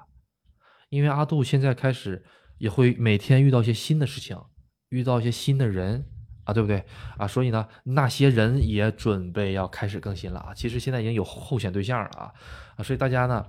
[0.88, 2.24] 因为阿杜现在开始
[2.60, 4.42] 也会每天遇到一些新的事情，
[4.88, 6.08] 遇到一些新的人
[6.46, 6.86] 啊，对不对
[7.18, 7.28] 啊？
[7.28, 10.54] 所以呢，那些人也准备要开始更新了啊。
[10.54, 12.32] 其实现在已经有候选对象了啊
[12.78, 13.46] 啊，所以大家呢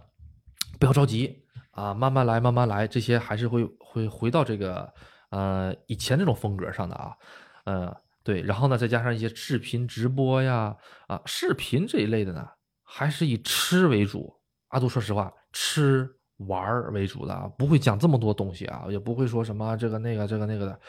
[0.79, 1.45] 不要着急。
[1.71, 4.93] 啊，慢慢来，慢慢来，这些还是会会回到这个
[5.31, 7.15] 呃以前那种风格上的啊，
[7.67, 10.77] 呃对，然后呢再加上一些视频直播呀，
[11.07, 12.45] 啊视频这一类的呢，
[12.83, 14.35] 还是以吃为主。
[14.71, 20.81] 阿杜说实话，吃玩为主的，不会讲这么多东西啊，也不会说什么这个那个这个那个的，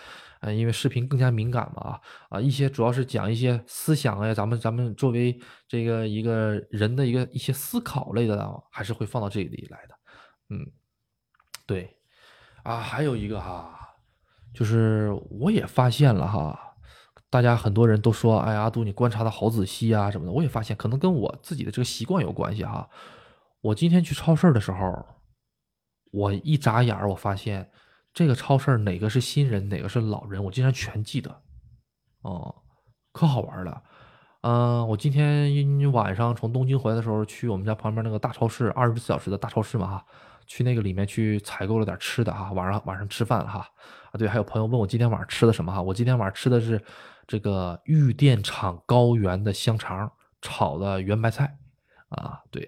[0.42, 9.96] 嗯，因为视频更加敏感嘛啊啊，一些主要是讲一些思想呀，咱们咱们作为这个一个人的一个一些思考类的，还是会放到这里来的，
[10.50, 10.72] 嗯。
[11.68, 11.96] 对，
[12.64, 13.78] 啊，还有一个哈，
[14.56, 16.60] 就是我也发现了哈，
[17.30, 22.90] 大家很多人都说，哎，阿杜你观察的好仔细啊什么的，我也发现可能跟我自己的这个习惯有关系哈。
[23.62, 25.06] 我今天去超市的时候，
[26.12, 27.70] 我一眨眼我发现
[28.14, 31.42] 这个超市哪个是新人，哪个是老人，我竟然全记得，
[32.22, 32.64] 哦，
[33.12, 33.84] 可好玩了。
[34.42, 40.06] 嗯，我今天晚上从东京回来的时候，去我们家旁边那个大超市，二十四小时的大超市嘛哈。
[40.48, 43.60] 去那个里面去采购了点吃的哈，晚上晚上吃饭了哈
[44.12, 46.84] 啊对，还有朋友问我今天晚上吃的什么哈，我今天晚上吃的是
[47.28, 50.12] 这个玉电厂高原的香肠
[50.42, 51.56] 炒的圆白菜
[52.08, 52.68] 啊对，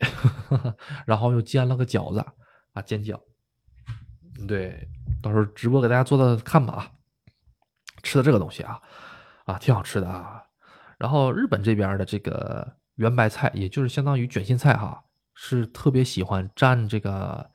[1.07, 2.23] 然后又煎了个饺子
[2.73, 3.19] 啊煎饺，
[4.47, 4.87] 对，
[5.21, 6.91] 到时候直播给大家做的看吧啊，
[8.03, 8.81] 吃的这个东西啊
[9.45, 10.43] 啊挺好吃的啊，
[10.97, 15.03] 然后日本这边的这个圆白菜，也就是相当于卷心菜哈，
[15.33, 17.49] 是特别喜欢蘸这个。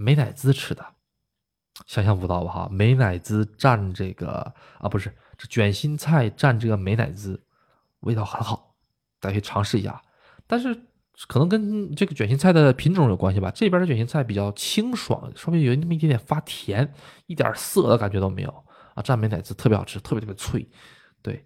[0.00, 0.86] 美乃滋吃的，
[1.86, 2.52] 想象不到吧？
[2.52, 7.44] 哈，美乃滋蘸这个啊，不是这卷心菜蘸这个美乃滋，
[8.02, 8.76] 味道很好，
[9.18, 10.00] 大家可以尝试一下。
[10.46, 10.86] 但是
[11.26, 13.50] 可能跟这个卷心菜的品种有关系吧。
[13.54, 16.94] 这边的卷心菜比较清爽，稍微有那么一点点发甜，
[17.26, 18.64] 一点涩的感觉都没有
[18.94, 19.02] 啊。
[19.02, 20.68] 蘸美奶滋特别好吃，特别特别脆。
[21.20, 21.44] 对，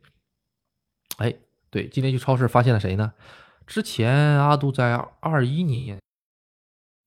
[1.16, 1.34] 哎，
[1.70, 3.12] 对，今天去超市发现了谁呢？
[3.66, 5.98] 之前阿杜在二一年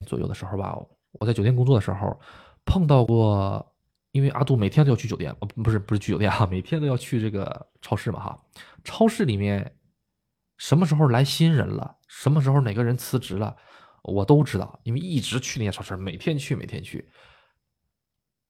[0.08, 0.76] 左右的时候吧。
[1.20, 2.20] 我在酒店工作的时候，
[2.66, 3.74] 碰到过，
[4.12, 8.38] 因为阿杜每天都要去酒店，呃，不是不是去酒店哈，每天都要去这个超市嘛哈。
[8.84, 9.74] 超市里面
[10.58, 13.56] 什么时候来新人了，什么时候哪个人辞职了，
[14.04, 17.10] 我都知道，因为一直去那些超市，每天去每天去。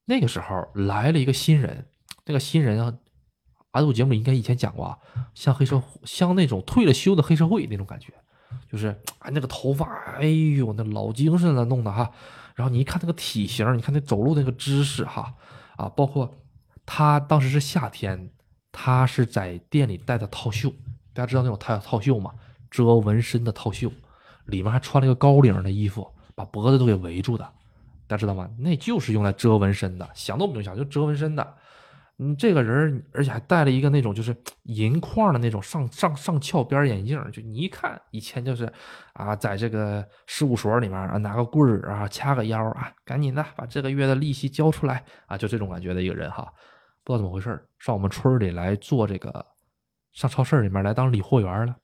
[0.06, 1.88] 那个时候来了一个新人，
[2.26, 2.94] 那个新人啊，
[3.72, 4.99] 阿杜节目里应该以前讲过啊，
[5.34, 8.14] 像黑社像那种退了休的黑社会那种感觉，
[8.72, 9.88] 就是啊那个头发，
[10.19, 12.11] 哎呦那老精神了，弄的哈。
[12.53, 15.34] 然后你一看那个体型，你看那走路那个姿势，哈，
[15.76, 16.38] 啊，包括
[16.86, 18.32] 他当时是夏天，
[18.72, 20.72] 他是在店里戴的套袖，
[21.16, 22.32] 大家知道那种套套袖吗？
[22.70, 23.90] 遮纹身的套袖，
[24.48, 26.06] 里面还穿了一个高领的衣服，
[26.36, 27.44] 把脖子都给围住的，
[28.06, 28.50] 大家知道吗？
[28.60, 31.56] 那就是用来遮纹身的，想都不用想，就遮纹身的。
[32.18, 34.34] 嗯，这个人而且还戴了一个那种就是
[34.64, 38.72] 银框的那种上上上翘边眼镜，就你一看以前就是
[39.14, 46.44] 啊，在这个事务所里面啊，拿个棍儿啊，掐个腰啊，赶紧的把这个月的利息交出来啊，就这种感觉的一个人哈，
[47.04, 49.46] 不知道怎么回事上我们村里来做这个，
[50.16, 51.76] 上超市里面来当理货员了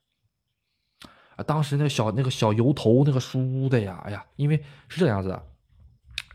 [1.36, 1.44] 啊。
[1.44, 5.40] 当时那小那个小油头那个梳的呀，哎呀，因为是这样子，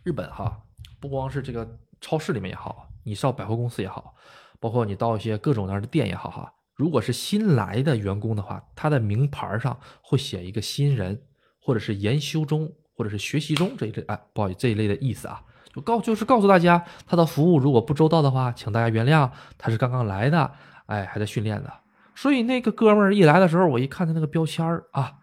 [0.03, 0.61] 日本哈，
[1.01, 1.67] 不光是这个
[1.99, 2.87] 超市里面也好。
[3.03, 4.15] 你上百货公司也好，
[4.59, 11.21] 包括你到一些各种各样的店也好，哈，如果是新来的员工的话，他的名牌上会写一个新人，
[11.61, 15.41] 或者是研修中，或者是学习中这一类，哎，不好意思，这一类的意思啊，
[15.73, 20.51] 就告就是告诉大家，他的服务如果不周到的话，请大家原谅，他是刚刚来的，
[20.87, 21.73] 哎，还在训练的。
[22.17, 25.19] 所以那个哥们儿一来的时候，我一看他那个标签儿啊，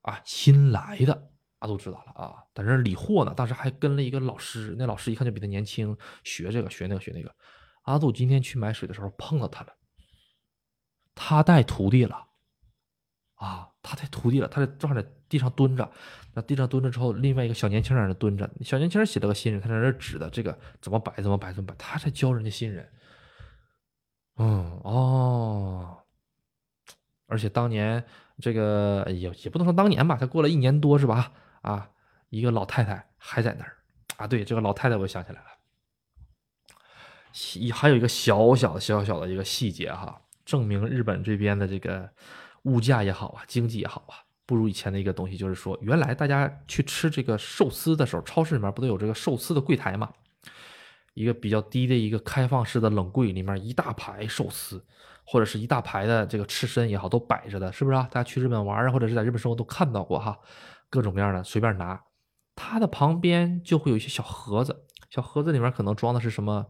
[0.00, 1.28] 啊，新来的。
[1.60, 3.32] 他都知道了啊，在那理货呢。
[3.36, 7.32] 当时还跟了一个老师，那老师一看就比他年轻，学这个学那个学那个。
[7.82, 9.72] 阿杜今天去买水的时候碰到他了，
[11.14, 12.26] 他带徒弟了
[13.34, 14.48] 啊，他带徒弟了。
[14.48, 15.88] 他在正好在地上蹲着，
[16.34, 18.50] 那地上蹲着之后，另外一个小年轻在那蹲着。
[18.62, 22.88] 小年轻写了个新人，他在那指的这个怎么摆怎么摆怎么摆，他在教人家新人。
[24.38, 26.01] 嗯哦，
[27.32, 28.04] 而且当年
[28.38, 31.32] 这个也也不能说当年吧，才过了一年多是吧？
[31.62, 31.88] 啊，
[32.28, 33.76] 一个老太太还在那儿
[34.18, 34.26] 啊！
[34.26, 35.46] 对，这个老太太我想起来了，
[37.72, 42.10] 还有一个小小的、小小的一个细节哈，证明日本这边的这个
[42.64, 50.12] 物价也好啊，经济也好啊，不如以前的一个东西，就是说，原来大家去吃这个寿司的时候，超市里面不都有这个寿司的柜台吗？
[51.14, 54.84] 一个比较低的一个开放式的冷柜，里面一大排寿司，
[55.24, 58.08] 或者是一大排的这个刺身也好，都摆着的，是不是啊？
[58.10, 60.38] 大家去日本玩啊，或者是在日本生活都看到过哈，
[60.90, 62.02] 各种各样的随便拿。
[62.54, 66.66] 它的旁边就会有一些小盒子，小盒子里面可能装的是什么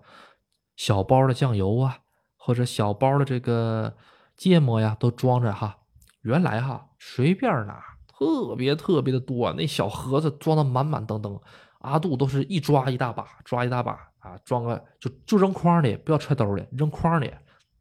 [0.77, 1.99] 小包的酱油啊，
[2.37, 3.97] 或者小包的这个
[4.37, 5.79] 芥末呀，都装着哈。
[6.23, 11.41] 原来哈随便拿，特别特别的多，那小盒子装的满满当当。
[11.81, 17.33] 阿杜都是一抓一大把，抓一大把啊，装个就就扔筐里，不要揣兜里，扔筐里。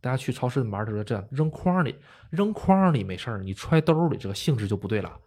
[0.01, 1.95] 大家去超市玩的时候这样，扔筐里，
[2.29, 5.17] 扔筐里没事儿，你揣兜里这个性质就不对了。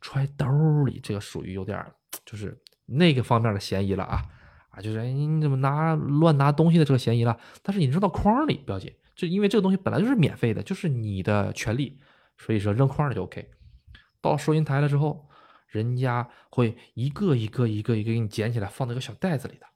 [0.00, 1.86] 揣兜里这个属于有点
[2.26, 4.20] 就是那个方面的嫌疑了啊
[4.70, 7.38] 啊，就是你怎么拿乱拿东西的这个嫌疑了。
[7.62, 11.98] 但是你扔到筐里不要紧，就因为这个东西本来就是免费的，就是你的权利，
[12.36, 13.48] 所以说扔筐里就 OK。
[14.20, 15.28] 到收银台了之后。
[15.66, 19.66] 人家会一个一个一个一个给你捡起来，放在一个小袋子里的。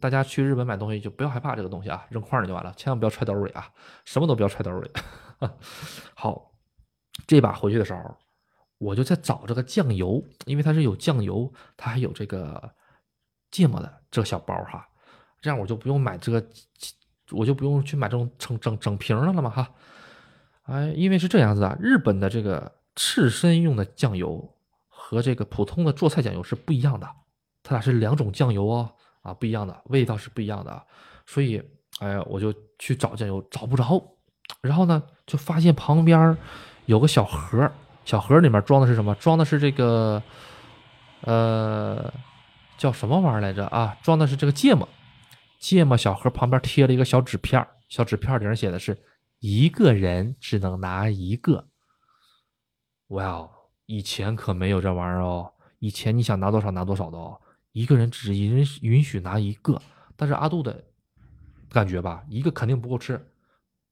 [0.00, 3.70] 大家去日本买东西就不要害怕这个东西啊，扔筐里就完了，千万不要揣兜里啊，
[4.04, 4.90] 什么都不要揣兜里。
[6.14, 6.52] 好，
[7.26, 8.16] 这把回去的时候，
[8.78, 12.74] 我就在找这个酱油，因为它是有酱油，它还有这个
[13.50, 14.86] 芥末的这个小包哈，
[15.40, 16.46] 这样我就不用买这个，
[17.32, 19.70] 我就不用去买这种整整整瓶的了嘛哈。
[20.64, 24.50] 哎，因为是这样子的，日本的这个刺身用的酱油。
[25.06, 27.06] 和这个普通的做菜酱油是不一样的，
[27.62, 28.94] 它俩是两种酱油哦，
[29.24, 30.86] 啊，不一样的味道是不一样的，
[31.26, 31.60] 所以，
[31.98, 34.00] 哎呀，我就去找酱油，找不着，
[34.60, 36.36] 然后呢，就发现旁边
[36.84, 37.72] 有个小盒，
[38.04, 39.14] 小盒里面装的是什么？
[39.14, 40.22] 装的是这个，
[41.22, 42.12] 呃，
[42.76, 43.96] 叫什么玩意儿来着啊？
[44.02, 44.86] 装的是这个芥末，
[45.58, 49.02] 芥末小盒旁边贴了一个小纸片小纸片顶上写的是
[49.40, 51.68] 一个人只能拿一个，
[53.08, 53.50] 哇哦！
[53.86, 57.40] 以前可没有这玩意儿哦，以前你想拿多少拿多少的哦，
[57.74, 59.82] 一个人只允允许拿一个。
[60.16, 60.82] 但是阿杜的
[61.68, 63.20] 感觉吧，一个肯定不够吃，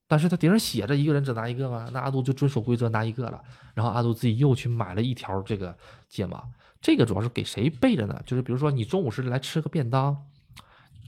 [0.09, 3.43] 但是他顶上写着一个人只拿一个嘛，那阿杜就遵守规则拿一个了。
[3.75, 5.77] 然后阿杜自己又去买了一条这个
[6.09, 6.43] 芥末，
[6.81, 8.23] 这个主要是给谁备着呢？
[8.25, 10.25] 就是比如说你中午是来吃个便当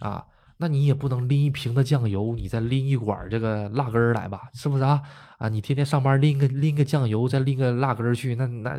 [0.01, 0.27] 啊。
[0.57, 5.03] 那你也不能拎一瓶的酱油，你再拎一管这个辣根来吧，是不是啊？
[5.45, 8.79] 啊，你天天上班拎个拎个酱油，再拎个辣根去，那那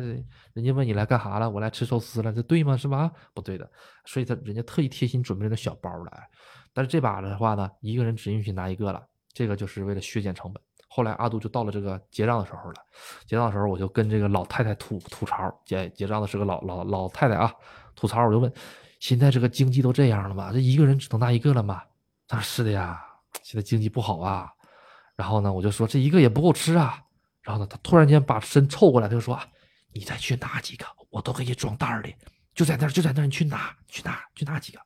[0.52, 1.48] 人家问你来干啥了？
[1.48, 2.76] 我来吃寿司了，这对吗？
[2.76, 3.08] 是吧？
[3.32, 3.70] 不对的，
[4.04, 6.28] 所以他人家特意贴心准备了小包来。
[6.74, 9.00] 但是这把的话呢，一个人只允许拿一个了，
[9.32, 10.60] 这个就是为了削减成本。
[10.88, 12.76] 后来阿杜就到了这个结账的时候了，
[13.26, 17.52] 结账的时候我就跟这个老太太吐吐槽，结结账的是个老老老太太啊，
[17.94, 18.52] 吐槽我就问。
[18.98, 20.52] 现在这个经济都这样了嘛？
[20.52, 21.80] 这一个人只能拿一个了嘛？
[22.26, 23.00] 他说是的呀，
[23.44, 24.50] 现在经济不好啊。
[25.16, 26.98] 然后呢，我就说这一个也不够吃啊。
[27.42, 29.38] 然后呢，他突然间把身凑过来，他就说
[29.94, 32.14] ：“你再去拿几个，我都给你装袋里，
[32.54, 34.80] 就在那儿，就在那儿，你去拿，去拿，去拿几个。”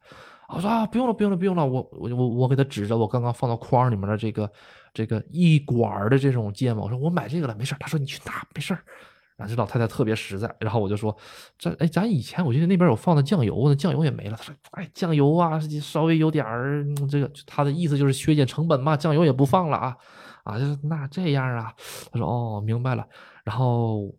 [0.55, 4.51] 我说：“啊，不用了，不用了，不用了。”我我我我给他指着我刚刚放到筐里面的这个
[4.93, 8.77] 这个一管的这种芥末，我说：“我买这个了，没事他说：“你去拿，没事
[9.37, 11.17] 然后这老太太特别实在，然后我就说
[11.57, 19.97] ：“这哎，咱以前我记得那边有放的酱油，那酱油也没了。”他说：“哎，酱油啊，稍微有点儿这个，他的意思就是削减成本嘛，酱油也不放了啊
[20.45, 21.75] 啊，就是那这样啊。”
[22.13, 23.07] 他说：“哦，明白了。”
[23.45, 24.15] 然后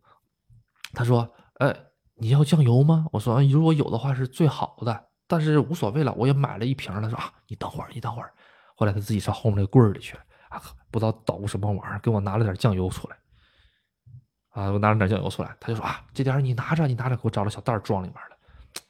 [0.94, 1.30] 他说
[1.60, 1.76] ：“呃，
[2.16, 8.34] 你要酱油吗？”我说：“如果有的话是最好的，但是无所谓了，我也买了一瓶他。”说：“啊，你等会儿，你等会儿。”
[8.76, 10.18] 后来他自己上后面那柜儿里去
[10.50, 13.18] 啊，不知道捣鼓什么玩意儿，给我拿了点酱油出来。
[14.50, 18.38] 啊，我拿了点酱油出来，他就说啊，这点你拿着，你拿着，给我找了小袋装里面了。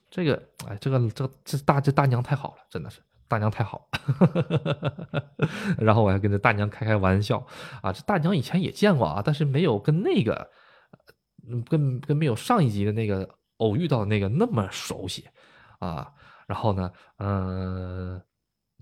[0.09, 3.01] 这个，哎，这个，这个，这大这大娘太好了，真的是
[3.31, 3.87] 大娘太好。
[5.79, 7.45] 然后我还跟这大娘开开玩笑
[7.81, 10.49] 啊，这大娘以前也见过啊，但是没有跟那个，
[11.47, 15.25] 嗯跟跟没有上一集的那个偶遇到的那个那么熟悉
[15.79, 16.11] 啊。
[16.45, 18.21] 然后呢，嗯，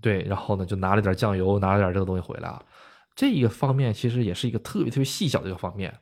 [0.02, 2.60] 对，然后呢就拿了点酱油，拿了点这个东西回来啊。
[3.14, 5.96] 这一个方面其实也是一个特别特别细小的一个方面。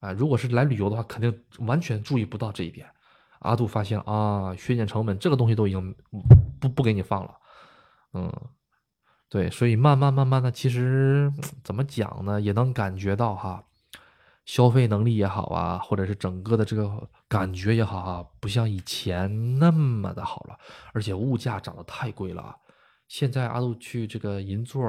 [0.00, 2.84] 啊，如果是来旅游的话，肯定完全注意不到这一点。
[3.38, 5.94] 阿杜发现啊，削减成本这个东西都已经
[6.60, 7.32] 不不给你放了。
[8.12, 8.32] 嗯，
[9.28, 11.32] 对，所以慢慢慢慢的，其实
[11.62, 13.64] 怎么讲呢，也能感觉到哈，
[14.44, 20.58] 消费能力也好啊，或者是整个的这个感觉也好啊，不像以前那么的好了。
[20.92, 22.56] 而且物价涨得太贵了。
[23.08, 24.84] 现在阿杜去这个银座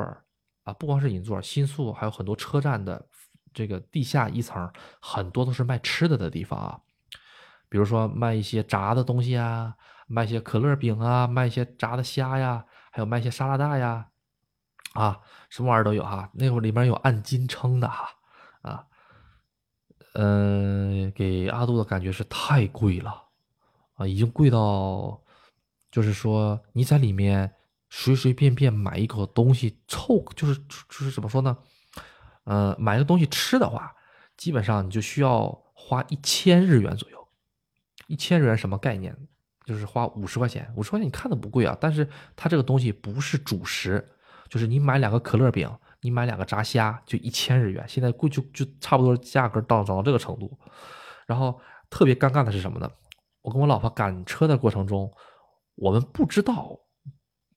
[0.64, 3.08] 啊，不光是银座，新宿还有很多车站的。
[3.56, 4.68] 这个地下一层
[5.00, 6.80] 很多都是卖吃的的地方啊，
[7.70, 9.76] 比如说卖一些炸的东西啊，
[10.08, 14.10] 卖些可乐饼啊，卖一些炸的虾呀，还有卖些沙拉大呀，
[14.94, 16.30] 啊，什么玩意儿都有哈。
[16.34, 18.08] 那会儿里面有按斤称的哈，
[18.62, 18.86] 啊，
[20.14, 23.30] 嗯，给阿杜的感觉是太贵了
[23.96, 25.20] 啊，已经贵到，
[25.90, 27.56] 就是说你在里面
[27.90, 31.58] 随随便便买一口东西凑，就是就是怎么说呢？
[32.44, 33.96] 呃，买个东西吃的话，
[34.38, 37.28] 基本上你就需要花一千日元左右。
[38.06, 39.18] 一千日元什么概念？
[39.66, 44.06] 就是花五十块钱，五十块钱你看的不贵啊，但是它这个东西不是主食，
[44.50, 45.70] 就是你买两个可乐饼。
[46.06, 50.52] 你买两个炸虾就一千日元，现在贵就就差不多价格到涨到这个程度。
[51.26, 51.58] 然后
[51.90, 52.92] 特别尴尬的是什么呢？
[53.42, 55.10] 我跟我老婆赶车的过程中，
[55.76, 56.78] 我们不知道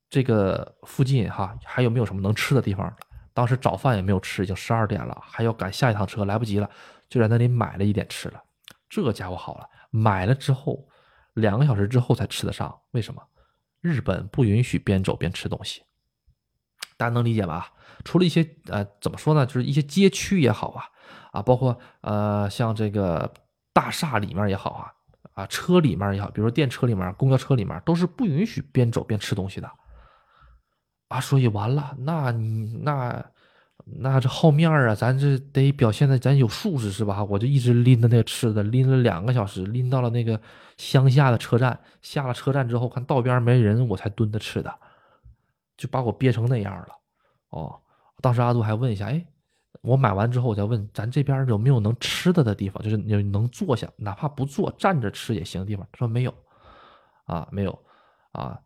[0.08, 2.94] 这个附近哈还有没有什么能吃的地方。
[3.34, 6.70] 当时早饭也没有吃，已经十二点了，还要赶下一趟车，来不及了，
[7.08, 8.40] 就在那里买了一点吃了。
[8.88, 10.86] 这家伙好了，买了之后
[11.36, 12.76] 两个小时之后才吃得上。
[12.90, 13.22] 为什么？
[13.80, 15.82] 日本不允许边走边吃东西，
[16.96, 17.72] 大家能理解吧？
[18.04, 20.84] 除了一些呃，怎么说呢，就是一些街区也好啊，
[21.30, 23.32] 啊，包括呃，像这个
[23.72, 24.92] 大厦里面也好啊，
[25.34, 29.70] 啊，车里面也好，比如说电车里面、公交车里面，都是不允许边走边吃东西的，
[31.08, 33.24] 啊，所以完了，那你那
[33.88, 37.22] 那这好面儿啊，咱这得表现的咱有素质是吧？
[37.22, 40.40] 我就一直拎着那个吃的，拎了两个小时，拎到了那个
[40.76, 44.74] 乡下的车站，下了车站之后，看道边没人，我才蹲着吃的，
[45.76, 46.88] 就把我憋成那样了，
[47.50, 47.80] 哦。
[48.20, 49.24] 当时阿杜还问一下，哎，
[49.82, 55.86] 我买完之后我再问咱这边有没有能吃的的地方，就是你能坐下，哪怕不坐，站着吃也行的地方。
[55.92, 56.34] 他说没有，
[57.26, 57.78] 啊，没有，
[58.32, 58.58] 啊，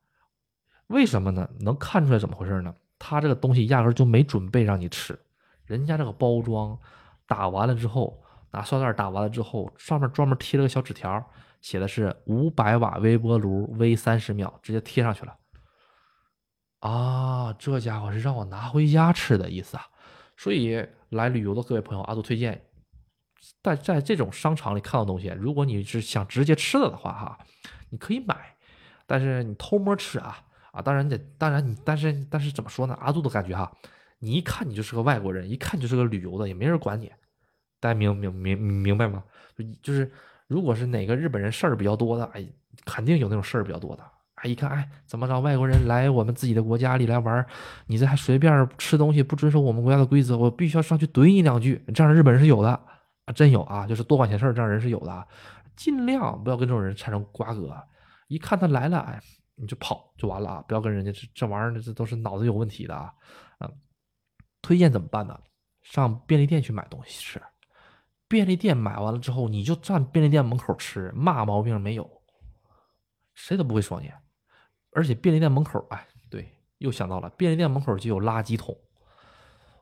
[0.87, 1.47] 为什么呢？
[1.61, 2.75] 能看出来怎么回事呢？
[3.01, 5.19] 他这个东西压根就没准备让你吃，
[5.65, 6.79] 人家这个包装
[7.27, 8.23] 打完了之后，
[8.53, 11.25] 拿塑料袋打完了之后，上面专门贴了个小纸条，
[11.63, 15.35] 写的是五百瓦微波炉微三十秒，直接贴上去了。
[16.81, 19.87] 啊，这家伙是让我拿回家吃的意思啊！
[20.37, 22.67] 所以来旅游的各位朋友，阿杜推荐，
[23.63, 27.39] 在在这种商场里看到东西，如果你是想直接吃了的话，哈，
[27.89, 28.57] 你可以买，
[29.07, 30.43] 但是你偷摸吃啊
[30.73, 30.81] 啊！
[30.83, 32.97] 当然得，当然你，但是但是怎么说呢？
[33.01, 33.71] 阿杜的感觉哈，
[34.19, 37.11] 你一看你就是个外国人，一看就是个旅游的，也没人管你，
[37.81, 39.23] 大家明明明明白吗？
[39.83, 40.11] 就是
[40.47, 42.47] 如果是哪个日本人事儿比较多的，哎，
[42.85, 44.03] 肯定有那种事儿比较多的。
[44.37, 45.39] 哎，一看，哎，怎么着？
[45.41, 47.45] 外国人来我们自己的国家里来玩，
[47.87, 51.85] 你这还随便吃东西，不遵守我们国家的规则，我必须要上去怼你两句。
[51.95, 52.71] 这样日本人是有的
[53.27, 55.27] 啊，真有啊，就是多管闲事这样人是有的。
[55.77, 57.77] 尽量不要跟这种人产生瓜葛。
[58.29, 59.21] 一看他来了，哎，
[59.61, 60.65] 你就跑就完了啊！
[60.67, 63.13] 不要跟人家这这玩意儿，这都是脑子有问题的啊。
[63.59, 63.71] 嗯，
[64.63, 65.39] 推荐怎么办呢？
[65.83, 67.43] 上便利店去买东西吃。
[68.27, 72.23] 便利店买完了之后，你就站便利店门口吃，嘛毛病没有，
[73.35, 74.11] 谁都不会说你。
[74.93, 78.77] 而且便利店门口，哎，对，又想到了，便利店门口就有垃圾桶。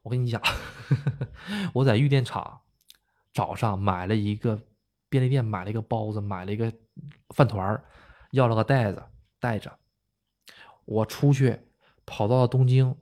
[0.02, 0.40] 我跟你讲，
[1.74, 2.60] 我在玉电厂
[3.32, 4.58] 早上买了一个
[5.08, 6.72] 便利店买了一个包子，买了一个
[7.34, 7.82] 饭团
[8.30, 9.04] 要了个袋子
[9.40, 9.78] 带着。
[10.84, 11.60] 我出去
[12.06, 12.96] 跑到了东京，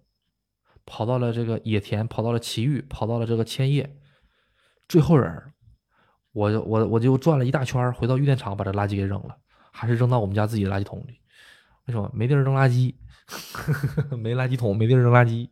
[0.84, 3.96] 跑到了这个野田，跑到了奇遇，跑到了这个千叶，
[4.88, 5.52] 最后人，
[6.32, 9.36] 我就我我就转了一大圈，回到玉电厂把这垃圾给扔了，
[9.70, 11.20] 还是扔到我们家自己的垃圾桶里。
[11.84, 12.94] 为什么没地儿扔垃圾？
[14.18, 15.48] 没垃圾桶，没地儿扔垃圾。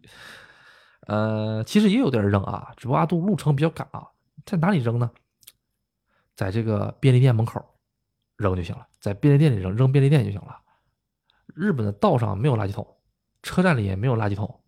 [1.07, 4.09] 呃，其实也有地儿扔啊，只不过阿杜路程比较赶啊，
[4.45, 5.11] 在哪里扔呢？
[6.35, 7.65] 在这个便利店门口
[8.37, 10.61] 扔就行了，在便利店里扔，扔便利店就行了。
[11.55, 12.87] 日本的道上没有垃圾桶，
[13.43, 14.61] 车站里也没有垃圾桶，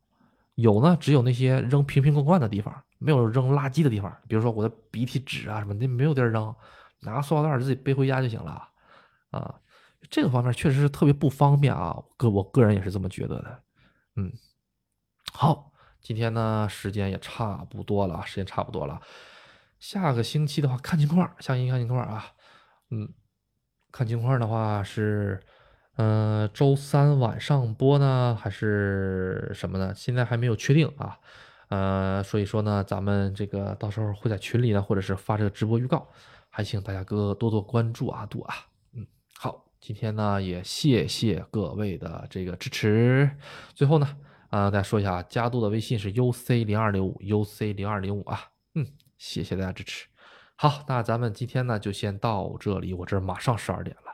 [0.54, 4.16] 有呢，只有那些扔瓶瓶罐罐的地方，没有扔垃圾的地方。
[4.28, 6.54] 比如说我的鼻涕纸啊什么的，没有地儿扔，
[7.00, 8.68] 拿个塑料袋自己背回家就行了
[9.30, 9.60] 啊。
[10.08, 13.62] 这个方面确实是特别不方便啊，个我个人也是这么觉得的。
[14.14, 14.32] 嗯，
[15.32, 19.00] 好，今天呢时间也差不多了，时间差不多了。
[19.80, 22.24] 下个星期的话看情况，下星期看情况啊。
[22.90, 23.12] 嗯，
[23.90, 25.42] 看情况的话是，
[25.96, 29.92] 嗯，周三晚上播呢，还是什么呢？
[29.94, 31.18] 现在还没有确定啊。
[31.68, 36.08] 呃，所以说呢，咱们这个到时候会在群里呢，或者是发这个直播预告，
[36.48, 38.54] 还请大家哥多多关注阿杜啊。
[38.92, 39.06] 嗯，
[39.36, 39.64] 好。
[39.78, 43.30] 今天呢，也谢谢各位的这个支持。
[43.72, 44.16] 最后呢，
[44.48, 48.40] 啊，大家说一下，加度的微信是 uc 零二零五 uc 零二零五啊。
[48.74, 48.84] 嗯，
[49.16, 50.08] 谢谢大家支持。
[50.56, 54.05] 好，那咱们今天呢就先到这里，我这马上十二点了。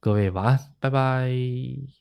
[0.00, 1.97] 各位晚安，拜拜。